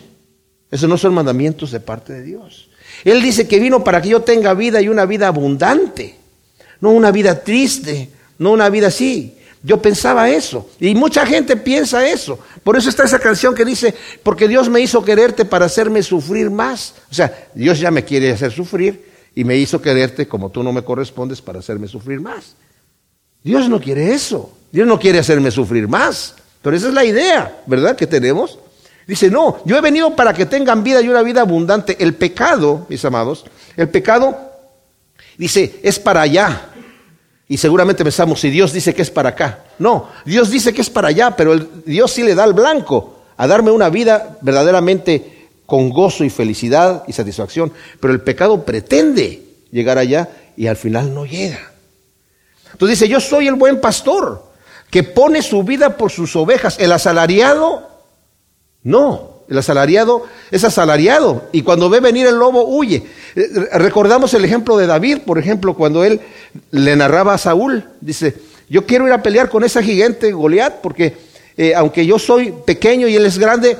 Esos 0.71 0.89
no 0.89 0.99
son 0.99 1.15
mandamientos 1.15 1.71
de 1.71 1.81
parte 1.81 2.15
de 2.15 2.23
Dios. 2.23 2.71
Él 3.05 3.23
dice 3.23 3.47
que 3.47 3.61
vino 3.61 3.85
para 3.85 4.01
que 4.01 4.09
yo 4.09 4.23
tenga 4.23 4.55
vida 4.55 4.81
y 4.81 4.89
una 4.89 5.05
vida 5.05 5.29
abundante, 5.29 6.17
no 6.81 6.91
una 6.91 7.13
vida 7.13 7.43
triste, 7.45 8.09
no 8.39 8.53
una 8.53 8.71
vida 8.71 8.89
así. 8.89 9.35
Yo 9.69 9.83
pensaba 9.83 10.31
eso. 10.31 10.67
Y 10.81 10.95
mucha 10.95 11.27
gente 11.27 11.55
piensa 11.55 12.09
eso. 12.09 12.39
Por 12.65 12.79
eso 12.79 12.89
está 12.89 13.05
esa 13.05 13.19
canción 13.19 13.55
que 13.55 13.67
dice, 13.67 13.95
porque 14.23 14.49
Dios 14.49 14.71
me 14.71 14.81
hizo 14.81 15.05
quererte 15.05 15.45
para 15.45 15.67
hacerme 15.67 16.03
sufrir 16.03 16.51
más. 16.51 16.95
O 17.11 17.15
sea, 17.15 17.51
Dios 17.55 17.79
ya 17.79 17.91
me 17.91 18.03
quiere 18.03 18.33
hacer 18.33 18.51
sufrir 18.51 19.05
y 19.35 19.45
me 19.45 19.59
hizo 19.59 19.83
quererte 19.83 20.27
como 20.27 20.49
tú 20.49 20.63
no 20.63 20.73
me 20.73 20.81
correspondes 20.81 21.43
para 21.43 21.59
hacerme 21.59 21.87
sufrir 21.87 22.19
más. 22.19 22.55
Dios 23.45 23.69
no 23.69 23.79
quiere 23.79 24.15
eso. 24.15 24.51
Dios 24.73 24.87
no 24.87 24.99
quiere 24.99 25.19
hacerme 25.19 25.51
sufrir 25.51 25.87
más. 25.87 26.35
Pero 26.63 26.75
esa 26.75 26.89
es 26.89 26.95
la 26.95 27.05
idea, 27.05 27.61
¿verdad? 27.67 27.95
Que 27.95 28.07
tenemos. 28.07 28.59
Dice, 29.07 29.31
no, 29.31 29.59
yo 29.67 29.77
he 29.77 29.83
venido 29.83 30.17
para 30.17 30.33
que 30.33 30.47
tengan 30.47 30.83
vida 30.83 31.03
y 31.03 31.11
una 31.11 31.21
vida 31.21 31.43
abundante. 31.43 31.95
El 32.01 32.15
pecado, 32.15 32.87
mis 32.89 33.05
amados, 33.05 33.45
el 33.77 33.91
pecado, 33.91 34.35
dice, 35.37 35.79
es 35.83 35.99
para 35.99 36.23
allá. 36.23 36.68
Y 37.49 37.57
seguramente 37.57 38.05
pensamos, 38.05 38.41
si 38.41 38.51
Dios 38.51 38.73
dice 38.73 38.95
que 38.95 39.03
es 39.03 39.11
para 39.11 39.31
acá. 39.31 39.65
No, 39.79 40.09
Dios 40.27 40.51
dice 40.51 40.75
que 40.75 40.83
es 40.83 40.91
para 40.91 41.09
allá, 41.09 41.35
pero 41.35 41.57
Dios 41.57 42.13
sí 42.13 42.23
le 42.23 42.35
da 42.35 42.45
el 42.45 42.53
blanco 42.53 43.21
a 43.39 43.47
darme 43.47 43.71
una 43.71 43.89
vida 43.89 44.37
verdaderamente 44.43 45.49
con 45.65 45.89
gozo 45.91 46.25
y 46.25 46.31
felicidad 46.31 47.05
y 47.07 47.13
satisfacción. 47.13 47.73
Pero 48.01 48.13
el 48.13 48.21
pecado 48.21 48.65
pretende 48.65 49.43
llegar 49.71 49.97
allá 49.97 50.29
y 50.57 50.67
al 50.67 50.77
final 50.77 51.15
no 51.15 51.25
llega. 51.25 51.73
Entonces 52.73 53.01
dice, 53.01 53.09
yo 53.11 53.19
soy 53.19 53.49
el 53.49 53.55
buen 53.55 53.81
pastor 53.81 54.45
que 54.91 55.03
pone 55.03 55.43
su 55.43 55.63
vida 55.63 55.97
por 55.97 56.11
sus 56.11 56.37
ovejas. 56.37 56.77
El 56.79 56.93
asalariado, 56.93 57.89
no. 58.83 59.28
El 59.49 59.59
asalariado 59.59 60.25
es 60.51 60.65
asalariado 60.65 61.49
y 61.53 61.63
cuando 61.63 61.89
ve 61.89 62.01
venir 62.01 62.27
el 62.27 62.37
lobo 62.37 62.65
huye. 62.65 63.05
Eh, 63.35 63.49
recordamos 63.75 64.35
el 64.35 64.45
ejemplo 64.45 64.77
de 64.77 64.87
David, 64.87 65.21
por 65.25 65.39
ejemplo, 65.39 65.75
cuando 65.75 66.05
él 66.05 66.21
le 66.71 66.97
narraba 66.97 67.35
a 67.35 67.39
Saúl, 67.39 67.85
dice, 68.01 68.35
yo 68.69 68.85
quiero 68.85 69.07
ir 69.07 69.13
a 69.13 69.23
pelear 69.23 69.49
con 69.49 69.65
esa 69.65 69.83
gigante 69.83 70.33
Goliat 70.33 70.81
porque 70.83 71.17
eh, 71.57 71.75
aunque 71.75 72.07
yo 72.07 72.19
soy 72.19 72.55
pequeño 72.65 73.09
y 73.09 73.17
él 73.17 73.27
es 73.27 73.39
grande, 73.39 73.77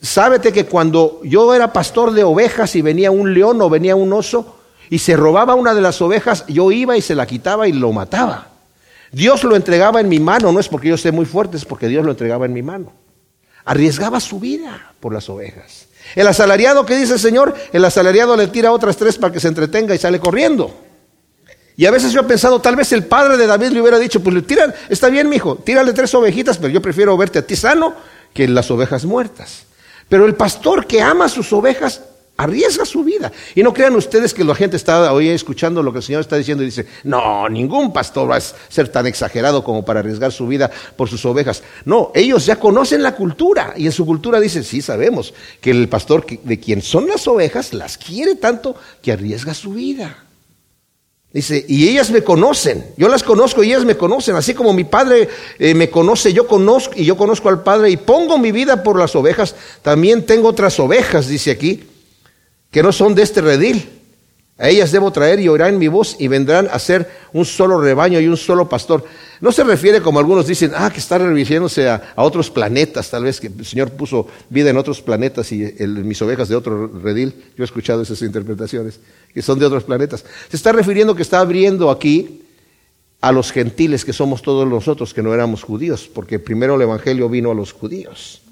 sábete 0.00 0.52
que 0.52 0.66
cuando 0.66 1.20
yo 1.22 1.54
era 1.54 1.72
pastor 1.72 2.12
de 2.12 2.24
ovejas 2.24 2.74
y 2.74 2.82
venía 2.82 3.10
un 3.10 3.34
león 3.34 3.60
o 3.62 3.70
venía 3.70 3.94
un 3.94 4.12
oso 4.12 4.56
y 4.88 4.98
se 4.98 5.16
robaba 5.16 5.54
una 5.54 5.74
de 5.74 5.80
las 5.80 6.02
ovejas, 6.02 6.44
yo 6.48 6.72
iba 6.72 6.96
y 6.96 7.02
se 7.02 7.14
la 7.14 7.26
quitaba 7.26 7.68
y 7.68 7.72
lo 7.72 7.92
mataba. 7.92 8.48
Dios 9.12 9.44
lo 9.44 9.54
entregaba 9.54 10.00
en 10.00 10.08
mi 10.08 10.18
mano, 10.18 10.50
no 10.50 10.60
es 10.60 10.68
porque 10.68 10.88
yo 10.88 10.94
esté 10.94 11.12
muy 11.12 11.26
fuerte, 11.26 11.56
es 11.56 11.64
porque 11.64 11.88
Dios 11.88 12.04
lo 12.04 12.10
entregaba 12.10 12.46
en 12.46 12.52
mi 12.52 12.62
mano. 12.62 12.92
Arriesgaba 13.70 14.18
su 14.18 14.40
vida 14.40 14.94
por 14.98 15.14
las 15.14 15.28
ovejas. 15.28 15.86
El 16.16 16.26
asalariado, 16.26 16.84
¿qué 16.84 16.96
dice 16.96 17.12
el 17.12 17.20
Señor? 17.20 17.54
El 17.72 17.84
asalariado 17.84 18.36
le 18.36 18.48
tira 18.48 18.72
otras 18.72 18.96
tres 18.96 19.16
para 19.16 19.32
que 19.32 19.38
se 19.38 19.46
entretenga 19.46 19.94
y 19.94 19.98
sale 19.98 20.18
corriendo. 20.18 20.74
Y 21.76 21.86
a 21.86 21.92
veces 21.92 22.10
yo 22.10 22.22
he 22.22 22.24
pensado, 22.24 22.60
tal 22.60 22.74
vez 22.74 22.90
el 22.90 23.04
padre 23.04 23.36
de 23.36 23.46
David 23.46 23.68
le 23.68 23.80
hubiera 23.80 24.00
dicho, 24.00 24.20
pues 24.24 24.34
le 24.34 24.42
tiran, 24.42 24.74
está 24.88 25.08
bien, 25.08 25.28
mijo, 25.28 25.54
tírale 25.54 25.92
tres 25.92 26.12
ovejitas, 26.16 26.58
pero 26.58 26.70
yo 26.70 26.82
prefiero 26.82 27.16
verte 27.16 27.38
a 27.38 27.46
ti 27.46 27.54
sano 27.54 27.94
que 28.34 28.48
las 28.48 28.68
ovejas 28.72 29.04
muertas. 29.04 29.66
Pero 30.08 30.26
el 30.26 30.34
pastor 30.34 30.88
que 30.88 31.00
ama 31.00 31.28
sus 31.28 31.52
ovejas 31.52 32.00
arriesga 32.40 32.84
su 32.84 33.04
vida. 33.04 33.30
Y 33.54 33.62
no 33.62 33.72
crean 33.72 33.94
ustedes 33.96 34.32
que 34.32 34.44
la 34.44 34.54
gente 34.54 34.76
está 34.76 35.12
hoy 35.12 35.28
escuchando 35.28 35.82
lo 35.82 35.92
que 35.92 35.98
el 35.98 36.04
Señor 36.04 36.22
está 36.22 36.36
diciendo 36.36 36.62
y 36.62 36.66
dice, 36.66 36.86
no, 37.04 37.48
ningún 37.48 37.92
pastor 37.92 38.30
va 38.30 38.36
a 38.36 38.40
ser 38.40 38.88
tan 38.88 39.06
exagerado 39.06 39.62
como 39.62 39.84
para 39.84 40.00
arriesgar 40.00 40.32
su 40.32 40.46
vida 40.46 40.70
por 40.96 41.08
sus 41.08 41.24
ovejas. 41.26 41.62
No, 41.84 42.12
ellos 42.14 42.46
ya 42.46 42.56
conocen 42.56 43.02
la 43.02 43.14
cultura 43.14 43.74
y 43.76 43.86
en 43.86 43.92
su 43.92 44.06
cultura 44.06 44.40
dicen, 44.40 44.64
sí, 44.64 44.80
sabemos 44.80 45.34
que 45.60 45.70
el 45.70 45.88
pastor 45.88 46.24
de 46.26 46.58
quien 46.58 46.80
son 46.80 47.06
las 47.08 47.28
ovejas 47.28 47.74
las 47.74 47.98
quiere 47.98 48.36
tanto 48.36 48.74
que 49.02 49.12
arriesga 49.12 49.52
su 49.52 49.72
vida. 49.72 50.24
Dice, 51.32 51.64
y 51.68 51.88
ellas 51.88 52.10
me 52.10 52.24
conocen, 52.24 52.84
yo 52.96 53.06
las 53.06 53.22
conozco 53.22 53.62
y 53.62 53.68
ellas 53.68 53.84
me 53.84 53.96
conocen, 53.96 54.34
así 54.34 54.52
como 54.52 54.72
mi 54.72 54.82
padre 54.82 55.28
eh, 55.60 55.74
me 55.74 55.88
conoce, 55.88 56.32
yo 56.32 56.48
conozco 56.48 56.94
y 56.96 57.04
yo 57.04 57.16
conozco 57.16 57.48
al 57.48 57.62
padre 57.62 57.88
y 57.90 57.96
pongo 57.96 58.36
mi 58.36 58.50
vida 58.50 58.82
por 58.82 58.98
las 58.98 59.14
ovejas, 59.14 59.54
también 59.82 60.26
tengo 60.26 60.48
otras 60.48 60.80
ovejas, 60.80 61.28
dice 61.28 61.52
aquí, 61.52 61.84
que 62.70 62.82
no 62.82 62.92
son 62.92 63.14
de 63.14 63.22
este 63.22 63.40
redil. 63.40 63.88
A 64.58 64.68
ellas 64.68 64.92
debo 64.92 65.10
traer 65.10 65.40
y 65.40 65.48
oirán 65.48 65.78
mi 65.78 65.88
voz 65.88 66.16
y 66.18 66.28
vendrán 66.28 66.68
a 66.70 66.78
ser 66.78 67.10
un 67.32 67.46
solo 67.46 67.80
rebaño 67.80 68.20
y 68.20 68.28
un 68.28 68.36
solo 68.36 68.68
pastor. 68.68 69.04
No 69.40 69.52
se 69.52 69.64
refiere 69.64 70.02
como 70.02 70.18
algunos 70.18 70.46
dicen, 70.46 70.72
ah, 70.76 70.90
que 70.90 70.98
está 70.98 71.16
refiriéndose 71.16 71.88
a, 71.88 72.12
otros 72.16 72.50
planetas, 72.50 73.08
tal 73.08 73.24
vez 73.24 73.40
que 73.40 73.46
el 73.46 73.64
Señor 73.64 73.90
puso 73.92 74.26
vida 74.50 74.68
en 74.68 74.76
otros 74.76 75.00
planetas 75.00 75.50
y 75.52 75.74
mis 75.80 76.20
ovejas 76.20 76.50
de 76.50 76.56
otro 76.56 76.88
redil. 76.88 77.34
Yo 77.56 77.64
he 77.64 77.64
escuchado 77.64 78.02
esas 78.02 78.20
interpretaciones, 78.20 79.00
que 79.32 79.40
son 79.40 79.58
de 79.58 79.64
otros 79.64 79.84
planetas. 79.84 80.26
Se 80.50 80.56
está 80.58 80.72
refiriendo 80.72 81.14
que 81.14 81.22
está 81.22 81.40
abriendo 81.40 81.90
aquí 81.90 82.42
a 83.22 83.32
los 83.32 83.50
gentiles 83.50 84.04
que 84.04 84.12
somos 84.12 84.42
todos 84.42 84.68
nosotros, 84.68 85.14
que 85.14 85.22
no 85.22 85.32
éramos 85.32 85.62
judíos, 85.62 86.06
porque 86.12 86.38
primero 86.38 86.74
el 86.74 86.82
Evangelio 86.82 87.30
vino 87.30 87.50
a 87.50 87.54
los 87.54 87.72
judíos, 87.72 88.42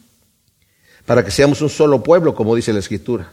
para 1.05 1.23
que 1.23 1.31
seamos 1.31 1.61
un 1.61 1.69
solo 1.69 2.03
pueblo, 2.03 2.35
como 2.35 2.57
dice 2.57 2.73
la 2.73 2.79
Escritura. 2.79 3.33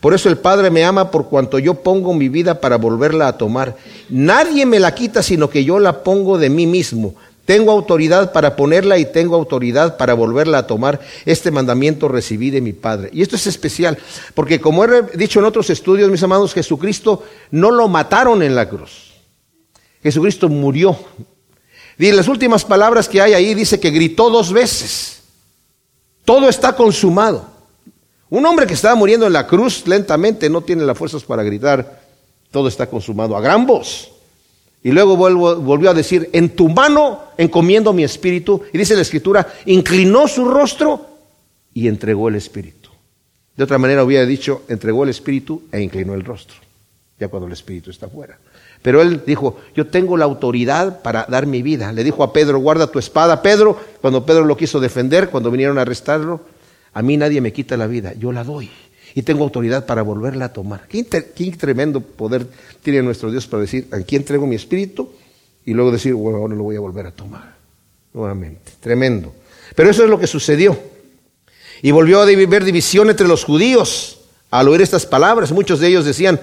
Por 0.00 0.14
eso 0.14 0.28
el 0.28 0.38
Padre 0.38 0.70
me 0.70 0.84
ama 0.84 1.10
por 1.10 1.28
cuanto 1.28 1.58
yo 1.58 1.74
pongo 1.74 2.14
mi 2.14 2.28
vida 2.28 2.60
para 2.60 2.76
volverla 2.76 3.28
a 3.28 3.38
tomar. 3.38 3.76
Nadie 4.08 4.66
me 4.66 4.80
la 4.80 4.94
quita 4.94 5.22
sino 5.22 5.50
que 5.50 5.64
yo 5.64 5.78
la 5.78 6.02
pongo 6.02 6.38
de 6.38 6.50
mí 6.50 6.66
mismo. 6.66 7.14
Tengo 7.46 7.70
autoridad 7.70 8.32
para 8.32 8.56
ponerla 8.56 8.98
y 8.98 9.06
tengo 9.06 9.36
autoridad 9.36 9.96
para 9.96 10.14
volverla 10.14 10.58
a 10.58 10.66
tomar. 10.66 11.00
Este 11.24 11.52
mandamiento 11.52 12.08
recibí 12.08 12.50
de 12.50 12.60
mi 12.60 12.72
Padre. 12.72 13.08
Y 13.12 13.22
esto 13.22 13.36
es 13.36 13.46
especial, 13.46 13.96
porque 14.34 14.60
como 14.60 14.84
he 14.84 15.02
dicho 15.16 15.38
en 15.38 15.44
otros 15.44 15.70
estudios, 15.70 16.10
mis 16.10 16.24
amados, 16.24 16.52
Jesucristo 16.52 17.22
no 17.52 17.70
lo 17.70 17.86
mataron 17.86 18.42
en 18.42 18.56
la 18.56 18.68
cruz. 18.68 19.14
Jesucristo 20.02 20.48
murió. 20.48 20.98
Y 21.98 22.10
las 22.10 22.26
últimas 22.26 22.64
palabras 22.64 23.08
que 23.08 23.22
hay 23.22 23.32
ahí 23.32 23.54
dice 23.54 23.78
que 23.78 23.90
gritó 23.90 24.28
dos 24.28 24.52
veces. 24.52 25.22
Todo 26.24 26.48
está 26.48 26.74
consumado. 26.74 27.55
Un 28.28 28.44
hombre 28.44 28.66
que 28.66 28.74
estaba 28.74 28.94
muriendo 28.94 29.26
en 29.26 29.32
la 29.32 29.46
cruz 29.46 29.86
lentamente 29.86 30.50
no 30.50 30.62
tiene 30.62 30.84
las 30.84 30.98
fuerzas 30.98 31.22
para 31.22 31.42
gritar, 31.42 32.02
todo 32.50 32.68
está 32.68 32.86
consumado 32.86 33.36
a 33.36 33.40
gran 33.40 33.66
voz. 33.66 34.10
Y 34.82 34.92
luego 34.92 35.16
volvió 35.16 35.90
a 35.90 35.94
decir, 35.94 36.30
en 36.32 36.50
tu 36.50 36.68
mano 36.68 37.20
encomiendo 37.36 37.92
mi 37.92 38.04
espíritu. 38.04 38.62
Y 38.72 38.78
dice 38.78 38.94
la 38.94 39.02
escritura, 39.02 39.46
inclinó 39.64 40.28
su 40.28 40.44
rostro 40.44 41.06
y 41.74 41.88
entregó 41.88 42.28
el 42.28 42.36
espíritu. 42.36 42.90
De 43.56 43.64
otra 43.64 43.78
manera 43.78 44.04
hubiera 44.04 44.24
dicho, 44.24 44.62
entregó 44.68 45.04
el 45.04 45.10
espíritu 45.10 45.62
e 45.72 45.80
inclinó 45.80 46.14
el 46.14 46.24
rostro, 46.24 46.56
ya 47.18 47.28
cuando 47.28 47.46
el 47.46 47.52
espíritu 47.52 47.90
está 47.90 48.06
fuera. 48.08 48.38
Pero 48.82 49.02
él 49.02 49.22
dijo, 49.26 49.58
yo 49.74 49.86
tengo 49.88 50.16
la 50.16 50.26
autoridad 50.26 51.02
para 51.02 51.26
dar 51.28 51.46
mi 51.46 51.62
vida. 51.62 51.92
Le 51.92 52.04
dijo 52.04 52.22
a 52.22 52.32
Pedro, 52.32 52.58
guarda 52.58 52.86
tu 52.86 52.98
espada. 52.98 53.42
Pedro, 53.42 53.80
cuando 54.00 54.24
Pedro 54.24 54.44
lo 54.44 54.56
quiso 54.56 54.78
defender, 54.78 55.30
cuando 55.30 55.50
vinieron 55.50 55.78
a 55.78 55.82
arrestarlo, 55.82 56.42
a 56.96 57.02
mí 57.02 57.18
nadie 57.18 57.42
me 57.42 57.52
quita 57.52 57.76
la 57.76 57.86
vida, 57.86 58.14
yo 58.18 58.32
la 58.32 58.42
doy. 58.42 58.70
Y 59.14 59.20
tengo 59.20 59.44
autoridad 59.44 59.84
para 59.84 60.00
volverla 60.00 60.46
a 60.46 60.52
tomar. 60.54 60.88
Qué, 60.88 61.04
tremendo 61.04 62.00
poder 62.00 62.46
tiene 62.82 63.02
nuestro 63.02 63.30
Dios 63.30 63.46
para 63.46 63.60
decir, 63.60 63.86
aquí 63.92 64.16
entrego 64.16 64.46
mi 64.46 64.56
espíritu 64.56 65.12
y 65.66 65.74
luego 65.74 65.92
decir, 65.92 66.14
bueno, 66.14 66.38
ahora 66.38 66.54
lo 66.54 66.62
voy 66.62 66.74
a 66.74 66.80
volver 66.80 67.06
a 67.06 67.10
tomar. 67.10 67.54
Nuevamente. 68.14 68.72
Tremendo. 68.80 69.34
Pero 69.74 69.90
eso 69.90 70.04
es 70.04 70.08
lo 70.08 70.18
que 70.18 70.26
sucedió. 70.26 70.78
Y 71.82 71.90
volvió 71.90 72.20
a 72.20 72.22
haber 72.22 72.64
división 72.64 73.10
entre 73.10 73.28
los 73.28 73.44
judíos 73.44 74.20
al 74.50 74.66
oír 74.66 74.80
estas 74.80 75.04
palabras. 75.04 75.52
Muchos 75.52 75.80
de 75.80 75.88
ellos 75.88 76.06
decían, 76.06 76.40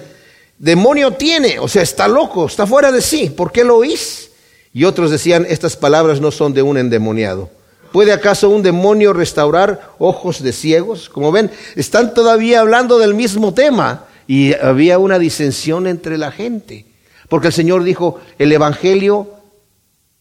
demonio 0.56 1.14
tiene, 1.14 1.58
o 1.58 1.66
sea, 1.66 1.82
está 1.82 2.06
loco, 2.06 2.46
está 2.46 2.64
fuera 2.64 2.92
de 2.92 3.02
sí, 3.02 3.28
¿por 3.28 3.50
qué 3.50 3.64
lo 3.64 3.78
oís? 3.78 4.30
Y 4.72 4.84
otros 4.84 5.10
decían, 5.10 5.46
estas 5.48 5.76
palabras 5.76 6.20
no 6.20 6.30
son 6.30 6.54
de 6.54 6.62
un 6.62 6.78
endemoniado. 6.78 7.50
¿Puede 7.94 8.10
acaso 8.10 8.50
un 8.50 8.64
demonio 8.64 9.12
restaurar 9.12 9.92
ojos 10.00 10.42
de 10.42 10.52
ciegos? 10.52 11.08
Como 11.08 11.30
ven, 11.30 11.52
están 11.76 12.12
todavía 12.12 12.58
hablando 12.58 12.98
del 12.98 13.14
mismo 13.14 13.54
tema 13.54 14.06
y 14.26 14.52
había 14.52 14.98
una 14.98 15.20
disensión 15.20 15.86
entre 15.86 16.18
la 16.18 16.32
gente. 16.32 16.86
Porque 17.28 17.46
el 17.46 17.52
Señor 17.52 17.84
dijo, 17.84 18.20
el 18.40 18.50
Evangelio 18.50 19.30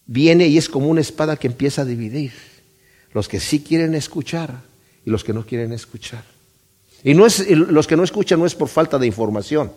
viene 0.05 0.45
y 0.49 0.59
es 0.59 0.69
como 0.69 0.85
una 0.85 1.01
espada 1.01 1.35
que 1.35 1.47
empieza 1.47 1.81
a 1.81 1.85
dividir. 1.85 2.33
Los 3.11 3.27
que 3.27 3.39
sí 3.39 3.63
quieren 3.63 3.95
escuchar 3.95 4.61
y 5.03 5.09
los 5.09 5.23
que 5.23 5.33
no 5.33 5.43
quieren 5.43 5.73
escuchar. 5.73 6.23
Y 7.03 7.15
no 7.15 7.25
es, 7.25 7.49
los 7.49 7.87
que 7.87 7.97
no 7.97 8.03
escuchan 8.03 8.39
no 8.39 8.45
es 8.45 8.53
por 8.53 8.67
falta 8.67 8.99
de 8.99 9.07
información, 9.07 9.71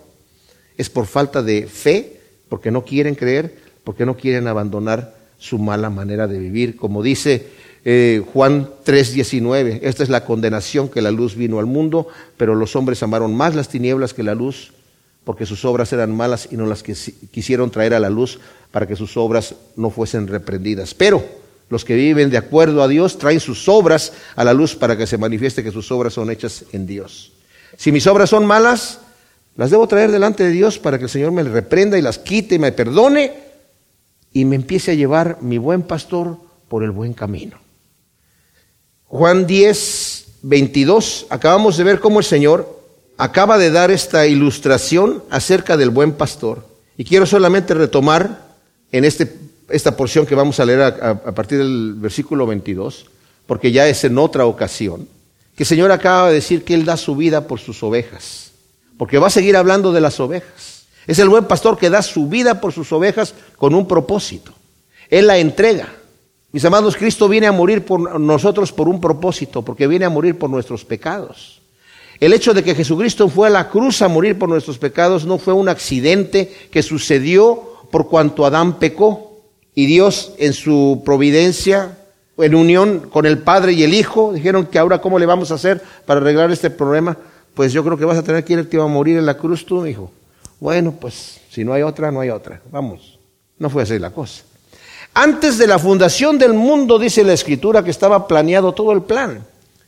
es 0.77 0.91
por 0.91 1.07
falta 1.07 1.43
de 1.43 1.67
fe, 1.67 2.21
porque 2.51 2.71
no 2.71 2.85
quieren 2.85 3.15
creer, 3.15 3.57
porque 3.85 4.05
no 4.05 4.19
quieren 4.19 4.49
abandonar 4.49 5.17
su 5.39 5.59
mala 5.59 5.89
manera 5.89 6.27
de 6.27 6.39
vivir. 6.39 6.77
Como 6.77 7.03
dice 7.03 7.56
eh, 7.89 8.21
Juan 8.33 8.69
3:19, 8.85 9.79
esta 9.85 10.03
es 10.03 10.09
la 10.09 10.25
condenación 10.25 10.89
que 10.89 11.01
la 11.01 11.13
luz 11.13 11.37
vino 11.37 11.61
al 11.61 11.67
mundo, 11.67 12.09
pero 12.37 12.57
los 12.57 12.75
hombres 12.75 13.01
amaron 13.05 13.37
más 13.37 13.55
las 13.55 13.69
tinieblas 13.69 14.13
que 14.13 14.25
la 14.25 14.35
luz, 14.35 14.73
porque 15.23 15.47
sus 15.47 15.65
obras 15.65 15.93
eran 15.93 16.13
malas 16.13 16.49
y 16.51 16.57
no 16.57 16.67
las 16.67 16.83
quisieron 16.83 17.71
traer 17.71 17.95
a 17.95 18.01
la 18.01 18.11
luz 18.11 18.41
para 18.73 18.89
que 18.89 18.97
sus 18.97 19.17
obras 19.17 19.55
no 19.77 19.91
fuesen 19.91 20.27
reprendidas. 20.27 20.95
Pero 20.95 21.25
los 21.69 21.85
que 21.85 21.95
viven 21.95 22.29
de 22.29 22.39
acuerdo 22.39 22.83
a 22.83 22.89
Dios 22.89 23.19
traen 23.19 23.39
sus 23.39 23.69
obras 23.69 24.15
a 24.35 24.43
la 24.43 24.53
luz 24.53 24.75
para 24.75 24.99
que 24.99 25.07
se 25.07 25.17
manifieste 25.17 25.63
que 25.63 25.71
sus 25.71 25.93
obras 25.93 26.13
son 26.13 26.29
hechas 26.29 26.65
en 26.73 26.89
Dios. 26.89 27.35
Si 27.77 27.93
mis 27.93 28.09
obras 28.09 28.31
son 28.31 28.47
malas, 28.47 28.99
las 29.55 29.71
debo 29.71 29.87
traer 29.87 30.11
delante 30.11 30.43
de 30.43 30.51
Dios 30.51 30.81
para 30.81 30.99
que 30.99 31.05
el 31.05 31.11
Señor 31.11 31.31
me 31.31 31.45
reprenda 31.45 31.97
y 31.97 32.03
las 32.03 32.19
quite 32.19 32.57
y 32.57 32.59
me 32.59 32.73
perdone 32.73 33.33
y 34.33 34.45
me 34.45 34.57
empiece 34.57 34.91
a 34.91 34.95
llevar 34.95 35.39
mi 35.41 35.59
buen 35.59 35.83
pastor 35.83 36.37
por 36.69 36.83
el 36.83 36.91
buen 36.91 37.13
camino. 37.13 37.65
Juan 39.09 39.47
10, 39.47 40.27
22, 40.43 41.27
acabamos 41.31 41.77
de 41.77 41.85
ver 41.85 42.01
cómo 42.01 42.19
el 42.19 42.25
Señor 42.25 42.81
acaba 43.17 43.57
de 43.57 43.71
dar 43.71 43.91
esta 43.91 44.27
ilustración 44.27 45.23
acerca 45.31 45.77
del 45.77 45.91
buen 45.91 46.13
pastor. 46.13 46.67
Y 46.97 47.05
quiero 47.05 47.25
solamente 47.25 47.75
retomar 47.75 48.55
en 48.91 49.05
este, 49.05 49.33
esta 49.69 49.97
porción 49.97 50.27
que 50.27 50.35
vamos 50.35 50.59
a 50.59 50.65
leer 50.65 50.81
a, 50.81 50.89
a 50.89 51.35
partir 51.35 51.59
del 51.59 51.95
versículo 51.95 52.47
22, 52.47 53.07
porque 53.47 53.71
ya 53.71 53.87
es 53.89 54.03
en 54.05 54.19
otra 54.19 54.47
ocasión, 54.47 55.09
que 55.55 55.63
el 55.63 55.69
Señor 55.69 55.93
acaba 55.93 56.29
de 56.29 56.35
decir 56.35 56.65
que 56.65 56.75
Él 56.75 56.85
da 56.85 56.97
su 56.97 57.17
vida 57.17 57.47
por 57.47 57.61
sus 57.61 57.83
ovejas, 57.83 58.51
porque 58.99 59.19
va 59.19 59.29
a 59.29 59.31
seguir 59.31 59.57
hablando 59.57 59.93
de 59.93 60.01
las 60.01 60.19
ovejas. 60.21 60.87
Es 61.07 61.21
el 61.21 61.29
buen 61.29 61.45
pastor 61.45 61.79
que 61.79 61.91
da 61.91 62.03
su 62.03 62.29
vida 62.29 62.61
por 62.61 62.73
sus 62.73 62.91
ovejas 62.93 63.35
con 63.57 63.75
un 63.75 63.87
propósito. 63.87 64.53
Él 65.09 65.29
la 65.29 65.39
entrega. 65.39 65.89
Mis 66.57 66.65
amados, 66.65 66.97
Cristo 66.97 67.29
viene 67.29 67.47
a 67.47 67.53
morir 67.53 67.85
por 67.85 68.19
nosotros 68.19 68.73
por 68.73 68.89
un 68.89 68.99
propósito, 68.99 69.61
porque 69.61 69.87
viene 69.87 70.07
a 70.07 70.09
morir 70.09 70.39
por 70.39 70.49
nuestros 70.49 70.87
pecados. 70.87 71.61
El 72.19 72.33
hecho 72.33 72.55
de 72.55 72.65
que 72.65 72.75
Jesucristo 72.75 73.29
fue 73.29 73.49
a 73.49 73.51
la 73.51 73.69
cruz 73.69 74.01
a 74.01 74.09
morir 74.09 74.39
por 74.39 74.49
nuestros 74.49 74.79
pecados 74.79 75.27
no 75.27 75.37
fue 75.37 75.53
un 75.53 75.69
accidente 75.69 76.51
que 76.71 76.83
sucedió 76.83 77.63
por 77.91 78.09
cuanto 78.09 78.47
Adán 78.47 78.79
pecó. 78.79 79.37
Y 79.75 79.85
Dios 79.85 80.33
en 80.39 80.55
su 80.55 81.03
providencia 81.05 81.99
en 82.39 82.55
unión 82.55 83.01
con 83.01 83.27
el 83.27 83.37
Padre 83.37 83.75
y 83.75 83.83
el 83.83 83.93
Hijo, 83.93 84.33
dijeron 84.33 84.65
que 84.65 84.79
ahora 84.79 85.03
cómo 85.03 85.19
le 85.19 85.27
vamos 85.27 85.51
a 85.51 85.57
hacer 85.57 85.83
para 86.07 86.21
arreglar 86.23 86.51
este 86.53 86.71
problema. 86.71 87.19
Pues 87.53 87.75
yo 87.75 87.85
creo 87.85 87.99
que 87.99 88.07
vas 88.07 88.17
a 88.17 88.23
tener 88.23 88.45
que 88.45 88.55
ir, 88.55 88.71
te 88.71 88.79
va 88.79 88.85
a 88.85 88.89
morir 88.89 89.19
en 89.19 89.27
la 89.27 89.37
cruz 89.37 89.67
tú, 89.67 89.85
hijo. 89.85 90.11
Bueno, 90.59 90.95
pues 90.99 91.39
si 91.51 91.65
no 91.65 91.75
hay 91.75 91.83
otra, 91.83 92.11
no 92.11 92.21
hay 92.21 92.31
otra. 92.31 92.63
Vamos. 92.73 93.19
No 93.59 93.69
fue 93.69 93.83
así 93.83 93.99
la 93.99 94.09
cosa. 94.09 94.43
Antes 95.19 95.57
de 95.57 95.67
la 95.67 95.79
fundación 95.79 96.37
del 96.37 96.53
mundo, 96.53 96.99
dice 96.99 97.25
la 97.25 97.33
Escritura, 97.33 97.83
que 97.83 97.91
estaba 97.91 98.29
planeado 98.29 98.75
todo 98.75 98.93
el 98.93 99.01
plan. 99.01 99.43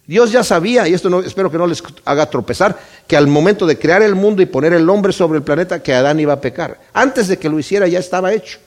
Dios 0.06 0.32
ya 0.32 0.42
sabía, 0.42 0.88
y 0.88 0.94
esto 0.94 1.10
no, 1.10 1.20
espero 1.20 1.50
que 1.50 1.58
no 1.58 1.66
les 1.66 1.82
haga 2.06 2.30
tropezar, 2.30 2.78
que 3.06 3.14
al 3.14 3.26
momento 3.26 3.66
de 3.66 3.78
crear 3.78 4.00
el 4.00 4.14
mundo 4.14 4.40
y 4.40 4.46
poner 4.46 4.72
el 4.72 4.88
hombre 4.88 5.12
sobre 5.12 5.36
el 5.36 5.44
planeta, 5.44 5.82
que 5.82 5.92
Adán 5.92 6.18
iba 6.18 6.32
a 6.32 6.40
pecar. 6.40 6.80
Antes 6.94 7.28
de 7.28 7.38
que 7.38 7.50
lo 7.50 7.58
hiciera 7.58 7.86
ya 7.86 7.98
estaba 7.98 8.32
hecho. 8.32 8.58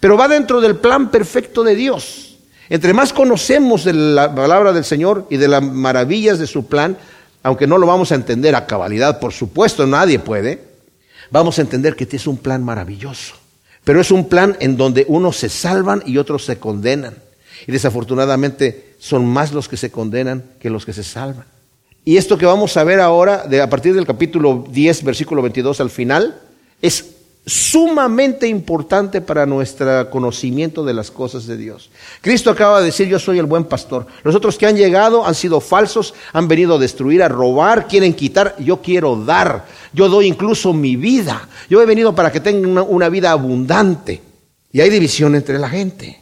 Pero 0.00 0.18
va 0.18 0.28
dentro 0.28 0.60
del 0.60 0.76
plan 0.76 1.10
perfecto 1.10 1.64
de 1.64 1.74
Dios. 1.76 2.36
Entre 2.68 2.92
más 2.92 3.14
conocemos 3.14 3.84
de 3.84 3.94
la 3.94 4.34
palabra 4.34 4.74
del 4.74 4.84
Señor 4.84 5.26
y 5.30 5.38
de 5.38 5.48
las 5.48 5.62
maravillas 5.62 6.38
de 6.38 6.46
su 6.46 6.66
plan, 6.66 6.94
aunque 7.42 7.66
no 7.66 7.78
lo 7.78 7.86
vamos 7.86 8.12
a 8.12 8.16
entender 8.16 8.54
a 8.54 8.66
cabalidad, 8.66 9.18
por 9.18 9.32
supuesto, 9.32 9.86
nadie 9.86 10.18
puede, 10.18 10.62
vamos 11.30 11.58
a 11.58 11.62
entender 11.62 11.96
que 11.96 12.06
es 12.14 12.26
un 12.26 12.36
plan 12.36 12.62
maravilloso. 12.62 13.41
Pero 13.84 14.00
es 14.00 14.10
un 14.10 14.28
plan 14.28 14.56
en 14.60 14.76
donde 14.76 15.04
unos 15.08 15.36
se 15.36 15.48
salvan 15.48 16.02
y 16.06 16.18
otros 16.18 16.44
se 16.44 16.58
condenan. 16.58 17.14
Y 17.66 17.72
desafortunadamente 17.72 18.94
son 18.98 19.26
más 19.26 19.52
los 19.52 19.68
que 19.68 19.76
se 19.76 19.90
condenan 19.90 20.44
que 20.60 20.70
los 20.70 20.84
que 20.86 20.92
se 20.92 21.02
salvan. 21.02 21.44
Y 22.04 22.16
esto 22.16 22.36
que 22.36 22.46
vamos 22.46 22.76
a 22.76 22.84
ver 22.84 23.00
ahora, 23.00 23.46
de, 23.46 23.60
a 23.60 23.70
partir 23.70 23.94
del 23.94 24.06
capítulo 24.06 24.66
10, 24.68 25.04
versículo 25.04 25.42
22 25.42 25.80
al 25.80 25.90
final, 25.90 26.40
es 26.80 27.06
sumamente 27.44 28.46
importante 28.46 29.20
para 29.20 29.46
nuestro 29.46 30.08
conocimiento 30.10 30.84
de 30.84 30.94
las 30.94 31.10
cosas 31.10 31.46
de 31.46 31.56
Dios. 31.56 31.90
Cristo 32.20 32.50
acaba 32.50 32.78
de 32.78 32.86
decir, 32.86 33.08
yo 33.08 33.18
soy 33.18 33.38
el 33.38 33.46
buen 33.46 33.64
pastor. 33.64 34.06
Los 34.22 34.34
otros 34.34 34.56
que 34.56 34.66
han 34.66 34.76
llegado 34.76 35.26
han 35.26 35.34
sido 35.34 35.60
falsos, 35.60 36.14
han 36.32 36.46
venido 36.46 36.76
a 36.76 36.78
destruir, 36.78 37.22
a 37.22 37.28
robar, 37.28 37.88
quieren 37.88 38.14
quitar, 38.14 38.54
yo 38.60 38.80
quiero 38.80 39.16
dar. 39.16 39.66
Yo 39.92 40.08
doy 40.08 40.26
incluso 40.26 40.72
mi 40.72 40.94
vida. 40.94 41.48
Yo 41.68 41.82
he 41.82 41.86
venido 41.86 42.14
para 42.14 42.30
que 42.30 42.40
tengan 42.40 42.78
una, 42.88 43.08
vida 43.08 43.32
abundante. 43.32 44.22
Y 44.70 44.80
hay 44.80 44.88
división 44.88 45.34
entre 45.34 45.58
la 45.58 45.68
gente 45.68 46.20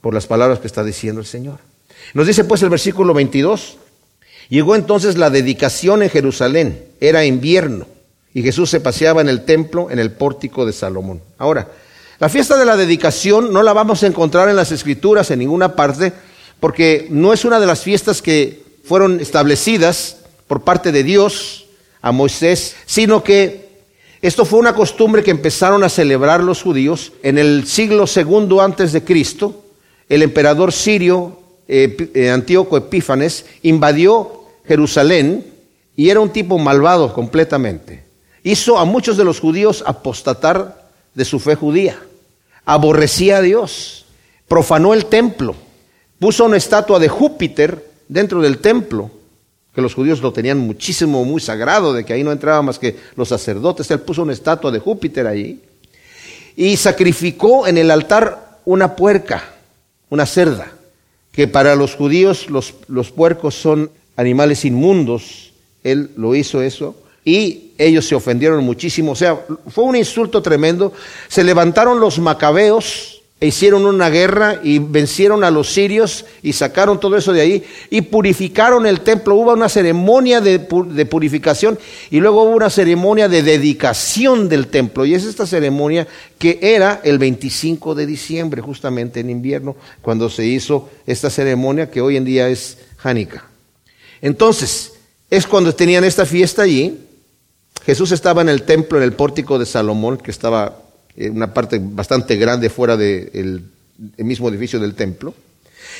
por 0.00 0.14
las 0.14 0.26
palabras 0.26 0.60
que 0.60 0.68
está 0.68 0.84
diciendo 0.84 1.20
el 1.20 1.26
Señor. 1.26 1.58
Nos 2.14 2.26
dice 2.26 2.44
pues 2.44 2.62
el 2.62 2.70
versículo 2.70 3.12
22, 3.12 3.76
llegó 4.48 4.74
entonces 4.74 5.18
la 5.18 5.30
dedicación 5.30 6.02
en 6.02 6.08
Jerusalén, 6.08 6.86
era 7.00 7.24
invierno 7.26 7.86
y 8.32 8.42
Jesús 8.42 8.70
se 8.70 8.80
paseaba 8.80 9.20
en 9.20 9.28
el 9.28 9.44
templo, 9.44 9.90
en 9.90 9.98
el 9.98 10.12
pórtico 10.12 10.64
de 10.64 10.72
Salomón. 10.72 11.20
Ahora, 11.38 11.68
la 12.18 12.28
fiesta 12.28 12.56
de 12.58 12.64
la 12.64 12.76
dedicación 12.76 13.52
no 13.52 13.62
la 13.62 13.72
vamos 13.72 14.02
a 14.02 14.06
encontrar 14.06 14.48
en 14.48 14.56
las 14.56 14.72
escrituras 14.72 15.30
en 15.30 15.40
ninguna 15.40 15.74
parte, 15.74 16.12
porque 16.60 17.06
no 17.10 17.32
es 17.32 17.44
una 17.44 17.58
de 17.58 17.66
las 17.66 17.80
fiestas 17.80 18.22
que 18.22 18.62
fueron 18.84 19.20
establecidas 19.20 20.18
por 20.46 20.62
parte 20.62 20.92
de 20.92 21.02
Dios 21.02 21.66
a 22.02 22.12
Moisés, 22.12 22.76
sino 22.86 23.24
que 23.24 23.70
esto 24.22 24.44
fue 24.44 24.58
una 24.58 24.74
costumbre 24.74 25.22
que 25.22 25.30
empezaron 25.30 25.82
a 25.82 25.88
celebrar 25.88 26.42
los 26.42 26.62
judíos 26.62 27.12
en 27.22 27.38
el 27.38 27.66
siglo 27.66 28.06
segundo 28.06 28.60
antes 28.60 28.92
de 28.92 29.02
Cristo. 29.02 29.64
El 30.08 30.22
emperador 30.22 30.72
sirio 30.72 31.38
eh, 31.68 32.30
Antíoco 32.32 32.76
Epífanes 32.76 33.46
invadió 33.62 34.44
Jerusalén 34.66 35.46
y 35.96 36.10
era 36.10 36.20
un 36.20 36.30
tipo 36.30 36.58
malvado 36.58 37.14
completamente 37.14 38.09
hizo 38.42 38.78
a 38.78 38.84
muchos 38.84 39.16
de 39.16 39.24
los 39.24 39.40
judíos 39.40 39.82
apostatar 39.86 40.90
de 41.14 41.24
su 41.24 41.38
fe 41.38 41.54
judía. 41.54 41.98
Aborrecía 42.64 43.38
a 43.38 43.42
Dios, 43.42 44.06
profanó 44.48 44.94
el 44.94 45.06
templo, 45.06 45.54
puso 46.18 46.44
una 46.44 46.56
estatua 46.56 46.98
de 46.98 47.08
Júpiter 47.08 47.90
dentro 48.08 48.40
del 48.40 48.58
templo, 48.58 49.10
que 49.74 49.80
los 49.80 49.94
judíos 49.94 50.20
lo 50.20 50.32
tenían 50.32 50.58
muchísimo, 50.58 51.24
muy 51.24 51.40
sagrado, 51.40 51.92
de 51.92 52.04
que 52.04 52.12
ahí 52.12 52.24
no 52.24 52.32
entraban 52.32 52.64
más 52.64 52.78
que 52.78 52.96
los 53.16 53.28
sacerdotes. 53.28 53.90
Él 53.90 54.00
puso 54.00 54.22
una 54.22 54.32
estatua 54.32 54.70
de 54.70 54.80
Júpiter 54.80 55.26
allí 55.26 55.60
y 56.56 56.76
sacrificó 56.76 57.66
en 57.66 57.78
el 57.78 57.90
altar 57.90 58.58
una 58.64 58.96
puerca, 58.96 59.44
una 60.08 60.26
cerda, 60.26 60.72
que 61.32 61.46
para 61.46 61.76
los 61.76 61.94
judíos 61.94 62.50
los, 62.50 62.74
los 62.88 63.10
puercos 63.12 63.54
son 63.54 63.90
animales 64.16 64.64
inmundos. 64.64 65.52
Él 65.84 66.10
lo 66.16 66.34
hizo 66.34 66.62
eso 66.62 66.96
y 67.24 67.72
ellos 67.78 68.06
se 68.06 68.14
ofendieron 68.14 68.64
muchísimo. 68.64 69.12
O 69.12 69.16
sea, 69.16 69.38
fue 69.68 69.84
un 69.84 69.96
insulto 69.96 70.42
tremendo. 70.42 70.92
Se 71.28 71.44
levantaron 71.44 72.00
los 72.00 72.18
macabeos 72.18 73.20
e 73.40 73.46
hicieron 73.46 73.86
una 73.86 74.10
guerra 74.10 74.60
y 74.62 74.78
vencieron 74.78 75.44
a 75.44 75.50
los 75.50 75.72
sirios 75.72 76.26
y 76.42 76.52
sacaron 76.52 77.00
todo 77.00 77.16
eso 77.16 77.32
de 77.32 77.40
ahí 77.40 77.64
y 77.88 78.02
purificaron 78.02 78.84
el 78.84 79.00
templo. 79.00 79.34
Hubo 79.34 79.54
una 79.54 79.70
ceremonia 79.70 80.42
de, 80.42 80.58
purificación 80.58 81.78
y 82.10 82.20
luego 82.20 82.42
hubo 82.42 82.54
una 82.54 82.68
ceremonia 82.68 83.28
de 83.28 83.42
dedicación 83.42 84.48
del 84.50 84.66
templo. 84.66 85.06
Y 85.06 85.14
es 85.14 85.24
esta 85.24 85.46
ceremonia 85.46 86.06
que 86.38 86.58
era 86.60 87.00
el 87.02 87.18
25 87.18 87.94
de 87.94 88.04
diciembre, 88.04 88.60
justamente 88.60 89.20
en 89.20 89.30
invierno, 89.30 89.74
cuando 90.02 90.28
se 90.28 90.44
hizo 90.44 90.90
esta 91.06 91.30
ceremonia 91.30 91.90
que 91.90 92.02
hoy 92.02 92.18
en 92.18 92.26
día 92.26 92.48
es 92.48 92.76
Hanukkah. 93.02 93.44
Entonces, 94.20 94.92
es 95.30 95.46
cuando 95.46 95.74
tenían 95.74 96.04
esta 96.04 96.26
fiesta 96.26 96.62
allí 96.62 97.06
Jesús 97.84 98.12
estaba 98.12 98.42
en 98.42 98.48
el 98.48 98.62
templo, 98.62 98.98
en 98.98 99.04
el 99.04 99.12
pórtico 99.12 99.58
de 99.58 99.66
Salomón, 99.66 100.18
que 100.18 100.30
estaba 100.30 100.76
en 101.16 101.36
una 101.36 101.52
parte 101.52 101.80
bastante 101.82 102.36
grande 102.36 102.70
fuera 102.70 102.96
del 102.96 103.64
mismo 104.18 104.48
edificio 104.48 104.78
del 104.78 104.94
templo. 104.94 105.34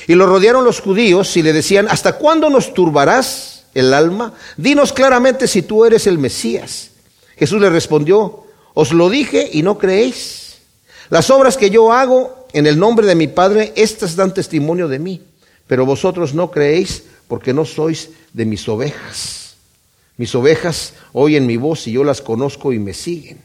Y 0.06 0.14
lo 0.14 0.26
rodearon 0.26 0.64
los 0.64 0.80
judíos 0.80 1.36
y 1.36 1.42
le 1.42 1.52
decían, 1.52 1.86
¿hasta 1.88 2.14
cuándo 2.14 2.48
nos 2.50 2.74
turbarás 2.74 3.64
el 3.74 3.92
alma? 3.92 4.34
Dinos 4.56 4.92
claramente 4.92 5.46
si 5.46 5.62
tú 5.62 5.84
eres 5.84 6.06
el 6.06 6.18
Mesías. 6.18 6.90
Jesús 7.36 7.60
le 7.60 7.70
respondió, 7.70 8.44
os 8.74 8.92
lo 8.92 9.10
dije 9.10 9.48
y 9.52 9.62
no 9.62 9.78
creéis. 9.78 10.58
Las 11.08 11.30
obras 11.30 11.56
que 11.56 11.70
yo 11.70 11.92
hago 11.92 12.46
en 12.52 12.66
el 12.66 12.78
nombre 12.78 13.06
de 13.06 13.14
mi 13.14 13.26
Padre, 13.26 13.72
estas 13.76 14.16
dan 14.16 14.34
testimonio 14.34 14.88
de 14.88 14.98
mí, 14.98 15.22
pero 15.66 15.86
vosotros 15.86 16.34
no 16.34 16.50
creéis 16.50 17.04
porque 17.28 17.52
no 17.52 17.64
sois 17.64 18.10
de 18.32 18.44
mis 18.44 18.68
ovejas. 18.68 19.49
Mis 20.20 20.34
ovejas 20.34 20.92
oyen 21.14 21.46
mi 21.46 21.56
voz 21.56 21.86
y 21.86 21.92
yo 21.92 22.04
las 22.04 22.20
conozco 22.20 22.74
y 22.74 22.78
me 22.78 22.92
siguen. 22.92 23.38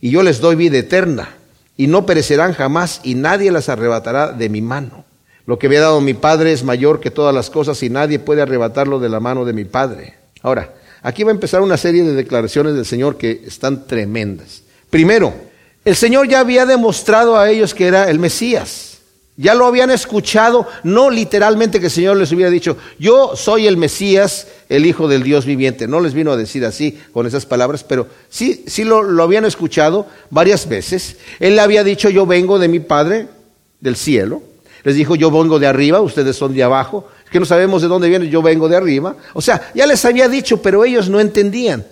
Y 0.00 0.10
yo 0.10 0.22
les 0.22 0.38
doy 0.38 0.54
vida 0.54 0.78
eterna 0.78 1.30
y 1.76 1.88
no 1.88 2.06
perecerán 2.06 2.52
jamás 2.52 3.00
y 3.02 3.16
nadie 3.16 3.50
las 3.50 3.68
arrebatará 3.68 4.30
de 4.30 4.48
mi 4.48 4.62
mano. 4.62 5.04
Lo 5.44 5.58
que 5.58 5.68
me 5.68 5.76
ha 5.78 5.80
dado 5.80 6.00
mi 6.00 6.14
Padre 6.14 6.52
es 6.52 6.62
mayor 6.62 7.00
que 7.00 7.10
todas 7.10 7.34
las 7.34 7.50
cosas 7.50 7.82
y 7.82 7.90
nadie 7.90 8.20
puede 8.20 8.42
arrebatarlo 8.42 9.00
de 9.00 9.08
la 9.08 9.18
mano 9.18 9.44
de 9.44 9.54
mi 9.54 9.64
Padre. 9.64 10.14
Ahora, 10.42 10.72
aquí 11.02 11.24
va 11.24 11.32
a 11.32 11.34
empezar 11.34 11.62
una 11.62 11.76
serie 11.76 12.04
de 12.04 12.12
declaraciones 12.12 12.76
del 12.76 12.86
Señor 12.86 13.16
que 13.16 13.42
están 13.44 13.88
tremendas. 13.88 14.62
Primero, 14.88 15.34
el 15.84 15.96
Señor 15.96 16.28
ya 16.28 16.38
había 16.38 16.64
demostrado 16.64 17.36
a 17.36 17.50
ellos 17.50 17.74
que 17.74 17.88
era 17.88 18.08
el 18.08 18.20
Mesías. 18.20 18.89
Ya 19.40 19.54
lo 19.54 19.64
habían 19.64 19.90
escuchado, 19.90 20.66
no 20.82 21.08
literalmente 21.08 21.80
que 21.80 21.86
el 21.86 21.90
Señor 21.90 22.18
les 22.18 22.30
hubiera 22.30 22.50
dicho, 22.50 22.76
yo 22.98 23.34
soy 23.36 23.66
el 23.66 23.78
Mesías, 23.78 24.48
el 24.68 24.84
Hijo 24.84 25.08
del 25.08 25.22
Dios 25.22 25.46
viviente. 25.46 25.88
No 25.88 26.00
les 26.00 26.12
vino 26.12 26.30
a 26.30 26.36
decir 26.36 26.62
así 26.66 27.00
con 27.14 27.26
esas 27.26 27.46
palabras, 27.46 27.82
pero 27.82 28.06
sí, 28.28 28.64
sí 28.66 28.84
lo, 28.84 29.02
lo 29.02 29.22
habían 29.22 29.46
escuchado 29.46 30.06
varias 30.28 30.68
veces. 30.68 31.16
Él 31.38 31.56
le 31.56 31.62
había 31.62 31.82
dicho, 31.82 32.10
yo 32.10 32.26
vengo 32.26 32.58
de 32.58 32.68
mi 32.68 32.80
Padre 32.80 33.28
del 33.80 33.96
cielo. 33.96 34.42
Les 34.84 34.94
dijo, 34.94 35.14
yo 35.16 35.30
vengo 35.30 35.58
de 35.58 35.66
arriba, 35.66 36.02
ustedes 36.02 36.36
son 36.36 36.52
de 36.52 36.62
abajo. 36.62 37.08
Es 37.24 37.30
que 37.30 37.40
no 37.40 37.46
sabemos 37.46 37.80
de 37.80 37.88
dónde 37.88 38.10
viene, 38.10 38.28
yo 38.28 38.42
vengo 38.42 38.68
de 38.68 38.76
arriba. 38.76 39.16
O 39.32 39.40
sea, 39.40 39.70
ya 39.74 39.86
les 39.86 40.04
había 40.04 40.28
dicho, 40.28 40.60
pero 40.60 40.84
ellos 40.84 41.08
no 41.08 41.18
entendían. 41.18 41.86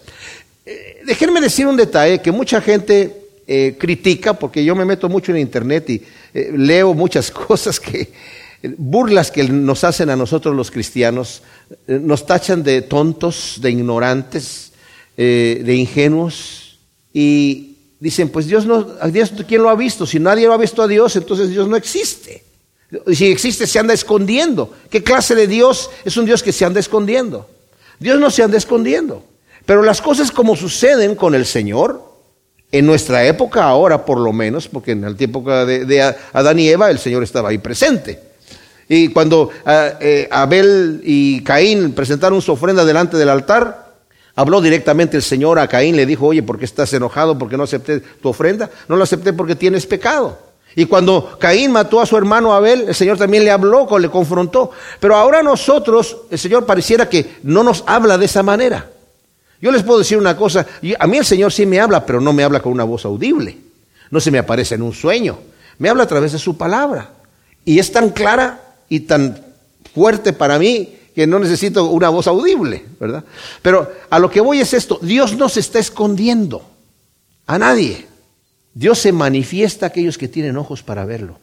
Eh, 0.66 1.00
déjenme 1.06 1.40
decir 1.40 1.66
un 1.66 1.78
detalle 1.78 2.20
que 2.20 2.30
mucha 2.30 2.60
gente 2.60 3.27
eh, 3.50 3.76
critica, 3.78 4.34
porque 4.34 4.62
yo 4.62 4.76
me 4.76 4.84
meto 4.84 5.08
mucho 5.08 5.32
en 5.32 5.38
internet 5.38 5.88
y 5.88 6.02
eh, 6.34 6.52
leo 6.54 6.92
muchas 6.92 7.30
cosas 7.48 7.80
que, 7.80 8.12
burlas 8.76 9.30
que 9.30 9.42
nos 9.44 9.84
hacen 9.84 10.10
a 10.10 10.16
nosotros 10.16 10.54
los 10.54 10.70
cristianos, 10.70 11.40
eh, 11.86 11.98
nos 11.98 12.26
tachan 12.26 12.62
de 12.62 12.82
tontos, 12.82 13.56
de 13.62 13.70
ignorantes, 13.70 14.72
de 15.16 15.74
ingenuos 15.74 16.78
y 17.12 17.76
dicen, 17.98 18.28
pues 18.28 18.46
Dios 18.46 18.66
no, 18.66 18.82
Dios, 19.10 19.32
¿quién 19.48 19.62
lo 19.62 19.70
ha 19.70 19.74
visto? 19.74 20.06
Si 20.06 20.20
nadie 20.20 20.46
lo 20.46 20.52
ha 20.52 20.58
visto 20.58 20.82
a 20.82 20.86
Dios, 20.86 21.16
entonces 21.16 21.48
Dios 21.48 21.66
no 21.66 21.74
existe. 21.74 22.44
Si 23.12 23.26
existe, 23.26 23.66
se 23.66 23.78
anda 23.78 23.94
escondiendo. 23.94 24.74
¿Qué 24.90 25.02
clase 25.02 25.34
de 25.34 25.46
Dios 25.46 25.90
es 26.04 26.18
un 26.18 26.26
Dios 26.26 26.42
que 26.42 26.52
se 26.52 26.66
anda 26.66 26.80
escondiendo? 26.80 27.48
Dios 27.98 28.20
no 28.20 28.30
se 28.30 28.42
anda 28.42 28.58
escondiendo. 28.58 29.24
Pero 29.66 29.82
las 29.82 30.00
cosas 30.02 30.30
como 30.30 30.54
suceden 30.54 31.14
con 31.14 31.34
el 31.34 31.46
Señor, 31.46 32.07
en 32.70 32.86
nuestra 32.86 33.24
época, 33.24 33.64
ahora 33.64 34.04
por 34.04 34.18
lo 34.18 34.32
menos, 34.32 34.68
porque 34.68 34.92
en 34.92 35.02
la 35.02 35.14
época 35.18 35.64
de, 35.64 36.14
Adán 36.32 36.58
y 36.58 36.68
Eva 36.68 36.90
el 36.90 36.98
Señor 36.98 37.22
estaba 37.22 37.48
ahí 37.48 37.58
presente. 37.58 38.20
Y 38.88 39.08
cuando 39.08 39.50
ah, 39.66 39.92
eh, 40.00 40.28
Abel 40.30 41.00
y 41.04 41.42
Caín 41.42 41.92
presentaron 41.92 42.40
su 42.40 42.52
ofrenda 42.52 42.84
delante 42.84 43.16
del 43.16 43.28
altar, 43.28 43.92
habló 44.34 44.60
directamente 44.60 45.16
el 45.16 45.22
Señor 45.22 45.58
a 45.58 45.68
Caín, 45.68 45.96
le 45.96 46.06
dijo, 46.06 46.26
oye, 46.26 46.42
¿por 46.42 46.58
qué 46.58 46.64
estás 46.64 46.92
enojado? 46.92 47.38
¿Por 47.38 47.48
qué 47.48 47.56
no 47.56 47.64
acepté 47.64 48.00
tu 48.00 48.28
ofrenda? 48.28 48.70
No 48.88 48.96
la 48.96 49.04
acepté 49.04 49.32
porque 49.32 49.54
tienes 49.54 49.86
pecado. 49.86 50.38
Y 50.74 50.86
cuando 50.86 51.36
Caín 51.38 51.72
mató 51.72 52.00
a 52.00 52.06
su 52.06 52.16
hermano 52.16 52.54
Abel, 52.54 52.84
el 52.88 52.94
Señor 52.94 53.18
también 53.18 53.44
le 53.44 53.50
habló, 53.50 53.98
le 53.98 54.10
confrontó. 54.10 54.70
Pero 55.00 55.16
ahora 55.16 55.42
nosotros, 55.42 56.18
el 56.30 56.38
Señor 56.38 56.66
pareciera 56.66 57.08
que 57.08 57.38
no 57.42 57.62
nos 57.62 57.82
habla 57.86 58.16
de 58.16 58.26
esa 58.26 58.42
manera. 58.42 58.88
Yo 59.60 59.72
les 59.72 59.82
puedo 59.82 59.98
decir 59.98 60.18
una 60.18 60.36
cosa, 60.36 60.66
a 60.98 61.06
mí 61.06 61.16
el 61.18 61.24
Señor 61.24 61.52
sí 61.52 61.66
me 61.66 61.80
habla, 61.80 62.06
pero 62.06 62.20
no 62.20 62.32
me 62.32 62.44
habla 62.44 62.60
con 62.60 62.72
una 62.72 62.84
voz 62.84 63.04
audible. 63.04 63.56
No 64.10 64.20
se 64.20 64.30
me 64.30 64.38
aparece 64.38 64.76
en 64.76 64.82
un 64.82 64.92
sueño. 64.92 65.38
Me 65.78 65.88
habla 65.88 66.04
a 66.04 66.08
través 66.08 66.32
de 66.32 66.38
su 66.38 66.56
palabra. 66.56 67.10
Y 67.64 67.78
es 67.78 67.90
tan 67.92 68.10
clara 68.10 68.60
y 68.88 69.00
tan 69.00 69.38
fuerte 69.94 70.32
para 70.32 70.58
mí 70.58 70.94
que 71.14 71.26
no 71.26 71.40
necesito 71.40 71.86
una 71.86 72.08
voz 72.08 72.28
audible, 72.28 72.84
¿verdad? 73.00 73.24
Pero 73.60 73.90
a 74.08 74.18
lo 74.18 74.30
que 74.30 74.40
voy 74.40 74.60
es 74.60 74.72
esto, 74.72 74.98
Dios 75.02 75.36
no 75.36 75.48
se 75.48 75.60
está 75.60 75.80
escondiendo 75.80 76.62
a 77.46 77.58
nadie. 77.58 78.06
Dios 78.74 79.00
se 79.00 79.10
manifiesta 79.10 79.86
a 79.86 79.88
aquellos 79.88 80.16
que 80.16 80.28
tienen 80.28 80.56
ojos 80.56 80.84
para 80.84 81.04
verlo. 81.04 81.38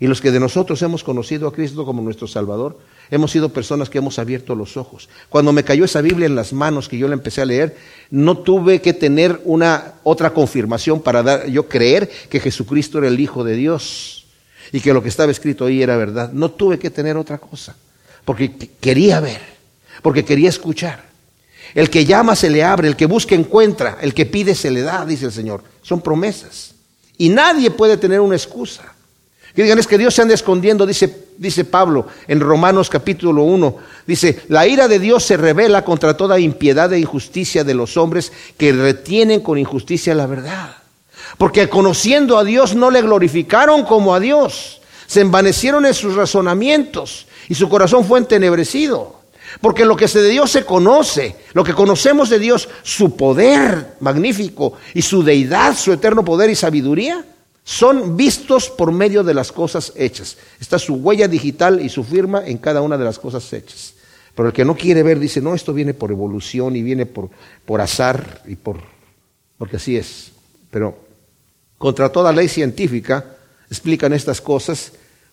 Y 0.00 0.06
los 0.06 0.22
que 0.22 0.30
de 0.30 0.40
nosotros 0.40 0.80
hemos 0.80 1.04
conocido 1.04 1.46
a 1.46 1.52
Cristo 1.52 1.84
como 1.84 2.00
nuestro 2.00 2.26
Salvador, 2.26 2.78
hemos 3.10 3.30
sido 3.30 3.50
personas 3.50 3.90
que 3.90 3.98
hemos 3.98 4.18
abierto 4.18 4.54
los 4.54 4.78
ojos. 4.78 5.10
Cuando 5.28 5.52
me 5.52 5.62
cayó 5.62 5.84
esa 5.84 6.00
Biblia 6.00 6.24
en 6.24 6.34
las 6.34 6.54
manos 6.54 6.88
que 6.88 6.96
yo 6.96 7.06
la 7.06 7.12
empecé 7.12 7.42
a 7.42 7.44
leer, 7.44 7.76
no 8.10 8.38
tuve 8.38 8.80
que 8.80 8.94
tener 8.94 9.42
una 9.44 9.94
otra 10.02 10.32
confirmación 10.32 11.02
para 11.02 11.22
dar, 11.22 11.46
yo 11.48 11.68
creer 11.68 12.10
que 12.30 12.40
Jesucristo 12.40 12.96
era 12.96 13.08
el 13.08 13.20
Hijo 13.20 13.44
de 13.44 13.56
Dios 13.56 14.26
y 14.72 14.80
que 14.80 14.94
lo 14.94 15.02
que 15.02 15.10
estaba 15.10 15.30
escrito 15.30 15.66
ahí 15.66 15.82
era 15.82 15.98
verdad. 15.98 16.32
No 16.32 16.50
tuve 16.50 16.78
que 16.78 16.88
tener 16.88 17.18
otra 17.18 17.36
cosa, 17.36 17.76
porque 18.24 18.56
quería 18.80 19.20
ver, 19.20 19.42
porque 20.00 20.24
quería 20.24 20.48
escuchar. 20.48 21.10
El 21.74 21.90
que 21.90 22.06
llama 22.06 22.34
se 22.34 22.48
le 22.48 22.64
abre, 22.64 22.88
el 22.88 22.96
que 22.96 23.04
busca 23.04 23.34
encuentra, 23.34 23.98
el 24.00 24.14
que 24.14 24.24
pide 24.24 24.54
se 24.54 24.70
le 24.70 24.80
da, 24.80 25.04
dice 25.04 25.26
el 25.26 25.32
Señor. 25.32 25.62
Son 25.82 26.00
promesas. 26.00 26.74
Y 27.18 27.28
nadie 27.28 27.70
puede 27.70 27.98
tener 27.98 28.20
una 28.20 28.34
excusa. 28.34 28.94
Que 29.54 29.62
digan, 29.62 29.78
es 29.78 29.86
que 29.86 29.98
Dios 29.98 30.14
se 30.14 30.22
anda 30.22 30.34
escondiendo, 30.34 30.86
dice, 30.86 31.26
dice 31.36 31.64
Pablo 31.64 32.06
en 32.28 32.40
Romanos 32.40 32.88
capítulo 32.88 33.42
1. 33.42 33.76
Dice, 34.06 34.42
la 34.48 34.66
ira 34.66 34.86
de 34.86 34.98
Dios 34.98 35.24
se 35.24 35.36
revela 35.36 35.84
contra 35.84 36.16
toda 36.16 36.38
impiedad 36.38 36.92
e 36.92 36.98
injusticia 37.00 37.64
de 37.64 37.74
los 37.74 37.96
hombres 37.96 38.32
que 38.56 38.72
retienen 38.72 39.40
con 39.40 39.58
injusticia 39.58 40.14
la 40.14 40.26
verdad. 40.26 40.76
Porque 41.38 41.68
conociendo 41.68 42.38
a 42.38 42.44
Dios 42.44 42.74
no 42.74 42.90
le 42.90 43.02
glorificaron 43.02 43.84
como 43.84 44.14
a 44.14 44.20
Dios. 44.20 44.80
Se 45.06 45.20
envanecieron 45.20 45.86
en 45.86 45.94
sus 45.94 46.14
razonamientos 46.14 47.26
y 47.48 47.54
su 47.54 47.68
corazón 47.68 48.04
fue 48.04 48.20
entenebrecido. 48.20 49.20
Porque 49.60 49.84
lo 49.84 49.96
que 49.96 50.06
de 50.06 50.28
Dios 50.28 50.52
se 50.52 50.64
conoce, 50.64 51.34
lo 51.54 51.64
que 51.64 51.74
conocemos 51.74 52.30
de 52.30 52.38
Dios, 52.38 52.68
su 52.82 53.16
poder 53.16 53.94
magnífico 53.98 54.74
y 54.94 55.02
su 55.02 55.24
deidad, 55.24 55.76
su 55.76 55.92
eterno 55.92 56.24
poder 56.24 56.50
y 56.50 56.54
sabiduría, 56.54 57.24
son 57.70 58.16
vistos 58.16 58.68
por 58.68 58.90
medio 58.90 59.22
de 59.22 59.32
las 59.32 59.52
cosas 59.52 59.92
hechas. 59.94 60.36
Está 60.58 60.76
su 60.76 60.96
huella 60.96 61.28
digital 61.28 61.80
y 61.80 61.88
su 61.88 62.02
firma 62.02 62.44
en 62.44 62.58
cada 62.58 62.82
una 62.82 62.98
de 62.98 63.04
las 63.04 63.20
cosas 63.20 63.52
hechas. 63.52 63.94
Pero 64.34 64.48
el 64.48 64.52
que 64.52 64.64
no 64.64 64.74
quiere 64.74 65.04
ver 65.04 65.20
dice, 65.20 65.40
no, 65.40 65.54
esto 65.54 65.72
viene 65.72 65.94
por 65.94 66.10
evolución 66.10 66.74
y 66.74 66.82
viene 66.82 67.06
por, 67.06 67.30
por 67.64 67.80
azar 67.80 68.42
y 68.48 68.56
por... 68.56 68.80
porque 69.56 69.76
así 69.76 69.96
es. 69.96 70.32
Pero 70.72 70.98
contra 71.78 72.10
toda 72.10 72.32
ley 72.32 72.48
científica 72.48 73.36
explican 73.70 74.14
estas 74.14 74.40
cosas 74.40 74.90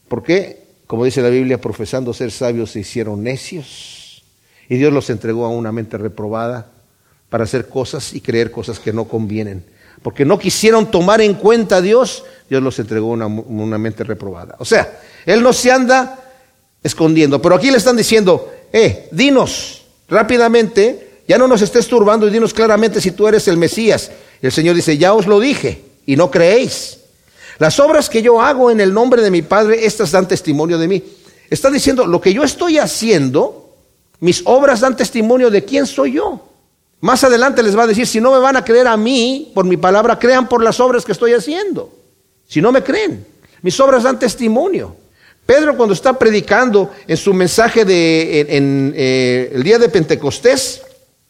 porque, 0.07 0.61
como 0.85 1.05
dice 1.05 1.23
la 1.23 1.29
Biblia, 1.29 1.59
profesando 1.59 2.13
ser 2.13 2.29
sabios 2.29 2.69
se 2.69 2.81
hicieron 2.81 3.23
necios 3.23 4.23
y 4.69 4.77
Dios 4.77 4.93
los 4.93 5.09
entregó 5.09 5.47
a 5.47 5.49
una 5.49 5.71
mente 5.71 5.97
reprobada 5.97 6.69
para 7.29 7.45
hacer 7.45 7.67
cosas 7.67 8.13
y 8.13 8.21
creer 8.21 8.51
cosas 8.51 8.79
que 8.79 8.93
no 8.93 9.05
convienen. 9.05 9.65
Porque 10.01 10.25
no 10.25 10.37
quisieron 10.39 10.91
tomar 10.91 11.21
en 11.21 11.33
cuenta 11.33 11.77
a 11.77 11.81
Dios, 11.81 12.23
Dios 12.49 12.61
los 12.61 12.77
entregó 12.79 13.07
una, 13.07 13.27
una 13.27 13.77
mente 13.77 14.03
reprobada. 14.03 14.55
O 14.59 14.65
sea, 14.65 14.99
Él 15.25 15.41
no 15.41 15.53
se 15.53 15.71
anda 15.71 16.19
escondiendo. 16.83 17.41
Pero 17.41 17.55
aquí 17.55 17.71
le 17.71 17.77
están 17.77 17.97
diciendo, 17.97 18.51
eh, 18.71 19.07
dinos 19.11 19.83
rápidamente, 20.07 21.21
ya 21.27 21.37
no 21.37 21.47
nos 21.47 21.61
estés 21.61 21.87
turbando 21.87 22.27
y 22.27 22.31
dinos 22.31 22.53
claramente 22.53 23.01
si 23.01 23.11
tú 23.11 23.27
eres 23.27 23.47
el 23.47 23.57
Mesías. 23.57 24.11
Y 24.41 24.45
el 24.45 24.51
Señor 24.51 24.75
dice, 24.75 24.97
ya 24.97 25.13
os 25.13 25.27
lo 25.27 25.39
dije 25.39 25.83
y 26.05 26.15
no 26.15 26.31
creéis. 26.31 26.99
Las 27.59 27.79
obras 27.79 28.09
que 28.09 28.21
yo 28.21 28.41
hago 28.41 28.71
en 28.71 28.79
el 28.79 28.93
nombre 28.93 29.21
de 29.21 29.31
mi 29.31 29.41
Padre, 29.41 29.85
estas 29.85 30.11
dan 30.11 30.27
testimonio 30.27 30.77
de 30.77 30.87
mí. 30.87 31.03
Está 31.49 31.69
diciendo, 31.69 32.05
lo 32.05 32.21
que 32.21 32.33
yo 32.33 32.43
estoy 32.43 32.77
haciendo, 32.77 33.75
mis 34.19 34.41
obras 34.45 34.81
dan 34.81 34.95
testimonio 34.95 35.49
de 35.49 35.65
quién 35.65 35.85
soy 35.85 36.13
yo. 36.13 36.41
Más 36.99 37.23
adelante 37.23 37.61
les 37.61 37.77
va 37.77 37.83
a 37.83 37.87
decir, 37.87 38.07
si 38.07 38.19
no 38.19 38.31
me 38.31 38.39
van 38.39 38.55
a 38.55 38.65
creer 38.65 38.87
a 38.87 38.97
mí 38.97 39.51
por 39.53 39.65
mi 39.65 39.77
palabra, 39.77 40.17
crean 40.17 40.49
por 40.49 40.63
las 40.63 40.79
obras 40.79 41.05
que 41.05 41.11
estoy 41.11 41.33
haciendo. 41.33 41.93
Si 42.47 42.61
no 42.61 42.71
me 42.71 42.83
creen, 42.83 43.25
mis 43.61 43.79
obras 43.79 44.03
dan 44.03 44.17
testimonio. 44.17 44.95
Pedro 45.45 45.77
cuando 45.77 45.93
está 45.93 46.17
predicando 46.17 46.91
en 47.07 47.15
su 47.15 47.33
mensaje 47.33 47.85
de 47.85 48.41
en, 48.49 48.93
eh, 48.95 49.51
el 49.53 49.63
día 49.63 49.77
de 49.77 49.89
Pentecostés, 49.89 50.81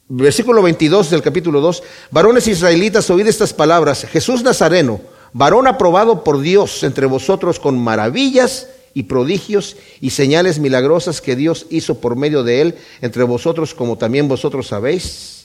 versículo 0.08 0.63
22 0.63 1.10
del 1.10 1.21
capítulo 1.21 1.62
2, 1.62 1.84
varones 2.12 2.47
israelitas, 2.47 3.10
oíd 3.10 3.27
estas 3.27 3.53
palabras, 3.53 4.06
Jesús 4.06 4.41
Nazareno, 4.41 5.01
varón 5.34 5.67
aprobado 5.67 6.23
por 6.23 6.39
Dios 6.39 6.82
entre 6.84 7.06
vosotros 7.06 7.60
con 7.60 7.77
maravillas 7.77 8.69
y 8.93 9.03
prodigios 9.03 9.75
y 10.01 10.10
señales 10.12 10.58
milagrosas 10.58 11.21
que 11.21 11.36
Dios 11.36 11.67
hizo 11.69 11.99
por 11.99 12.15
medio 12.15 12.43
de 12.43 12.62
él 12.62 12.75
entre 13.01 13.23
vosotros, 13.23 13.75
como 13.75 13.97
también 13.99 14.27
vosotros 14.27 14.67
sabéis. 14.67 15.37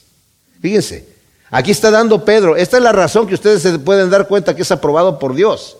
Fíjense, 0.63 1.05
aquí 1.51 1.71
está 1.71 1.91
dando 1.91 2.23
Pedro, 2.23 2.55
esta 2.55 2.77
es 2.77 2.83
la 2.83 2.93
razón 2.93 3.27
que 3.27 3.33
ustedes 3.33 3.61
se 3.61 3.77
pueden 3.79 4.09
dar 4.09 4.29
cuenta 4.29 4.55
que 4.55 4.61
es 4.61 4.71
aprobado 4.71 5.19
por 5.19 5.35
Dios. 5.35 5.75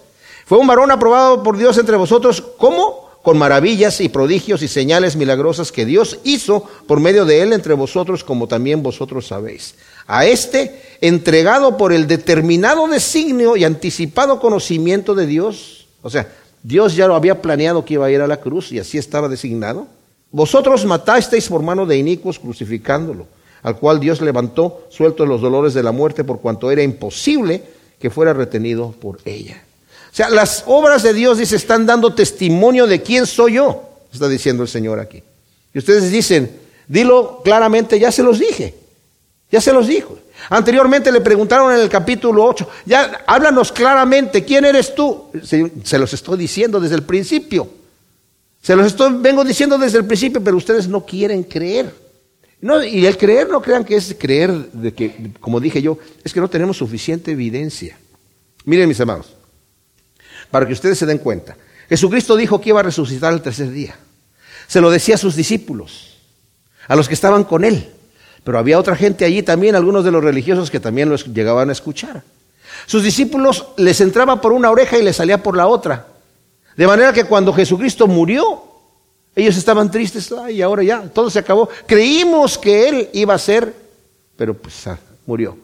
Fue 0.45 0.57
un 0.57 0.67
varón 0.67 0.91
aprobado 0.91 1.41
por 1.41 1.57
Dios 1.57 1.77
entre 1.77 1.95
vosotros, 1.95 2.43
¿cómo? 2.57 3.09
Con 3.23 3.37
maravillas 3.37 4.01
y 4.01 4.09
prodigios 4.09 4.61
y 4.61 4.67
señales 4.67 5.15
milagrosas 5.15 5.71
que 5.71 5.85
Dios 5.85 6.19
hizo 6.25 6.67
por 6.85 6.99
medio 6.99 7.23
de 7.23 7.41
él 7.41 7.53
entre 7.53 7.75
vosotros, 7.75 8.25
como 8.25 8.49
también 8.49 8.83
vosotros 8.83 9.25
sabéis. 9.25 9.75
A 10.05 10.25
este, 10.25 10.97
entregado 10.99 11.77
por 11.77 11.93
el 11.93 12.05
determinado 12.05 12.85
designio 12.89 13.55
y 13.55 13.63
anticipado 13.63 14.41
conocimiento 14.41 15.15
de 15.15 15.27
Dios, 15.27 15.87
o 16.01 16.09
sea, 16.09 16.27
Dios 16.61 16.93
ya 16.93 17.07
lo 17.07 17.15
había 17.15 17.41
planeado 17.41 17.85
que 17.85 17.93
iba 17.93 18.05
a 18.05 18.11
ir 18.11 18.19
a 18.19 18.27
la 18.27 18.41
cruz 18.41 18.73
y 18.73 18.79
así 18.79 18.97
estaba 18.97 19.29
designado. 19.29 19.87
Vosotros 20.29 20.83
matasteis 20.83 21.47
por 21.47 21.61
mano 21.61 21.85
de 21.85 21.95
inicuos 21.95 22.37
crucificándolo, 22.37 23.27
al 23.63 23.77
cual 23.77 23.99
Dios 23.99 24.21
levantó 24.21 24.85
suelto 24.89 25.25
los 25.25 25.41
dolores 25.41 25.73
de 25.73 25.83
la 25.83 25.91
muerte 25.91 26.23
por 26.23 26.39
cuanto 26.39 26.69
era 26.69 26.83
imposible 26.83 27.63
que 27.99 28.09
fuera 28.09 28.33
retenido 28.33 28.91
por 28.91 29.19
ella. 29.25 29.63
O 30.11 30.15
sea, 30.15 30.29
las 30.29 30.65
obras 30.67 31.01
de 31.01 31.13
Dios, 31.13 31.39
dice, 31.39 31.55
están 31.55 31.85
dando 31.85 32.13
testimonio 32.13 32.85
de 32.85 33.01
quién 33.01 33.25
soy 33.25 33.53
yo, 33.53 33.83
está 34.11 34.27
diciendo 34.27 34.61
el 34.61 34.69
Señor 34.69 34.99
aquí. 34.99 35.23
Y 35.73 35.79
ustedes 35.79 36.11
dicen, 36.11 36.51
dilo 36.87 37.41
claramente, 37.43 37.97
ya 37.99 38.11
se 38.11 38.21
los 38.21 38.37
dije, 38.37 38.75
ya 39.51 39.59
se 39.59 39.73
los 39.73 39.87
dijo. 39.87 40.19
Anteriormente 40.49 41.11
le 41.11 41.21
preguntaron 41.21 41.73
en 41.73 41.79
el 41.79 41.89
capítulo 41.89 42.43
8, 42.45 42.67
ya 42.85 43.23
háblanos 43.25 43.71
claramente, 43.71 44.43
¿quién 44.43 44.65
eres 44.65 44.93
tú? 44.93 45.25
Se, 45.41 45.97
los 45.97 46.13
estoy 46.13 46.37
diciendo 46.37 46.79
desde 46.79 46.95
el 46.95 47.03
principio. 47.03 47.69
Se 48.61 48.75
los 48.75 48.87
estoy, 48.87 49.13
vengo 49.19 49.43
diciendo 49.43 49.77
desde 49.77 49.97
el 49.97 50.05
principio, 50.05 50.43
pero 50.43 50.57
ustedes 50.57 50.87
no 50.87 51.05
quieren 51.05 51.43
creer. 51.43 52.02
No, 52.63 52.81
y 52.81 53.05
el 53.05 53.17
creer 53.17 53.49
no 53.49 53.61
crean 53.61 53.83
que 53.83 53.97
es 53.97 54.15
creer 54.17 54.49
de 54.71 54.93
que, 54.93 55.31
como 55.41 55.59
dije 55.59 55.81
yo, 55.81 55.97
es 56.23 56.31
que 56.31 56.39
no 56.39 56.49
tenemos 56.49 56.77
suficiente 56.77 57.31
evidencia. 57.31 57.97
Miren 58.63 58.87
mis 58.87 58.97
hermanos, 59.01 59.35
para 60.49 60.65
que 60.65 60.71
ustedes 60.71 60.97
se 60.97 61.05
den 61.05 61.17
cuenta. 61.17 61.57
Jesucristo 61.89 62.37
dijo 62.37 62.61
que 62.61 62.69
iba 62.69 62.79
a 62.79 62.83
resucitar 62.83 63.33
el 63.33 63.41
tercer 63.41 63.69
día. 63.69 63.97
Se 64.65 64.79
lo 64.79 64.91
decía 64.91 65.15
a 65.15 65.17
sus 65.17 65.35
discípulos, 65.35 66.19
a 66.87 66.95
los 66.95 67.09
que 67.09 67.15
estaban 67.15 67.43
con 67.43 67.65
él. 67.65 67.91
Pero 68.45 68.57
había 68.57 68.79
otra 68.79 68.95
gente 68.95 69.25
allí 69.25 69.43
también, 69.43 69.75
algunos 69.75 70.05
de 70.05 70.11
los 70.11 70.23
religiosos 70.23 70.71
que 70.71 70.79
también 70.79 71.09
los 71.09 71.25
llegaban 71.33 71.67
a 71.67 71.73
escuchar. 71.73 72.23
Sus 72.85 73.03
discípulos 73.03 73.67
les 73.75 73.99
entraba 73.99 74.39
por 74.39 74.53
una 74.53 74.71
oreja 74.71 74.97
y 74.97 75.03
les 75.03 75.17
salía 75.17 75.43
por 75.43 75.57
la 75.57 75.67
otra. 75.67 76.07
De 76.77 76.87
manera 76.87 77.11
que 77.11 77.25
cuando 77.25 77.51
Jesucristo 77.51 78.07
murió, 78.07 78.72
ellos 79.35 79.57
estaban 79.57 79.89
tristes, 79.89 80.33
y 80.51 80.61
ahora 80.61 80.83
ya, 80.83 81.01
todo 81.01 81.29
se 81.29 81.39
acabó. 81.39 81.69
Creímos 81.87 82.57
que 82.57 82.87
Él 82.87 83.09
iba 83.13 83.33
a 83.33 83.39
ser, 83.39 83.73
pero 84.35 84.53
pues 84.53 84.87
ah, 84.87 84.97
murió. 85.25 85.57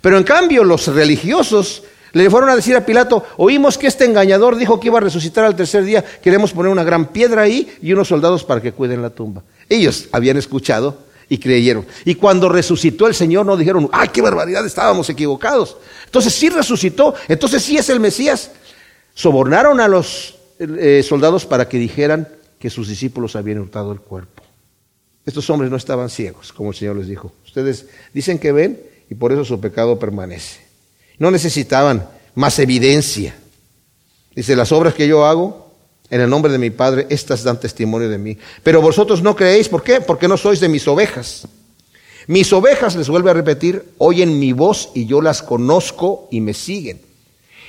Pero 0.00 0.16
en 0.16 0.24
cambio 0.24 0.64
los 0.64 0.86
religiosos 0.86 1.82
le 2.12 2.30
fueron 2.30 2.48
a 2.48 2.56
decir 2.56 2.74
a 2.76 2.86
Pilato, 2.86 3.24
oímos 3.36 3.76
que 3.76 3.86
este 3.86 4.04
engañador 4.04 4.56
dijo 4.56 4.80
que 4.80 4.88
iba 4.88 4.98
a 4.98 5.02
resucitar 5.02 5.44
al 5.44 5.56
tercer 5.56 5.84
día, 5.84 6.02
queremos 6.22 6.52
poner 6.52 6.72
una 6.72 6.84
gran 6.84 7.06
piedra 7.06 7.42
ahí 7.42 7.76
y 7.82 7.92
unos 7.92 8.08
soldados 8.08 8.44
para 8.44 8.62
que 8.62 8.72
cuiden 8.72 9.02
la 9.02 9.10
tumba. 9.10 9.42
Ellos 9.68 10.08
habían 10.12 10.38
escuchado 10.38 10.98
y 11.28 11.38
creyeron. 11.38 11.86
Y 12.06 12.14
cuando 12.14 12.48
resucitó 12.48 13.06
el 13.06 13.14
Señor 13.14 13.44
no 13.44 13.56
dijeron, 13.56 13.90
ay, 13.92 14.08
qué 14.08 14.22
barbaridad, 14.22 14.64
estábamos 14.64 15.10
equivocados. 15.10 15.76
Entonces 16.06 16.32
sí 16.32 16.48
resucitó, 16.48 17.14
entonces 17.28 17.62
sí 17.62 17.76
es 17.76 17.90
el 17.90 18.00
Mesías. 18.00 18.52
Sobornaron 19.14 19.78
a 19.80 19.88
los 19.88 20.36
eh, 20.58 21.04
soldados 21.06 21.44
para 21.44 21.68
que 21.68 21.76
dijeran 21.76 22.26
que 22.58 22.70
sus 22.70 22.88
discípulos 22.88 23.36
habían 23.36 23.58
hurtado 23.58 23.92
el 23.92 24.00
cuerpo. 24.00 24.42
Estos 25.24 25.48
hombres 25.50 25.70
no 25.70 25.76
estaban 25.76 26.08
ciegos, 26.10 26.52
como 26.52 26.70
el 26.70 26.76
Señor 26.76 26.96
les 26.96 27.06
dijo. 27.06 27.32
Ustedes 27.44 27.86
dicen 28.14 28.38
que 28.38 28.52
ven 28.52 28.80
y 29.10 29.14
por 29.14 29.32
eso 29.32 29.44
su 29.44 29.60
pecado 29.60 29.98
permanece. 29.98 30.60
No 31.18 31.30
necesitaban 31.30 32.08
más 32.34 32.58
evidencia. 32.58 33.36
Dice, 34.34 34.56
las 34.56 34.72
obras 34.72 34.94
que 34.94 35.08
yo 35.08 35.26
hago 35.26 35.68
en 36.10 36.20
el 36.20 36.30
nombre 36.30 36.50
de 36.50 36.58
mi 36.58 36.70
Padre, 36.70 37.06
estas 37.10 37.42
dan 37.42 37.60
testimonio 37.60 38.08
de 38.08 38.18
mí. 38.18 38.38
Pero 38.62 38.80
vosotros 38.80 39.22
no 39.22 39.36
creéis, 39.36 39.68
¿por 39.68 39.82
qué? 39.82 40.00
Porque 40.00 40.28
no 40.28 40.36
sois 40.36 40.60
de 40.60 40.68
mis 40.68 40.88
ovejas. 40.88 41.46
Mis 42.26 42.52
ovejas, 42.52 42.96
les 42.96 43.08
vuelve 43.08 43.30
a 43.30 43.34
repetir, 43.34 43.84
oyen 43.98 44.38
mi 44.38 44.52
voz 44.52 44.90
y 44.94 45.06
yo 45.06 45.20
las 45.20 45.42
conozco 45.42 46.28
y 46.30 46.40
me 46.40 46.54
siguen. 46.54 47.00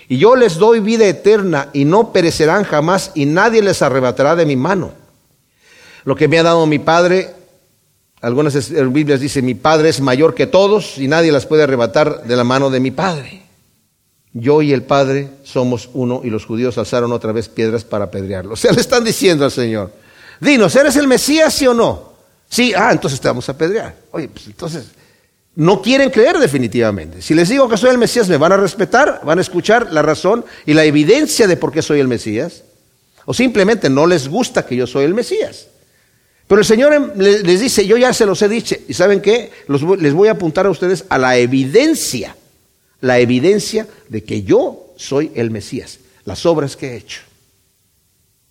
Y 0.09 0.17
yo 0.17 0.35
les 0.35 0.55
doy 0.55 0.79
vida 0.79 1.05
eterna 1.05 1.69
y 1.71 1.85
no 1.85 2.11
perecerán 2.11 2.63
jamás 2.63 3.11
y 3.13 3.27
nadie 3.27 3.61
les 3.61 3.83
arrebatará 3.83 4.35
de 4.35 4.47
mi 4.47 4.55
mano. 4.55 4.91
Lo 6.03 6.15
que 6.15 6.27
me 6.27 6.39
ha 6.39 6.43
dado 6.43 6.65
mi 6.65 6.79
Padre, 6.79 7.29
algunas 8.19 8.71
Biblias 8.91 9.19
dicen, 9.19 9.45
mi 9.45 9.53
Padre 9.53 9.89
es 9.89 10.01
mayor 10.01 10.33
que 10.33 10.47
todos 10.47 10.97
y 10.97 11.07
nadie 11.07 11.31
las 11.31 11.45
puede 11.45 11.61
arrebatar 11.61 12.23
de 12.23 12.35
la 12.35 12.43
mano 12.43 12.71
de 12.71 12.79
mi 12.79 12.89
Padre. 12.89 13.43
Yo 14.33 14.63
y 14.63 14.73
el 14.73 14.81
Padre 14.81 15.29
somos 15.43 15.91
uno 15.93 16.21
y 16.23 16.31
los 16.31 16.43
judíos 16.43 16.79
alzaron 16.79 17.11
otra 17.11 17.31
vez 17.31 17.47
piedras 17.47 17.83
para 17.83 18.05
apedrearlo. 18.05 18.53
O 18.53 18.57
sea, 18.57 18.71
le 18.71 18.81
están 18.81 19.03
diciendo 19.03 19.45
al 19.45 19.51
Señor, 19.51 19.93
dinos, 20.39 20.75
¿eres 20.75 20.95
el 20.95 21.07
Mesías, 21.07 21.53
sí 21.53 21.67
o 21.67 21.73
no? 21.75 22.13
Sí, 22.49 22.73
ah, 22.75 22.89
entonces 22.91 23.21
te 23.21 23.27
vamos 23.27 23.47
a 23.47 23.51
apedrear. 23.51 23.95
Oye, 24.09 24.27
pues 24.27 24.47
entonces, 24.47 24.87
no 25.55 25.81
quieren 25.81 26.09
creer 26.09 26.37
definitivamente. 26.37 27.21
Si 27.21 27.33
les 27.33 27.49
digo 27.49 27.67
que 27.67 27.77
soy 27.77 27.89
el 27.89 27.97
Mesías, 27.97 28.29
¿me 28.29 28.37
van 28.37 28.51
a 28.51 28.57
respetar? 28.57 29.21
¿Van 29.23 29.39
a 29.39 29.41
escuchar 29.41 29.91
la 29.91 30.01
razón 30.01 30.45
y 30.65 30.73
la 30.73 30.85
evidencia 30.85 31.47
de 31.47 31.57
por 31.57 31.71
qué 31.71 31.81
soy 31.81 31.99
el 31.99 32.07
Mesías? 32.07 32.63
¿O 33.25 33.33
simplemente 33.33 33.89
no 33.89 34.07
les 34.07 34.27
gusta 34.27 34.65
que 34.65 34.75
yo 34.75 34.87
soy 34.87 35.05
el 35.05 35.13
Mesías? 35.13 35.67
Pero 36.47 36.61
el 36.61 36.65
Señor 36.65 37.15
les 37.15 37.59
dice, 37.59 37.85
yo 37.85 37.95
ya 37.95 38.11
se 38.11 38.25
los 38.25 38.41
he 38.41 38.49
dicho, 38.49 38.75
y 38.87 38.93
¿saben 38.95 39.21
qué? 39.21 39.51
les 39.67 40.13
voy 40.13 40.29
a 40.29 40.31
apuntar 40.31 40.65
a 40.65 40.71
ustedes 40.71 41.05
a 41.09 41.19
la 41.19 41.37
evidencia, 41.37 42.35
la 43.01 43.19
evidencia 43.19 43.85
de 44.07 44.23
que 44.23 44.41
yo 44.41 44.93
soy 44.97 45.31
el 45.35 45.51
Mesías, 45.51 45.99
las 46.25 46.47
obras 46.47 46.75
que 46.75 46.87
he 46.87 46.97
hecho. 46.97 47.21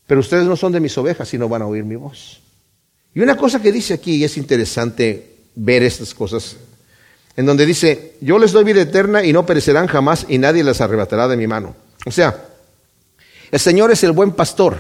Pero 0.07 0.21
ustedes 0.21 0.45
no 0.45 0.57
son 0.57 0.71
de 0.71 0.79
mis 0.79 0.97
ovejas 0.97 1.35
y 1.35 1.39
no 1.39 1.49
van 1.49 1.63
a 1.63 1.67
oír 1.67 1.83
mi 1.83 1.97
voz. 1.97 2.41
Y 3.15 3.21
una 3.21 3.37
cosa 3.37 3.61
que 3.61 3.73
dice 3.73 3.95
aquí, 3.95 4.15
y 4.15 4.25
es 4.25 4.37
interesante 4.37 5.35
ver 5.57 5.83
estas 5.83 6.15
cosas, 6.15 6.57
en 7.39 7.47
donde 7.47 7.67
dice, 7.67 8.15
yo 8.21 8.37
les 8.37 8.51
doy 8.51 8.65
vida 8.65 8.81
eterna 8.81 9.23
y 9.23 9.33
no 9.33 9.47
perecerán 9.47 9.87
jamás 9.87 10.27
y 10.29 10.39
nadie 10.39 10.65
las 10.65 10.81
arrebatará 10.81 11.29
de 11.29 11.37
mi 11.37 11.47
mano. 11.47 11.77
O 12.05 12.11
sea, 12.11 12.37
el 13.53 13.61
Señor 13.61 13.93
es 13.93 14.03
el 14.03 14.11
buen 14.11 14.33
pastor. 14.33 14.77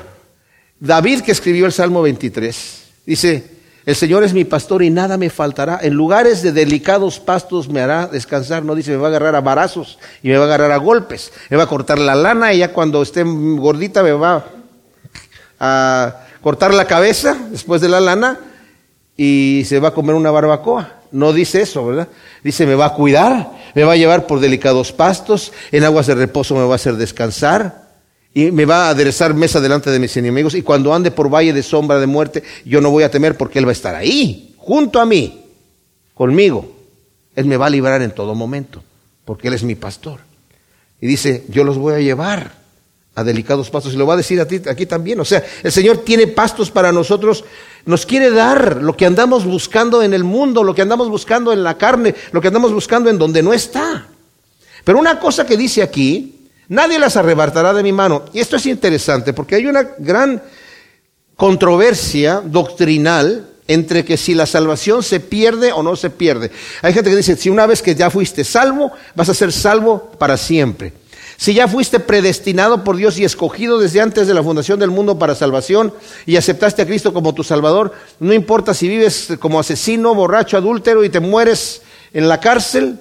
David 0.80 1.20
que 1.20 1.30
escribió 1.30 1.66
el 1.66 1.72
Salmo 1.72 2.02
23, 2.02 2.82
Dice, 3.06 3.44
el 3.86 3.94
Señor 3.94 4.24
es 4.24 4.34
mi 4.34 4.44
pastor 4.44 4.82
y 4.82 4.90
nada 4.90 5.16
me 5.16 5.30
faltará. 5.30 5.78
En 5.80 5.94
lugares 5.94 6.42
de 6.42 6.50
delicados 6.50 7.20
pastos 7.20 7.68
me 7.68 7.80
hará 7.80 8.08
descansar. 8.08 8.64
No 8.64 8.74
dice, 8.74 8.90
me 8.90 8.96
va 8.96 9.06
a 9.06 9.10
agarrar 9.10 9.36
a 9.36 9.40
barazos 9.40 10.00
y 10.20 10.28
me 10.28 10.36
va 10.36 10.42
a 10.42 10.46
agarrar 10.48 10.72
a 10.72 10.78
golpes. 10.78 11.32
Me 11.50 11.56
va 11.56 11.62
a 11.62 11.68
cortar 11.68 12.00
la 12.00 12.16
lana 12.16 12.52
y 12.52 12.58
ya 12.58 12.72
cuando 12.72 13.02
esté 13.02 13.22
gordita 13.22 14.02
me 14.02 14.10
va 14.10 14.44
a 15.60 16.26
cortar 16.42 16.74
la 16.74 16.86
cabeza 16.86 17.38
después 17.52 17.80
de 17.80 17.88
la 17.88 18.00
lana 18.00 18.40
y 19.16 19.62
se 19.64 19.78
va 19.78 19.90
a 19.90 19.94
comer 19.94 20.16
una 20.16 20.32
barbacoa. 20.32 20.97
No 21.10 21.32
dice 21.32 21.62
eso, 21.62 21.86
¿verdad? 21.86 22.08
Dice, 22.42 22.66
me 22.66 22.74
va 22.74 22.86
a 22.86 22.94
cuidar, 22.94 23.52
me 23.74 23.84
va 23.84 23.92
a 23.92 23.96
llevar 23.96 24.26
por 24.26 24.40
delicados 24.40 24.92
pastos, 24.92 25.52
en 25.72 25.84
aguas 25.84 26.06
de 26.06 26.14
reposo 26.14 26.54
me 26.54 26.64
va 26.64 26.72
a 26.72 26.76
hacer 26.76 26.96
descansar 26.96 27.88
y 28.34 28.50
me 28.50 28.64
va 28.66 28.86
a 28.86 28.90
aderezar 28.90 29.34
mesa 29.34 29.60
delante 29.60 29.90
de 29.90 29.98
mis 29.98 30.16
enemigos, 30.16 30.54
y 30.54 30.62
cuando 30.62 30.94
ande 30.94 31.10
por 31.10 31.32
valle 31.32 31.52
de 31.52 31.62
sombra 31.62 31.98
de 31.98 32.06
muerte, 32.06 32.42
yo 32.64 32.80
no 32.80 32.90
voy 32.90 33.02
a 33.02 33.10
temer 33.10 33.36
porque 33.36 33.58
Él 33.58 33.66
va 33.66 33.70
a 33.70 33.72
estar 33.72 33.94
ahí, 33.94 34.54
junto 34.58 35.00
a 35.00 35.06
mí, 35.06 35.44
conmigo. 36.14 36.76
Él 37.34 37.46
me 37.46 37.56
va 37.56 37.66
a 37.66 37.70
librar 37.70 38.02
en 38.02 38.10
todo 38.10 38.34
momento, 38.34 38.82
porque 39.24 39.48
Él 39.48 39.54
es 39.54 39.62
mi 39.62 39.74
pastor. 39.74 40.20
Y 41.00 41.06
dice, 41.06 41.44
yo 41.48 41.64
los 41.64 41.78
voy 41.78 41.94
a 41.94 42.00
llevar 42.00 42.52
a 43.18 43.24
delicados 43.24 43.70
pastos, 43.70 43.94
y 43.94 43.96
lo 43.96 44.06
va 44.06 44.14
a 44.14 44.18
decir 44.18 44.40
a 44.40 44.46
ti 44.46 44.60
aquí 44.68 44.86
también. 44.86 45.20
O 45.20 45.24
sea, 45.24 45.44
el 45.62 45.72
Señor 45.72 45.98
tiene 45.98 46.26
pastos 46.26 46.70
para 46.70 46.92
nosotros, 46.92 47.44
nos 47.84 48.06
quiere 48.06 48.30
dar 48.30 48.82
lo 48.82 48.96
que 48.96 49.06
andamos 49.06 49.44
buscando 49.44 50.02
en 50.02 50.14
el 50.14 50.24
mundo, 50.24 50.62
lo 50.62 50.74
que 50.74 50.82
andamos 50.82 51.08
buscando 51.08 51.52
en 51.52 51.62
la 51.62 51.78
carne, 51.78 52.14
lo 52.32 52.40
que 52.40 52.48
andamos 52.48 52.72
buscando 52.72 53.10
en 53.10 53.18
donde 53.18 53.42
no 53.42 53.52
está. 53.52 54.06
Pero 54.84 54.98
una 54.98 55.18
cosa 55.18 55.46
que 55.46 55.56
dice 55.56 55.82
aquí, 55.82 56.38
Nadie 56.68 56.98
las 56.98 57.16
arrebatará 57.16 57.72
de 57.72 57.82
mi 57.82 57.92
mano. 57.92 58.24
Y 58.32 58.40
esto 58.40 58.56
es 58.56 58.66
interesante 58.66 59.32
porque 59.32 59.54
hay 59.54 59.66
una 59.66 59.82
gran 59.98 60.42
controversia 61.36 62.42
doctrinal 62.44 63.48
entre 63.66 64.04
que 64.04 64.16
si 64.16 64.34
la 64.34 64.46
salvación 64.46 65.02
se 65.02 65.20
pierde 65.20 65.72
o 65.72 65.82
no 65.82 65.96
se 65.96 66.10
pierde. 66.10 66.50
Hay 66.82 66.92
gente 66.92 67.10
que 67.10 67.16
dice, 67.16 67.36
si 67.36 67.50
una 67.50 67.66
vez 67.66 67.82
que 67.82 67.94
ya 67.94 68.10
fuiste 68.10 68.44
salvo, 68.44 68.92
vas 69.14 69.28
a 69.28 69.34
ser 69.34 69.52
salvo 69.52 70.10
para 70.18 70.36
siempre. 70.36 70.92
Si 71.38 71.54
ya 71.54 71.68
fuiste 71.68 72.00
predestinado 72.00 72.82
por 72.82 72.96
Dios 72.96 73.16
y 73.16 73.24
escogido 73.24 73.78
desde 73.78 74.00
antes 74.00 74.26
de 74.26 74.34
la 74.34 74.42
fundación 74.42 74.80
del 74.80 74.90
mundo 74.90 75.20
para 75.20 75.36
salvación 75.36 75.94
y 76.26 76.34
aceptaste 76.34 76.82
a 76.82 76.86
Cristo 76.86 77.14
como 77.14 77.32
tu 77.32 77.44
Salvador, 77.44 77.92
no 78.18 78.34
importa 78.34 78.74
si 78.74 78.88
vives 78.88 79.28
como 79.38 79.60
asesino, 79.60 80.16
borracho, 80.16 80.56
adúltero 80.56 81.04
y 81.04 81.10
te 81.10 81.20
mueres 81.20 81.82
en 82.12 82.28
la 82.28 82.40
cárcel, 82.40 82.98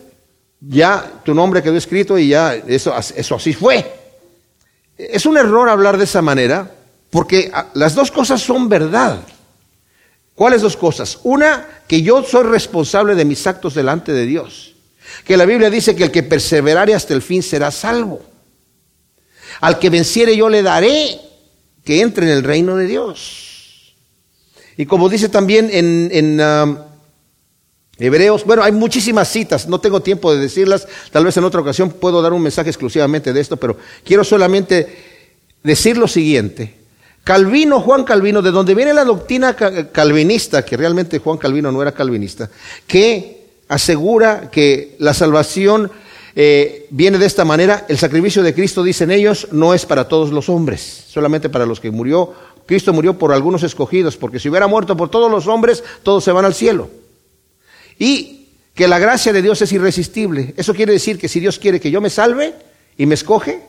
ya 0.59 1.13
tu 1.25 1.33
nombre 1.33 1.63
quedó 1.63 1.77
escrito 1.77 2.19
y 2.19 2.27
ya 2.27 2.53
eso, 2.53 2.93
así 2.93 3.53
fue. 3.53 3.91
Es 4.99 5.25
un 5.25 5.35
error 5.35 5.67
hablar 5.67 5.97
de 5.97 6.03
esa 6.03 6.21
manera 6.21 6.71
porque 7.09 7.51
las 7.73 7.95
dos 7.95 8.11
cosas 8.11 8.39
son 8.39 8.69
verdad. 8.69 9.17
¿Cuáles 10.35 10.61
dos 10.61 10.77
cosas? 10.77 11.17
Una, 11.23 11.67
que 11.87 12.03
yo 12.03 12.23
soy 12.23 12.43
responsable 12.43 13.15
de 13.15 13.25
mis 13.25 13.47
actos 13.47 13.73
delante 13.73 14.13
de 14.13 14.27
Dios. 14.27 14.75
Que 15.23 15.37
la 15.37 15.45
Biblia 15.45 15.71
dice 15.71 15.95
que 15.95 16.03
el 16.03 16.11
que 16.11 16.21
perseverare 16.21 16.93
hasta 16.93 17.15
el 17.15 17.23
fin 17.23 17.41
será 17.41 17.71
salvo. 17.71 18.21
Al 19.61 19.79
que 19.79 19.89
venciere 19.89 20.35
yo 20.35 20.49
le 20.49 20.61
daré 20.61 21.19
que 21.83 22.01
entre 22.01 22.25
en 22.25 22.31
el 22.33 22.43
reino 22.43 22.75
de 22.75 22.85
Dios. 22.85 23.95
Y 24.77 24.85
como 24.85 25.09
dice 25.09 25.29
también 25.29 25.69
en, 25.71 26.39
ah, 26.41 26.85
Hebreos, 27.97 28.45
bueno, 28.45 28.63
hay 28.63 28.71
muchísimas 28.71 29.27
citas, 29.27 29.67
no 29.67 29.79
tengo 29.79 30.01
tiempo 30.01 30.31
de 30.31 30.39
decirlas, 30.39 30.87
tal 31.11 31.25
vez 31.25 31.35
en 31.37 31.43
otra 31.45 31.61
ocasión 31.61 31.89
puedo 31.89 32.21
dar 32.21 32.31
un 32.31 32.43
mensaje 32.43 32.69
exclusivamente 32.69 33.33
de 33.33 33.41
esto, 33.41 33.57
pero 33.57 33.77
quiero 34.03 34.23
solamente 34.23 34.87
decir 35.63 35.97
lo 35.97 36.07
siguiente. 36.07 36.75
Calvino, 37.23 37.81
Juan 37.81 38.03
Calvino, 38.03 38.41
de 38.41 38.51
donde 38.51 38.75
viene 38.75 38.93
la 38.93 39.03
doctrina 39.03 39.55
calvinista, 39.55 40.63
que 40.63 40.77
realmente 40.77 41.19
Juan 41.19 41.37
Calvino 41.37 41.71
no 41.71 41.81
era 41.81 41.91
calvinista, 41.91 42.49
que 42.85 43.47
asegura 43.67 44.49
que 44.51 44.95
la 44.99 45.13
salvación 45.13 45.91
eh, 46.39 46.85
viene 46.91 47.17
de 47.17 47.25
esta 47.25 47.45
manera, 47.45 47.87
el 47.89 47.97
sacrificio 47.97 48.43
de 48.43 48.53
Cristo, 48.53 48.83
dicen 48.83 49.09
ellos, 49.09 49.47
no 49.51 49.73
es 49.73 49.87
para 49.87 50.07
todos 50.07 50.29
los 50.29 50.49
hombres, 50.49 51.05
solamente 51.07 51.49
para 51.49 51.65
los 51.65 51.79
que 51.79 51.89
murió. 51.89 52.31
Cristo 52.67 52.93
murió 52.93 53.17
por 53.17 53.33
algunos 53.33 53.63
escogidos, 53.63 54.17
porque 54.17 54.37
si 54.37 54.47
hubiera 54.47 54.67
muerto 54.67 54.95
por 54.95 55.09
todos 55.09 55.31
los 55.31 55.47
hombres, 55.47 55.83
todos 56.03 56.23
se 56.23 56.31
van 56.31 56.45
al 56.45 56.53
cielo. 56.53 56.91
Y 57.97 58.49
que 58.75 58.87
la 58.87 58.99
gracia 58.99 59.33
de 59.33 59.41
Dios 59.41 59.63
es 59.63 59.71
irresistible. 59.71 60.53
Eso 60.57 60.75
quiere 60.75 60.93
decir 60.93 61.17
que 61.17 61.27
si 61.27 61.39
Dios 61.39 61.57
quiere 61.57 61.79
que 61.79 61.89
yo 61.89 62.01
me 62.01 62.11
salve 62.11 62.53
y 62.99 63.07
me 63.07 63.15
escoge 63.15 63.63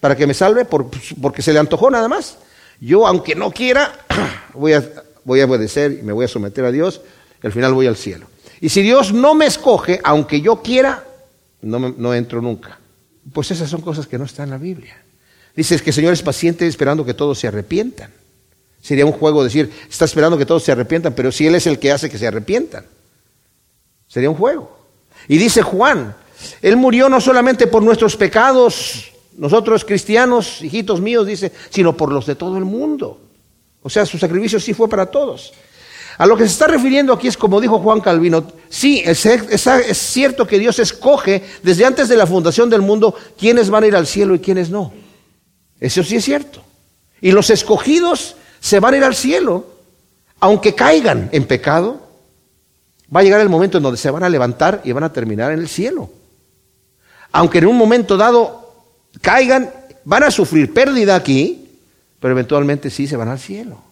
para 0.00 0.14
que 0.16 0.26
me 0.26 0.34
salve 0.34 0.66
porque 0.66 1.40
se 1.40 1.54
le 1.54 1.60
antojó 1.60 1.88
nada 1.90 2.08
más, 2.08 2.36
yo 2.78 3.06
aunque 3.06 3.34
no 3.34 3.52
quiera, 3.52 4.04
voy 4.52 4.74
a, 4.74 4.84
voy 5.24 5.40
a 5.40 5.46
obedecer 5.46 5.92
y 5.92 6.02
me 6.02 6.12
voy 6.12 6.26
a 6.26 6.28
someter 6.28 6.66
a 6.66 6.72
Dios, 6.72 7.00
al 7.42 7.52
final 7.52 7.72
voy 7.72 7.86
al 7.86 7.96
cielo. 7.96 8.26
Y 8.60 8.68
si 8.68 8.82
Dios 8.82 9.14
no 9.14 9.34
me 9.34 9.46
escoge, 9.46 9.98
aunque 10.04 10.42
yo 10.42 10.60
quiera, 10.60 11.06
no, 11.62 11.78
no 11.78 12.14
entro 12.14 12.40
nunca. 12.40 12.78
Pues 13.32 13.50
esas 13.50 13.68
son 13.68 13.80
cosas 13.80 14.06
que 14.06 14.18
no 14.18 14.24
están 14.24 14.44
en 14.44 14.50
la 14.50 14.58
Biblia. 14.58 15.02
Dices 15.54 15.82
que 15.82 15.90
el 15.90 15.94
Señor 15.94 16.12
es 16.12 16.22
paciente 16.22 16.66
esperando 16.66 17.04
que 17.04 17.14
todos 17.14 17.38
se 17.38 17.48
arrepientan. 17.48 18.10
Sería 18.80 19.04
un 19.04 19.12
juego 19.12 19.44
decir, 19.44 19.70
está 19.88 20.04
esperando 20.04 20.38
que 20.38 20.46
todos 20.46 20.62
se 20.62 20.72
arrepientan, 20.72 21.12
pero 21.12 21.30
si 21.30 21.46
Él 21.46 21.54
es 21.54 21.66
el 21.66 21.78
que 21.78 21.92
hace 21.92 22.08
que 22.08 22.18
se 22.18 22.26
arrepientan. 22.26 22.84
Sería 24.08 24.30
un 24.30 24.36
juego. 24.36 24.78
Y 25.28 25.36
dice 25.36 25.62
Juan, 25.62 26.14
Él 26.62 26.76
murió 26.76 27.08
no 27.08 27.20
solamente 27.20 27.66
por 27.66 27.82
nuestros 27.82 28.16
pecados, 28.16 29.10
nosotros 29.36 29.84
cristianos, 29.84 30.62
hijitos 30.62 31.00
míos, 31.00 31.26
dice, 31.26 31.52
sino 31.68 31.96
por 31.96 32.10
los 32.12 32.26
de 32.26 32.34
todo 32.34 32.56
el 32.56 32.64
mundo. 32.64 33.20
O 33.82 33.90
sea, 33.90 34.06
su 34.06 34.18
sacrificio 34.18 34.58
sí 34.60 34.74
fue 34.74 34.88
para 34.88 35.06
todos. 35.06 35.52
A 36.20 36.26
lo 36.26 36.36
que 36.36 36.44
se 36.44 36.52
está 36.52 36.66
refiriendo 36.66 37.14
aquí 37.14 37.28
es 37.28 37.36
como 37.38 37.62
dijo 37.62 37.78
Juan 37.78 38.02
Calvino, 38.02 38.44
sí, 38.68 39.02
es, 39.06 39.26
cierto 39.96 40.46
que 40.46 40.58
Dios 40.58 40.78
escoge 40.78 41.42
desde 41.62 41.86
antes 41.86 42.10
de 42.10 42.16
la 42.16 42.26
fundación 42.26 42.68
del 42.68 42.82
mundo 42.82 43.14
quiénes 43.38 43.70
van 43.70 43.84
a 43.84 43.86
ir 43.86 43.96
al 43.96 44.06
cielo 44.06 44.34
y 44.34 44.38
quiénes 44.38 44.68
no. 44.68 44.92
Eso 45.80 46.02
sí 46.02 46.16
es 46.16 46.24
cierto. 46.26 46.62
Y 47.22 47.32
los 47.32 47.48
escogidos 47.48 48.36
se 48.60 48.80
van 48.80 48.92
a 48.92 48.96
ir 48.98 49.04
al 49.04 49.14
cielo, 49.14 49.64
aunque 50.40 50.74
caigan 50.74 51.30
en 51.32 51.46
pecado, 51.46 52.06
va 53.16 53.20
a 53.20 53.22
llegar 53.22 53.40
el 53.40 53.48
momento 53.48 53.78
en 53.78 53.84
donde 53.84 53.96
se 53.96 54.10
van 54.10 54.22
a 54.22 54.28
levantar 54.28 54.82
y 54.84 54.92
van 54.92 55.04
a 55.04 55.14
terminar 55.14 55.52
en 55.52 55.60
el 55.60 55.68
cielo. 55.70 56.10
Aunque 57.32 57.60
en 57.60 57.66
un 57.66 57.78
momento 57.78 58.18
dado 58.18 58.74
caigan, 59.22 59.72
van 60.04 60.24
a 60.24 60.30
sufrir 60.30 60.74
pérdida 60.74 61.16
aquí, 61.16 61.78
pero 62.20 62.32
eventualmente 62.32 62.90
sí 62.90 63.06
se 63.06 63.16
van 63.16 63.28
al 63.28 63.38
cielo. 63.38 63.89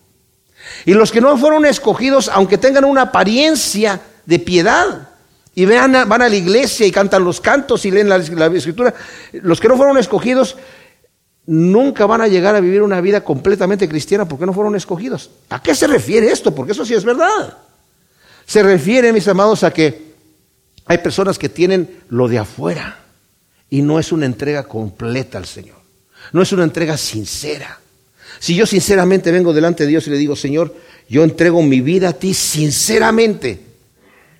Y 0.85 0.95
los 0.95 1.13
que 1.13 1.21
no 1.21 1.37
fueron 1.39 1.67
escogidos, 1.67 2.29
aunque 2.29 2.59
tengan 2.59 2.85
una 2.85 3.03
apariencia 3.03 4.01
de 4.27 4.39
piedad, 4.39 5.09
y 5.55 5.67
vean, 5.67 5.93
van 6.09 6.23
a 6.23 6.29
la 6.29 6.37
iglesia 6.37 6.87
y 6.87 6.93
cantan 6.93 7.25
los 7.25 7.41
cantos 7.41 7.85
y 7.85 7.91
leen 7.91 8.09
la, 8.09 8.19
la 8.19 8.47
escritura, 8.47 8.95
los 9.33 9.59
que 9.59 9.67
no 9.67 9.77
fueron 9.77 9.99
escogidos 9.99 10.57
nunca 11.47 12.05
van 12.05 12.21
a 12.21 12.29
llegar 12.29 12.55
a 12.55 12.61
vivir 12.61 12.83
una 12.83 13.01
vida 13.01 13.25
completamente 13.25 13.89
cristiana 13.89 14.29
porque 14.29 14.47
no 14.47 14.53
fueron 14.53 14.77
escogidos. 14.77 15.31
¿A 15.49 15.63
qué 15.63 15.75
se 15.75 15.87
refiere 15.87 16.31
esto? 16.31 16.55
Porque 16.55 16.73
eso 16.73 16.85
sí 16.85 16.95
es 16.95 17.05
verdad. 17.05 17.57
Se 18.47 18.63
refiere, 18.63 19.13
mis 19.13 19.27
amados, 19.29 19.65
a 19.65 19.73
que 19.73 20.15
hay 20.85 20.99
personas 20.99 21.39
que 21.39 21.49
tienen 21.49 22.03
lo 22.09 22.29
de 22.29 22.39
afuera 22.39 22.99
y 23.71 23.83
no 23.83 23.99
es 23.99 24.13
una 24.13 24.27
entrega 24.27 24.65
completa 24.65 25.39
al 25.39 25.47
Señor. 25.47 25.79
No 26.33 26.43
es 26.43 26.53
una 26.53 26.65
entrega 26.65 26.97
sincera. 26.97 27.81
Si 28.39 28.55
yo 28.55 28.67
sinceramente 28.67 29.33
vengo 29.33 29.53
delante 29.53 29.85
de 29.85 29.91
Dios 29.91 30.07
y 30.07 30.11
le 30.11 30.19
digo, 30.19 30.37
Señor, 30.37 30.75
yo 31.09 31.25
entrego 31.25 31.63
mi 31.63 31.81
vida 31.81 32.11
a 32.11 32.13
ti 32.13 32.35
sinceramente, 32.35 33.69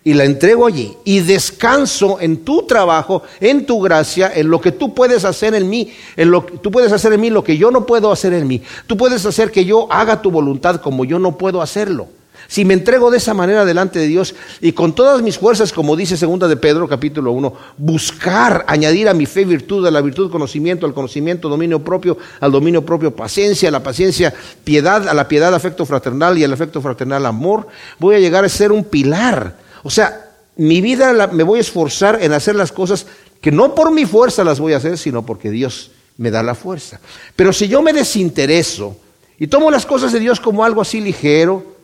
y 0.09 0.15
la 0.15 0.25
entrego 0.25 0.67
allí 0.67 0.97
y 1.05 1.21
descanso 1.21 2.19
en 2.19 2.39
tu 2.39 2.63
trabajo, 2.63 3.25
en 3.41 3.67
tu 3.67 3.79
gracia, 3.81 4.33
en 4.35 4.49
lo 4.49 4.59
que 4.59 4.73
tú 4.73 4.95
puedes 4.95 5.25
hacer 5.27 5.55
en 5.55 5.69
mí, 5.69 5.93
en 6.17 6.31
lo 6.31 6.47
que 6.47 6.57
tú 6.57 6.71
puedes 6.71 6.93
hacer 6.93 7.13
en 7.13 7.21
mí 7.21 7.29
lo 7.29 7.45
que 7.45 7.59
yo 7.59 7.71
no 7.71 7.85
puedo 7.85 8.11
hacer 8.11 8.33
en 8.33 8.47
mí. 8.47 8.63
Tú 8.87 8.97
puedes 8.97 9.27
hacer 9.27 9.51
que 9.51 9.67
yo 9.67 9.87
haga 9.93 10.23
tu 10.23 10.31
voluntad 10.31 10.81
como 10.81 11.05
yo 11.05 11.19
no 11.19 11.37
puedo 11.37 11.61
hacerlo. 11.61 12.09
Si 12.49 12.65
me 12.65 12.75
entrego 12.75 13.11
de 13.11 13.19
esa 13.19 13.35
manera 13.35 13.65
delante 13.65 14.01
de 14.01 14.09
Dios 14.09 14.35
y 14.61 14.73
con 14.73 14.95
todas 14.95 15.23
mis 15.23 15.39
fuerzas, 15.39 15.73
como 15.73 15.95
dice 15.95 16.17
segunda 16.17 16.49
de 16.49 16.57
Pedro 16.57 16.89
capítulo 16.89 17.31
1, 17.33 17.53
buscar 17.77 18.65
añadir 18.67 19.09
a 19.09 19.15
mi 19.15 19.27
fe 19.27 19.45
virtud, 19.45 19.87
a 19.87 19.91
la 19.91 20.01
virtud 20.01 20.31
conocimiento, 20.31 20.87
al 20.87 20.95
conocimiento 20.95 21.49
dominio 21.49 21.85
propio, 21.85 22.19
al 22.41 22.51
dominio 22.51 22.85
propio 22.85 23.15
paciencia, 23.15 23.69
a 23.69 23.73
la 23.73 23.83
paciencia 23.83 24.35
piedad, 24.65 25.09
a 25.09 25.15
la 25.15 25.29
piedad 25.29 25.55
afecto 25.55 25.87
fraternal 25.87 26.37
y 26.39 26.45
al 26.45 26.53
afecto 26.53 26.81
fraternal 26.81 27.27
amor, 27.27 27.69
voy 27.99 28.17
a 28.17 28.19
llegar 28.19 28.45
a 28.45 28.49
ser 28.49 28.73
un 28.73 28.83
pilar 28.83 29.69
o 29.83 29.91
sea, 29.91 30.31
mi 30.57 30.81
vida 30.81 31.29
me 31.29 31.43
voy 31.43 31.59
a 31.59 31.63
esforzar 31.63 32.19
en 32.23 32.33
hacer 32.33 32.57
las 32.57 32.73
cosas 32.73 33.07
que 33.41 33.53
no 33.53 33.75
por 33.75 33.93
mi 33.93 34.05
fuerza 34.07 34.43
las 34.45 34.61
voy 34.61 34.73
a 34.73 34.79
hacer, 34.79 34.99
sino 34.99 35.25
porque 35.25 35.51
Dios 35.51 35.93
me 36.17 36.31
da 36.31 36.43
la 36.43 36.55
fuerza. 36.55 37.01
Pero 37.37 37.53
si 37.53 37.69
yo 37.69 37.83
me 37.83 37.93
desintereso 37.93 38.97
y 39.39 39.47
tomo 39.47 39.71
las 39.71 39.87
cosas 39.87 40.13
de 40.13 40.21
Dios 40.21 40.41
como 40.41 40.65
algo 40.65 40.81
así 40.81 41.01
ligero, 41.01 41.78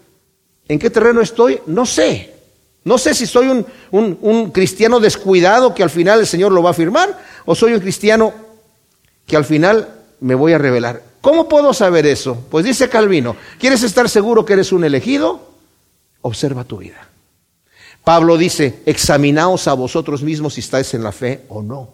¿en 0.69 0.79
qué 0.79 0.91
terreno 0.91 1.21
estoy? 1.21 1.61
No 1.67 1.87
sé. 1.87 2.35
No 2.85 2.99
sé 2.99 3.15
si 3.15 3.27
soy 3.27 3.49
un, 3.49 3.67
un, 3.91 4.51
cristiano 4.51 5.01
descuidado 5.01 5.75
que 5.75 5.83
al 5.83 5.89
final 5.89 6.21
el 6.21 6.27
Señor 6.27 6.53
lo 6.53 6.63
va 6.63 6.71
a 6.71 6.75
firmar 6.75 7.19
o 7.47 7.55
soy 7.55 7.73
un 7.73 7.81
cristiano 7.81 8.35
que 9.27 9.37
al 9.37 9.47
final 9.47 9.89
me 10.21 10.35
voy 10.35 10.53
a 10.53 10.59
revelar. 10.59 11.03
¿Cómo 11.23 11.49
puedo 11.49 11.73
saber 11.73 12.05
eso? 12.05 12.45
Pues 12.51 12.67
dice 12.67 12.91
Calvino, 12.91 13.37
¿quieres 13.59 13.83
estar 13.83 14.11
seguro 14.11 14.45
que 14.45 14.53
eres 14.53 14.71
un 14.73 14.85
elegido? 14.85 15.49
Observa 16.21 16.65
tu 16.65 16.77
vida. 16.77 17.09
Pablo 18.05 18.37
dice, 18.37 18.83
examinaos 18.85 19.67
a 19.67 19.73
vosotros 19.73 20.23
mismos 20.23 20.55
si 20.55 20.61
estáis 20.61 20.93
en 20.93 21.03
la 21.03 21.13
fe 21.13 21.47
o 21.49 21.63
no. 21.63 21.89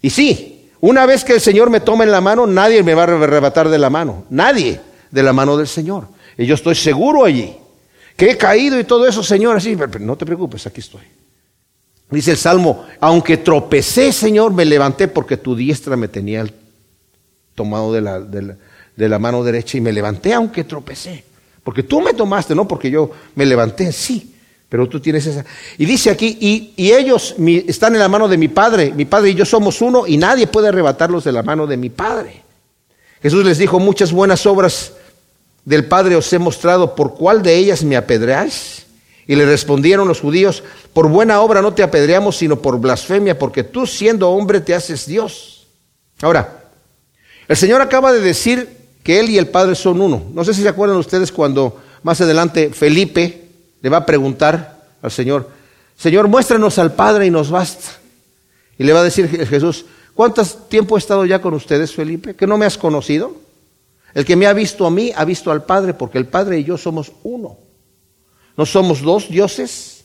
Y 0.00 0.10
sí, 0.10 0.70
una 0.80 1.04
vez 1.04 1.24
que 1.24 1.32
el 1.32 1.40
Señor 1.40 1.68
me 1.68 1.80
tome 1.80 2.04
en 2.04 2.12
la 2.12 2.20
mano, 2.20 2.46
nadie 2.46 2.84
me 2.84 2.94
va 2.94 3.02
a 3.02 3.06
arrebatar 3.06 3.68
de 3.68 3.78
la 3.78 3.90
mano, 3.90 4.24
nadie 4.30 4.80
de 5.10 5.22
la 5.24 5.32
mano 5.32 5.56
del 5.56 5.66
Señor. 5.66 6.06
Y 6.38 6.46
yo 6.46 6.54
estoy 6.54 6.76
seguro 6.76 7.24
allí, 7.24 7.56
que 8.16 8.30
he 8.30 8.36
caído 8.36 8.80
y 8.80 8.84
todo 8.84 9.06
eso, 9.06 9.22
Señor, 9.22 9.56
así, 9.56 9.76
pero 9.76 9.98
no 9.98 10.16
te 10.16 10.26
preocupes, 10.26 10.66
aquí 10.66 10.80
estoy. 10.80 11.02
Dice 12.10 12.32
el 12.32 12.36
Salmo, 12.36 12.86
aunque 13.00 13.36
tropecé, 13.36 14.12
Señor, 14.12 14.52
me 14.52 14.64
levanté 14.64 15.08
porque 15.08 15.36
tu 15.36 15.56
diestra 15.56 15.96
me 15.96 16.08
tenía 16.08 16.46
tomado 17.54 17.92
de 17.92 18.00
la, 18.00 18.20
de 18.20 19.08
la 19.08 19.18
mano 19.18 19.42
derecha 19.42 19.76
y 19.76 19.80
me 19.80 19.92
levanté 19.92 20.32
aunque 20.32 20.64
tropecé. 20.64 21.24
Porque 21.64 21.82
tú 21.82 22.00
me 22.00 22.14
tomaste, 22.14 22.54
no 22.54 22.68
porque 22.68 22.90
yo 22.90 23.10
me 23.34 23.44
levanté, 23.44 23.90
sí. 23.90 24.34
Pero 24.68 24.88
tú 24.88 25.00
tienes 25.00 25.26
esa. 25.26 25.44
Y 25.78 25.84
dice 25.84 26.10
aquí, 26.10 26.38
y, 26.40 26.92
ellos 26.92 27.34
están 27.66 27.94
en 27.94 28.00
la 28.00 28.08
mano 28.08 28.28
de 28.28 28.36
mi 28.36 28.48
Padre. 28.48 28.92
Mi 28.94 29.04
Padre 29.04 29.30
y 29.30 29.34
yo 29.34 29.44
somos 29.44 29.80
uno 29.80 30.06
y 30.06 30.16
nadie 30.16 30.46
puede 30.46 30.68
arrebatarlos 30.68 31.24
de 31.24 31.32
la 31.32 31.42
mano 31.42 31.66
de 31.66 31.76
mi 31.76 31.90
Padre. 31.90 32.42
Jesús 33.22 33.44
les 33.44 33.58
dijo, 33.58 33.78
muchas 33.78 34.12
buenas 34.12 34.46
obras 34.46 34.92
del 35.66 35.84
Padre 35.84 36.14
os 36.14 36.32
he 36.32 36.38
mostrado, 36.38 36.94
¿por 36.94 37.14
cuál 37.14 37.42
de 37.42 37.56
ellas 37.56 37.82
me 37.82 37.96
apedreáis? 37.96 38.86
Y 39.26 39.34
le 39.34 39.44
respondieron 39.44 40.06
los 40.06 40.20
judíos, 40.20 40.62
por 40.92 41.08
buena 41.08 41.40
obra 41.40 41.60
no 41.60 41.74
te 41.74 41.82
apedreamos, 41.82 42.36
sino 42.36 42.62
por 42.62 42.78
blasfemia, 42.78 43.36
porque 43.36 43.64
tú 43.64 43.84
siendo 43.84 44.30
hombre 44.30 44.60
te 44.60 44.74
haces 44.74 45.06
Dios. 45.06 45.66
Ahora, 46.22 46.70
el 47.48 47.56
Señor 47.56 47.82
acaba 47.82 48.12
de 48.12 48.20
decir 48.20 48.68
que 49.02 49.18
Él 49.18 49.28
y 49.28 49.38
el 49.38 49.48
Padre 49.48 49.74
son 49.74 50.00
uno. 50.00 50.22
No 50.32 50.44
sé 50.44 50.54
si 50.54 50.62
se 50.62 50.68
acuerdan 50.68 50.98
ustedes 50.98 51.32
cuando 51.32 51.82
más 52.04 52.20
adelante 52.20 52.70
Felipe 52.72 53.48
le 53.82 53.90
va 53.90 53.98
a 53.98 54.06
preguntar 54.06 54.84
al 55.02 55.10
Señor, 55.10 55.50
Señor, 55.98 56.28
muéstranos 56.28 56.78
al 56.78 56.94
Padre 56.94 57.26
y 57.26 57.30
nos 57.30 57.50
basta. 57.50 57.88
Y 58.78 58.84
le 58.84 58.92
va 58.92 59.00
a 59.00 59.04
decir 59.04 59.28
Jesús, 59.48 59.84
¿cuánto 60.14 60.44
tiempo 60.44 60.96
he 60.96 61.00
estado 61.00 61.24
ya 61.24 61.40
con 61.40 61.54
ustedes, 61.54 61.92
Felipe? 61.92 62.36
¿Que 62.36 62.46
no 62.46 62.56
me 62.56 62.66
has 62.66 62.78
conocido? 62.78 63.45
El 64.16 64.24
que 64.24 64.34
me 64.34 64.46
ha 64.46 64.54
visto 64.54 64.86
a 64.86 64.90
mí 64.90 65.12
ha 65.14 65.26
visto 65.26 65.50
al 65.50 65.64
Padre, 65.64 65.92
porque 65.92 66.16
el 66.16 66.24
Padre 66.24 66.58
y 66.58 66.64
yo 66.64 66.78
somos 66.78 67.12
uno. 67.22 67.58
No 68.56 68.64
somos 68.64 69.02
dos 69.02 69.28
dioses, 69.28 70.04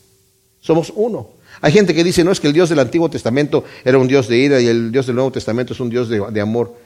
somos 0.60 0.92
uno. 0.94 1.30
Hay 1.62 1.72
gente 1.72 1.94
que 1.94 2.04
dice, 2.04 2.22
no, 2.22 2.30
es 2.30 2.38
que 2.38 2.46
el 2.46 2.52
Dios 2.52 2.68
del 2.68 2.80
Antiguo 2.80 3.08
Testamento 3.08 3.64
era 3.82 3.96
un 3.96 4.06
Dios 4.06 4.28
de 4.28 4.36
ira 4.36 4.60
y 4.60 4.66
el 4.66 4.92
Dios 4.92 5.06
del 5.06 5.14
Nuevo 5.16 5.32
Testamento 5.32 5.72
es 5.72 5.80
un 5.80 5.88
Dios 5.88 6.10
de, 6.10 6.40
amor. 6.42 6.76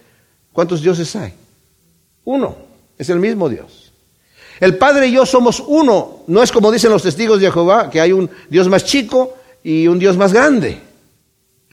¿Cuántos 0.52 0.82
dioses 0.82 1.16
hay? 1.16 1.32
Uno, 2.26 2.58
es 2.96 3.10
el 3.10 3.18
mismo 3.18 3.48
Dios. 3.48 3.92
El 4.60 4.76
Padre 4.78 5.08
y 5.08 5.12
yo 5.14 5.26
somos 5.26 5.58
uno. 5.66 6.18
No 6.28 6.44
es 6.44 6.52
como 6.52 6.70
dicen 6.70 6.92
los 6.92 7.02
testigos 7.02 7.40
de 7.40 7.50
Jehová, 7.50 7.90
que 7.90 8.00
hay 8.00 8.12
un 8.12 8.30
Dios 8.48 8.68
más 8.68 8.84
chico 8.84 9.34
y 9.64 9.88
un 9.88 9.98
Dios 9.98 10.16
más 10.16 10.32
grande. 10.32 10.78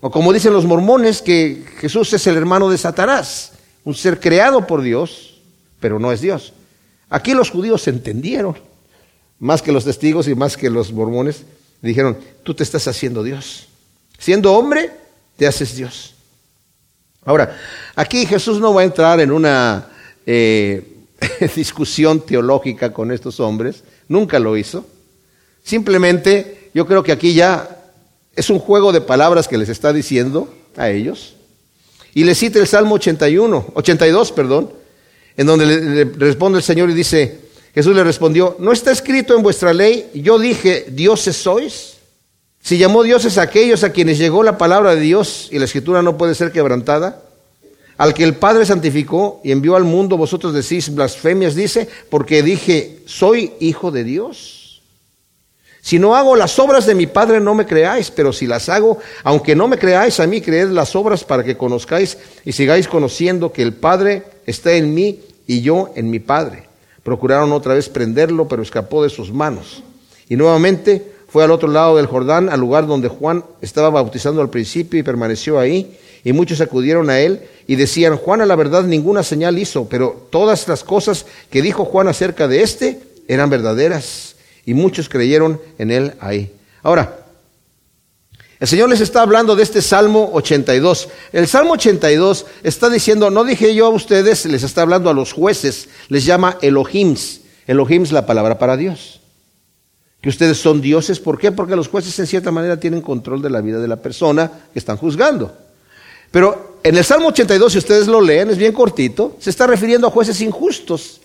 O 0.02 0.10
como 0.10 0.34
dicen 0.34 0.52
los 0.52 0.66
mormones, 0.66 1.22
que 1.22 1.64
Jesús 1.78 2.12
es 2.14 2.26
el 2.26 2.38
hermano 2.38 2.72
de 2.72 2.80
Satanás, 2.80 3.52
un 3.84 3.94
ser 3.94 4.20
creado 4.20 4.66
por 4.66 4.82
Dios, 4.82 5.33
pero 5.84 6.00
no 6.00 6.14
es 6.14 6.22
Dios. 6.22 6.54
Aquí 7.10 7.34
los 7.34 7.50
judíos 7.50 7.86
entendieron, 7.90 8.58
más 9.38 9.62
que 9.62 9.74
los 9.74 9.84
testigos 9.84 10.30
y 10.30 10.36
más 10.36 10.56
que 10.56 10.70
los 10.70 10.94
mormones, 10.94 11.44
dijeron, 11.82 12.18
tú 12.44 12.54
te 12.54 12.64
estás 12.64 12.88
haciendo 12.88 13.22
Dios. 13.22 13.68
Siendo 14.18 14.54
hombre, 14.54 14.92
te 15.36 15.46
haces 15.46 15.76
Dios. 15.76 16.16
Ahora, 17.26 17.60
aquí 17.96 18.26
Jesús 18.26 18.62
no 18.62 18.74
va 18.74 18.80
a 18.80 18.86
entrar 18.86 19.20
en 19.20 19.34
una... 19.34 19.90
Eh, 20.26 20.90
discusión 21.56 22.22
teológica 22.22 22.94
con 22.94 23.12
estos 23.12 23.42
hombres, 23.42 23.84
nunca 24.08 24.40
lo 24.40 24.56
hizo. 24.56 24.86
Simplemente 25.64 26.70
yo 26.74 26.86
creo 26.86 27.04
que 27.04 27.12
aquí 27.12 27.34
ya 27.34 27.92
es 28.36 28.50
un 28.50 28.60
juego 28.60 28.94
de 28.94 29.02
palabras 29.02 29.50
que 29.50 29.58
les 29.58 29.68
está 29.68 29.92
diciendo 29.92 30.54
a 30.78 30.90
ellos. 30.90 31.36
Y 32.14 32.24
le 32.24 32.36
cita 32.36 32.60
el 32.60 32.68
Salmo 32.68 32.96
81, 32.96 33.74
82, 33.74 34.32
perdón, 34.32 34.83
en 35.38 35.48
donde 35.48 35.66
le, 35.66 36.04
responde 36.06 36.58
el 36.58 36.64
Señor 36.64 36.90
y 36.90 36.94
dice, 36.94 37.40
Jesús 37.74 37.96
le 37.96 38.04
respondió, 38.04 38.56
¿no 38.60 38.72
está 38.72 38.92
escrito 38.92 39.36
en 39.36 39.44
vuestra 39.44 39.74
ley, 39.74 40.10
yo 40.14 40.38
dije, 40.40 40.86
dioses 40.90 41.36
sois? 41.36 41.94
Si 42.62 42.78
llamó 42.78 43.04
dioses 43.04 43.38
a 43.38 43.42
aquellos 43.42 43.84
a 43.84 43.92
quienes 43.92 44.18
llegó 44.18 44.42
la 44.44 44.58
palabra 44.58 44.96
de 44.96 45.02
Dios 45.02 45.50
y 45.52 45.60
la 45.60 45.66
escritura 45.66 46.02
no 46.02 46.18
puede 46.18 46.34
ser 46.36 46.52
quebrantada, 46.52 47.22
al 47.98 48.14
que 48.14 48.24
el 48.24 48.36
Padre 48.36 48.66
santificó 48.66 49.42
y 49.44 49.52
envió 49.52 49.76
al 49.76 49.84
mundo, 49.84 50.18
vosotros 50.18 50.54
decís 50.54 50.94
blasfemias, 50.94 51.56
dice, 51.56 51.88
porque 52.10 52.42
dije, 52.42 53.02
soy 53.06 53.54
hijo 53.60 53.92
de 53.92 54.04
Dios. 54.04 54.63
Si 55.86 56.00
no 56.00 56.16
hago 56.16 56.38
las 56.38 56.58
obras 56.60 56.86
de 56.86 56.96
mi 56.96 57.08
Padre, 57.08 57.42
no 57.42 57.56
me 57.56 57.66
creáis, 57.66 58.10
pero 58.10 58.32
si 58.32 58.48
las 58.48 58.70
hago, 58.70 59.00
aunque 59.22 59.54
no 59.54 59.68
me 59.68 59.78
creáis 59.78 60.18
a 60.22 60.26
mí, 60.26 60.40
creed 60.40 60.70
las 60.70 60.96
obras 60.96 61.26
para 61.26 61.44
que 61.44 61.58
conozcáis 61.58 62.18
y 62.46 62.54
sigáis 62.54 62.88
conociendo 62.88 63.52
que 63.52 63.64
el 63.64 63.74
Padre 63.74 64.24
está 64.46 64.72
en 64.72 64.94
mí 64.94 65.20
y 65.46 65.60
yo 65.60 65.92
en 65.98 66.10
mi 66.10 66.20
Padre. 66.20 66.70
Procuraron 67.04 67.52
otra 67.52 67.74
vez 67.74 67.90
prenderlo, 67.90 68.48
pero 68.48 68.64
escapó 68.64 69.04
de 69.04 69.10
sus 69.10 69.34
manos. 69.34 69.84
Y 70.30 70.38
nuevamente 70.38 71.06
fue 71.28 71.44
al 71.44 71.52
otro 71.52 71.68
lado 71.68 71.98
del 71.98 72.08
Jordán, 72.08 72.48
al 72.48 72.62
lugar 72.62 72.88
donde 72.88 73.10
Juan 73.10 73.44
estaba 73.60 73.90
bautizando 73.90 74.40
al 74.40 74.50
principio 74.50 74.98
y 74.98 75.04
permaneció 75.04 75.60
ahí. 75.60 76.00
Y 76.24 76.32
muchos 76.32 76.62
acudieron 76.62 77.10
a 77.10 77.20
él 77.20 77.42
y 77.68 77.76
decían, 77.76 78.16
Juan 78.16 78.40
a 78.40 78.46
la 78.46 78.56
verdad 78.56 78.84
ninguna 78.84 79.22
señal 79.22 79.60
hizo, 79.60 79.90
pero 79.90 80.28
todas 80.30 80.66
las 80.70 80.86
cosas 80.86 81.26
que 81.50 81.62
dijo 81.62 81.84
Juan 81.84 82.08
acerca 82.08 82.48
de 82.48 82.64
éste 82.64 83.02
eran 83.28 83.50
verdaderas. 83.50 84.33
Y 84.66 84.74
muchos 84.74 85.10
creyeron 85.10 85.60
en 85.78 85.92
él 85.92 86.14
ahí. 86.20 86.54
Ahora, 86.82 87.24
el 88.64 88.68
Señor 88.70 88.88
les 88.88 89.02
está 89.02 89.22
hablando 89.22 89.58
de 89.58 89.64
este 89.64 89.82
Salmo 89.82 90.30
82. 90.34 91.10
El 91.34 91.48
Salmo 91.50 91.74
82 91.74 92.46
está 92.64 92.90
diciendo, 92.90 93.30
no 93.30 93.44
dije 93.44 93.76
yo 93.76 93.88
a 93.88 93.90
ustedes, 93.90 94.46
les 94.46 94.64
está 94.64 94.84
hablando 94.84 95.10
a 95.10 95.14
los 95.14 95.34
jueces, 95.34 95.90
les 96.08 96.24
llama 96.24 96.58
Elohims. 96.62 97.42
Elohims 97.68 98.14
la 98.14 98.26
palabra 98.26 98.58
para 98.58 98.78
Dios. 98.78 99.20
Que 100.22 100.30
ustedes 100.30 100.60
son 100.60 100.80
dioses, 100.80 101.20
¿por 101.20 101.38
qué? 101.38 101.52
Porque 101.52 101.76
los 101.76 101.90
jueces 101.90 102.18
en 102.20 102.28
cierta 102.28 102.52
manera 102.52 102.80
tienen 102.80 103.02
control 103.02 103.42
de 103.42 103.50
la 103.50 103.60
vida 103.60 103.80
de 103.80 103.90
la 103.90 103.98
persona 103.98 104.50
que 104.72 104.80
están 104.80 104.96
juzgando. 104.96 105.54
Pero 106.32 106.80
en 106.84 106.96
el 106.96 107.04
Salmo 107.04 107.28
82, 107.28 107.74
si 107.74 107.80
ustedes 107.80 108.08
lo 108.08 108.22
leen, 108.22 108.50
es 108.50 108.58
bien 108.58 108.72
cortito, 108.72 109.36
se 109.40 109.50
está 109.50 109.68
refiriendo 109.68 110.08
a 110.08 110.12
jueces 110.12 110.40
injustos. 110.40 111.20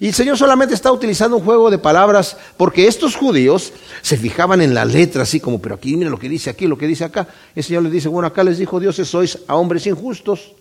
Y 0.00 0.08
el 0.08 0.14
Señor 0.14 0.36
solamente 0.36 0.74
está 0.74 0.90
utilizando 0.90 1.36
un 1.36 1.44
juego 1.44 1.70
de 1.70 1.78
palabras 1.78 2.36
porque 2.56 2.86
estos 2.86 3.14
judíos 3.14 3.72
se 4.02 4.16
fijaban 4.16 4.60
en 4.60 4.74
la 4.74 4.84
letra, 4.84 5.22
así 5.22 5.40
como, 5.40 5.60
pero 5.60 5.76
aquí 5.76 5.96
mira 5.96 6.10
lo 6.10 6.18
que 6.18 6.28
dice 6.28 6.50
aquí, 6.50 6.66
lo 6.66 6.76
que 6.76 6.86
dice 6.86 7.04
acá. 7.04 7.28
El 7.54 7.62
Señor 7.62 7.84
les 7.84 7.92
dice, 7.92 8.08
bueno, 8.08 8.26
acá 8.26 8.42
les 8.42 8.58
dijo 8.58 8.80
Dios, 8.80 8.96
sois 8.96 9.38
a 9.46 9.56
hombres 9.56 9.86
injustos. 9.86 10.52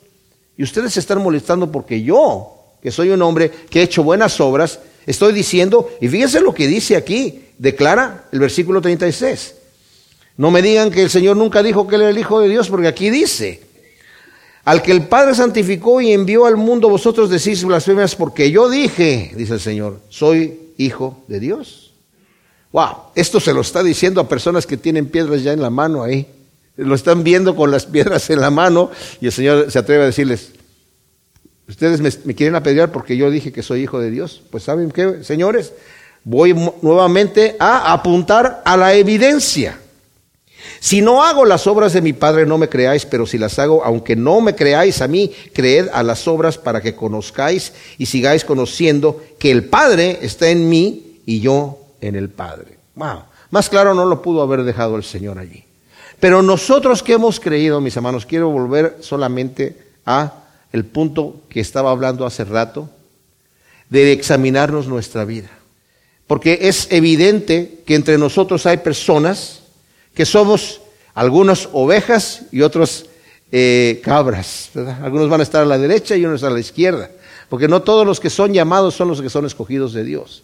Y 0.56 0.64
ustedes 0.64 0.94
se 0.94 1.00
están 1.00 1.22
molestando 1.22 1.72
porque 1.72 2.04
yo, 2.04 2.76
que 2.82 2.92
soy 2.92 3.10
un 3.10 3.22
hombre 3.22 3.50
que 3.70 3.80
he 3.80 3.84
hecho 3.84 4.04
buenas 4.04 4.40
obras, 4.40 4.80
estoy 5.06 5.34
diciendo, 5.34 5.90
y 6.00 6.08
fíjense 6.08 6.40
lo 6.40 6.54
que 6.54 6.68
dice 6.68 6.96
aquí, 6.96 7.46
declara 7.58 8.26
el 8.32 8.40
versículo 8.40 8.82
36. 8.82 9.56
No 10.38 10.52
me 10.52 10.62
digan 10.62 10.92
que 10.92 11.02
el 11.02 11.10
Señor 11.10 11.38
nunca 11.38 11.64
dijo 11.64 11.88
que 11.88 11.96
Él 11.96 12.02
era 12.02 12.12
el 12.12 12.18
Hijo 12.18 12.40
de 12.40 12.50
Dios, 12.50 12.70
porque 12.70 12.88
aquí 12.88 13.10
dice, 13.10 13.62
al 14.66 14.82
que 14.82 14.92
el 14.92 15.08
Padre 15.08 15.36
santificó 15.36 16.00
y 16.00 16.14
envió 16.14 16.46
al 16.46 16.56
mundo, 16.56 16.90
vosotros 16.90 17.30
decís 17.30 17.64
blasfemias 17.64 18.16
porque 18.16 18.50
yo 18.50 18.70
dije, 18.70 19.32
dice 19.36 19.54
el 19.54 19.60
Señor, 19.60 20.00
soy 20.10 20.60
Hijo 20.78 21.24
de 21.28 21.40
Dios. 21.40 21.94
Wow, 22.72 22.96
esto 23.14 23.40
se 23.40 23.54
lo 23.54 23.62
está 23.62 23.84
diciendo 23.84 24.20
a 24.20 24.28
personas 24.28 24.66
que 24.66 24.78
tienen 24.78 25.06
piedras 25.06 25.44
ya 25.44 25.54
en 25.54 25.62
la 25.62 25.70
mano 25.70 26.02
ahí. 26.02 26.28
Lo 26.76 26.96
están 26.96 27.24
viendo 27.24 27.56
con 27.56 27.70
las 27.70 27.86
piedras 27.86 28.30
en 28.32 28.42
la 28.42 28.50
mano 28.50 28.90
y 29.22 29.28
el 29.28 29.32
Señor 29.32 29.72
se 29.72 29.78
atreve 29.78 30.04
a 30.04 30.08
decirles, 30.08 30.54
ustedes 31.68 32.02
me, 32.02 32.34
quieren 32.34 32.56
apedrear 32.56 32.92
porque 32.92 33.16
yo 33.16 33.30
dije 33.30 33.52
que 33.52 33.62
soy 33.62 33.84
hijo 33.84 34.00
de 34.00 34.10
Dios. 34.10 34.42
Pues 34.50 34.64
saben 34.64 34.90
qué, 34.90 35.24
señores, 35.24 35.74
voy 36.24 36.56
nuevamente 36.82 37.56
a 37.60 37.94
apuntar 37.94 38.64
a 38.66 38.76
la 38.76 38.96
evidencia. 38.96 39.80
Si 40.84 41.00
no 41.00 41.24
hago 41.24 41.46
las 41.46 41.66
obras 41.66 41.94
de 41.94 42.02
mi 42.02 42.12
Padre, 42.12 42.46
no 42.46 42.58
me 42.58 42.68
creáis, 42.68 43.06
pero 43.06 43.26
si 43.26 43.38
las 43.38 43.58
hago, 43.58 43.86
aunque 43.86 44.18
no 44.18 44.42
me 44.42 44.54
creáis 44.54 45.02
a 45.02 45.08
mí, 45.08 45.32
creed 45.54 45.88
a 45.94 46.04
las 46.04 46.28
obras 46.28 46.58
para 46.58 46.82
que 46.82 46.94
conozcáis 46.94 47.72
y 47.98 48.06
sigáis 48.06 48.44
conociendo 48.44 49.24
que 49.40 49.50
el 49.50 49.64
Padre 49.64 50.20
está 50.24 50.50
en 50.50 50.68
mí 50.68 51.22
y 51.26 51.40
yo 51.40 51.80
en 52.02 52.18
el 52.18 52.28
Padre. 52.28 52.80
Wow. 52.96 53.20
Más 53.50 53.70
claro 53.70 53.94
no 53.94 54.04
lo 54.04 54.22
pudo 54.22 54.42
haber 54.42 54.66
dejado 54.66 54.98
el 54.98 55.06
Señor 55.06 55.40
allí. 55.40 55.64
Pero 56.20 56.42
nosotros 56.42 57.02
que 57.02 57.14
hemos 57.14 57.40
creído, 57.40 57.80
mis 57.80 57.96
hermanos, 57.96 58.26
quiero 58.26 58.50
volver 58.50 58.98
solamente 59.00 59.78
a 60.06 60.34
el 60.74 60.84
punto 60.84 61.44
que 61.48 61.62
estaba 61.62 61.92
hablando 61.92 62.26
hace 62.26 62.44
rato, 62.44 62.90
de 63.90 64.12
examinarnos 64.12 64.88
nuestra 64.88 65.24
vida. 65.24 65.50
Porque 66.28 66.60
es 66.64 66.92
evidente 66.92 67.84
que 67.86 67.96
entre 67.96 68.18
nosotros 68.18 68.66
hay 68.66 68.80
personas 68.80 69.63
que 70.14 70.26
somos 70.26 70.82
algunas 71.14 71.70
ovejas 71.74 72.44
y 72.52 72.62
otros 72.62 73.06
eh, 73.52 74.02
cabras. 74.04 74.72
Algunos 75.02 75.30
van 75.30 75.42
a 75.42 75.44
estar 75.44 75.62
a 75.62 75.66
la 75.66 75.78
derecha 75.78 76.16
y 76.16 76.26
unos 76.26 76.44
a 76.44 76.50
la 76.50 76.60
izquierda, 76.60 77.10
porque 77.50 77.68
no 77.68 77.82
todos 77.82 78.06
los 78.06 78.20
que 78.20 78.30
son 78.30 78.54
llamados 78.54 78.96
son 78.96 79.08
los 79.08 79.22
que 79.22 79.30
son 79.30 79.46
escogidos 79.46 79.94
de 79.94 80.04
Dios. 80.04 80.44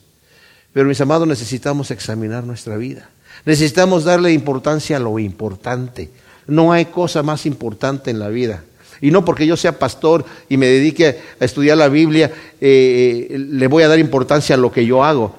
Pero 0.74 0.88
mis 0.88 1.02
amados, 1.02 1.28
necesitamos 1.28 1.90
examinar 1.92 2.44
nuestra 2.44 2.78
vida. 2.78 3.10
Necesitamos 3.46 4.04
darle 4.04 4.32
importancia 4.32 4.98
a 4.98 5.00
lo 5.00 5.18
importante. 5.18 6.10
No 6.46 6.72
hay 6.72 6.86
cosa 6.86 7.24
más 7.24 7.46
importante 7.46 8.12
en 8.12 8.20
la 8.20 8.30
vida. 8.30 8.64
Y 9.02 9.12
no 9.12 9.24
porque 9.24 9.48
yo 9.48 9.56
sea 9.56 9.80
pastor 9.80 10.26
y 10.50 10.58
me 10.58 10.68
dedique 10.68 11.20
a 11.40 11.46
estudiar 11.46 11.78
la 11.78 11.88
Biblia, 11.88 12.32
eh, 12.60 13.28
eh, 13.30 13.38
le 13.40 13.68
voy 13.68 13.84
a 13.84 13.88
dar 13.88 13.98
importancia 13.98 14.56
a 14.56 14.58
lo 14.58 14.72
que 14.72 14.86
yo 14.86 15.04
hago. 15.04 15.36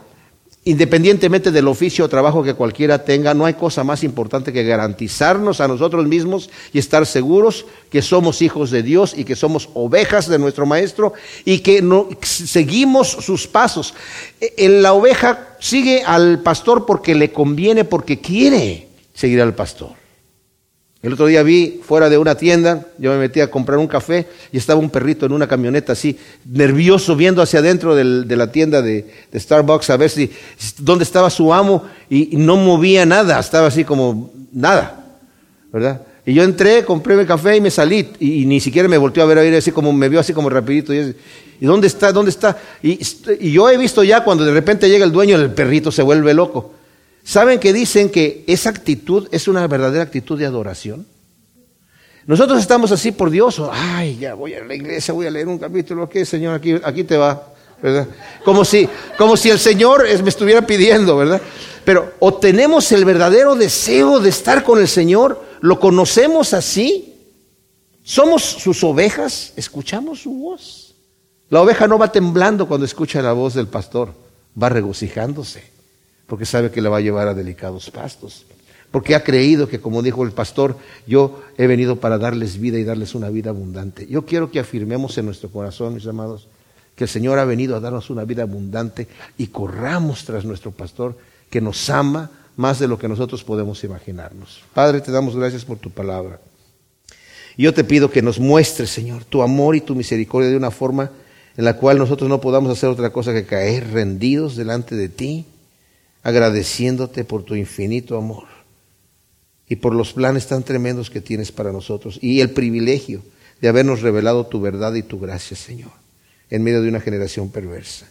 Independientemente 0.62 1.50
del 1.52 1.68
oficio 1.68 2.04
o 2.04 2.08
trabajo 2.08 2.42
que 2.42 2.52
cualquiera 2.52 3.02
tenga, 3.02 3.32
no 3.32 3.46
hay 3.46 3.54
cosa 3.54 3.82
más 3.82 4.04
importante 4.04 4.52
que 4.52 4.62
garantizarnos 4.62 5.58
a 5.62 5.68
nosotros 5.68 6.06
mismos 6.06 6.50
y 6.74 6.78
estar 6.78 7.06
seguros 7.06 7.64
que 7.88 8.02
somos 8.02 8.42
hijos 8.42 8.70
de 8.70 8.82
Dios 8.82 9.14
y 9.16 9.24
que 9.24 9.36
somos 9.36 9.70
ovejas 9.72 10.28
de 10.28 10.38
nuestro 10.38 10.66
Maestro 10.66 11.14
y 11.46 11.60
que 11.60 11.80
no, 11.80 12.10
seguimos 12.20 13.08
sus 13.08 13.46
pasos. 13.46 13.94
E, 14.38 14.68
la 14.68 14.92
oveja 14.92 15.56
sigue 15.60 16.02
al 16.04 16.40
pastor 16.42 16.84
porque 16.84 17.14
le 17.14 17.32
conviene, 17.32 17.86
porque 17.86 18.20
quiere 18.20 18.88
seguir 19.14 19.40
al 19.40 19.54
pastor. 19.54 19.99
El 21.02 21.14
otro 21.14 21.26
día 21.26 21.42
vi 21.42 21.80
fuera 21.82 22.10
de 22.10 22.18
una 22.18 22.34
tienda, 22.34 22.86
yo 22.98 23.10
me 23.12 23.18
metí 23.18 23.40
a 23.40 23.50
comprar 23.50 23.78
un 23.78 23.86
café 23.86 24.26
y 24.52 24.58
estaba 24.58 24.78
un 24.78 24.90
perrito 24.90 25.24
en 25.24 25.32
una 25.32 25.48
camioneta 25.48 25.94
así, 25.94 26.18
nervioso, 26.44 27.16
viendo 27.16 27.40
hacia 27.40 27.60
adentro 27.60 27.94
de 27.94 28.36
la 28.36 28.52
tienda 28.52 28.82
de, 28.82 29.06
Starbucks 29.34 29.88
a 29.88 29.96
ver 29.96 30.10
si 30.10 30.30
dónde 30.78 31.04
estaba 31.04 31.30
su 31.30 31.54
amo 31.54 31.84
y, 32.10 32.36
no 32.36 32.56
movía 32.56 33.06
nada, 33.06 33.40
estaba 33.40 33.68
así 33.68 33.82
como 33.82 34.30
nada, 34.52 35.02
¿verdad? 35.72 36.02
Y 36.26 36.34
yo 36.34 36.42
entré, 36.42 36.84
compré 36.84 37.16
mi 37.16 37.24
café 37.24 37.56
y 37.56 37.62
me 37.62 37.70
salí 37.70 38.10
y, 38.20 38.44
ni 38.44 38.60
siquiera 38.60 38.86
me 38.86 38.98
volteó 38.98 39.22
a 39.22 39.26
ver, 39.26 39.38
a 39.38 39.40
ver 39.40 39.54
así 39.54 39.72
como 39.72 39.94
me 39.94 40.10
vio 40.10 40.20
así 40.20 40.34
como 40.34 40.50
rapidito. 40.50 40.92
Y, 40.92 41.16
dónde 41.62 41.86
está? 41.86 42.12
¿Dónde 42.12 42.30
está? 42.30 42.58
Y, 42.82 43.00
y 43.40 43.52
yo 43.52 43.70
he 43.70 43.78
visto 43.78 44.04
ya 44.04 44.22
cuando 44.22 44.44
de 44.44 44.52
repente 44.52 44.88
llega 44.88 45.06
el 45.06 45.12
dueño, 45.12 45.36
el 45.36 45.50
perrito 45.50 45.90
se 45.90 46.02
vuelve 46.02 46.34
loco. 46.34 46.74
¿Saben 47.30 47.60
que 47.60 47.72
dicen 47.72 48.10
que 48.10 48.42
esa 48.48 48.70
actitud 48.70 49.28
es 49.30 49.46
una 49.46 49.64
verdadera 49.68 50.02
actitud 50.02 50.36
de 50.36 50.46
adoración? 50.46 51.06
Nosotros 52.26 52.58
estamos 52.58 52.90
así 52.90 53.12
por 53.12 53.30
Dios, 53.30 53.62
ay, 53.70 54.18
ya 54.18 54.34
voy 54.34 54.54
a 54.54 54.64
la 54.64 54.74
iglesia, 54.74 55.14
voy 55.14 55.28
a 55.28 55.30
leer 55.30 55.46
un 55.46 55.56
capítulo, 55.56 56.08
¿qué 56.08 56.24
Señor? 56.24 56.56
Aquí, 56.56 56.74
aquí 56.82 57.04
te 57.04 57.16
va, 57.16 57.40
¿verdad? 57.80 58.08
Como 58.44 58.64
si, 58.64 58.88
como 59.16 59.36
si 59.36 59.48
el 59.48 59.60
Señor 59.60 60.08
me 60.24 60.28
estuviera 60.28 60.66
pidiendo, 60.66 61.16
¿verdad? 61.18 61.40
Pero 61.84 62.14
o 62.18 62.34
tenemos 62.34 62.90
el 62.90 63.04
verdadero 63.04 63.54
deseo 63.54 64.18
de 64.18 64.28
estar 64.28 64.64
con 64.64 64.80
el 64.80 64.88
Señor, 64.88 65.40
lo 65.60 65.78
conocemos 65.78 66.52
así, 66.52 67.14
somos 68.02 68.42
sus 68.42 68.82
ovejas, 68.82 69.52
escuchamos 69.54 70.22
su 70.22 70.32
voz. 70.32 70.96
La 71.48 71.62
oveja 71.62 71.86
no 71.86 71.96
va 71.96 72.10
temblando 72.10 72.66
cuando 72.66 72.86
escucha 72.86 73.22
la 73.22 73.34
voz 73.34 73.54
del 73.54 73.68
pastor, 73.68 74.14
va 74.60 74.68
regocijándose 74.68 75.78
porque 76.30 76.46
sabe 76.46 76.70
que 76.70 76.80
le 76.80 76.88
va 76.88 76.98
a 76.98 77.00
llevar 77.00 77.26
a 77.26 77.34
delicados 77.34 77.90
pastos. 77.90 78.46
Porque 78.92 79.16
ha 79.16 79.24
creído 79.24 79.68
que, 79.68 79.80
como 79.80 80.00
dijo 80.00 80.24
el 80.24 80.30
pastor, 80.30 80.76
yo 81.04 81.42
he 81.58 81.66
venido 81.66 81.96
para 81.96 82.18
darles 82.18 82.60
vida 82.60 82.78
y 82.78 82.84
darles 82.84 83.16
una 83.16 83.30
vida 83.30 83.50
abundante. 83.50 84.06
Yo 84.06 84.24
quiero 84.24 84.48
que 84.48 84.60
afirmemos 84.60 85.18
en 85.18 85.26
nuestro 85.26 85.50
corazón, 85.50 85.94
mis 85.94 86.06
amados, 86.06 86.46
que 86.94 87.04
el 87.04 87.10
Señor 87.10 87.40
ha 87.40 87.44
venido 87.44 87.74
a 87.74 87.80
darnos 87.80 88.10
una 88.10 88.24
vida 88.24 88.44
abundante 88.44 89.08
y 89.38 89.48
corramos 89.48 90.24
tras 90.24 90.44
nuestro 90.44 90.70
pastor 90.70 91.18
que 91.50 91.60
nos 91.60 91.90
ama 91.90 92.30
más 92.56 92.78
de 92.78 92.86
lo 92.86 92.96
que 92.96 93.08
nosotros 93.08 93.42
podemos 93.42 93.82
imaginarnos. 93.82 94.62
Padre, 94.72 95.00
te 95.00 95.10
damos 95.10 95.34
gracias 95.34 95.64
por 95.64 95.78
tu 95.78 95.90
palabra. 95.90 96.40
Y 97.56 97.64
yo 97.64 97.74
te 97.74 97.82
pido 97.82 98.08
que 98.08 98.22
nos 98.22 98.38
muestres, 98.38 98.90
Señor, 98.90 99.24
tu 99.24 99.42
amor 99.42 99.74
y 99.74 99.80
tu 99.80 99.96
misericordia 99.96 100.48
de 100.48 100.56
una 100.56 100.70
forma 100.70 101.10
en 101.56 101.64
la 101.64 101.76
cual 101.76 101.98
nosotros 101.98 102.30
no 102.30 102.40
podamos 102.40 102.70
hacer 102.70 102.88
otra 102.88 103.10
cosa 103.10 103.32
que 103.32 103.46
caer 103.46 103.90
rendidos 103.90 104.54
delante 104.54 104.94
de 104.94 105.08
ti 105.08 105.46
agradeciéndote 106.22 107.24
por 107.24 107.44
tu 107.44 107.54
infinito 107.54 108.16
amor 108.16 108.44
y 109.68 109.76
por 109.76 109.94
los 109.94 110.12
planes 110.12 110.46
tan 110.46 110.62
tremendos 110.62 111.10
que 111.10 111.20
tienes 111.20 111.52
para 111.52 111.72
nosotros 111.72 112.18
y 112.20 112.40
el 112.40 112.50
privilegio 112.50 113.22
de 113.60 113.68
habernos 113.68 114.02
revelado 114.02 114.46
tu 114.46 114.60
verdad 114.60 114.94
y 114.94 115.02
tu 115.02 115.20
gracia, 115.20 115.56
Señor, 115.56 115.92
en 116.50 116.62
medio 116.62 116.82
de 116.82 116.88
una 116.88 117.00
generación 117.00 117.50
perversa. 117.50 118.08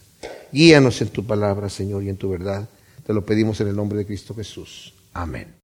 Guíanos 0.52 1.02
en 1.02 1.10
tu 1.10 1.26
palabra, 1.26 1.70
Señor, 1.70 2.04
y 2.04 2.10
en 2.10 2.18
tu 2.18 2.30
verdad. 2.30 2.68
Te 3.06 3.14
lo 3.14 3.26
pedimos 3.26 3.60
en 3.62 3.68
el 3.68 3.76
nombre 3.76 4.00
de 4.00 4.06
Cristo 4.06 4.34
Jesús. 4.36 4.94
Amén. 5.14 5.54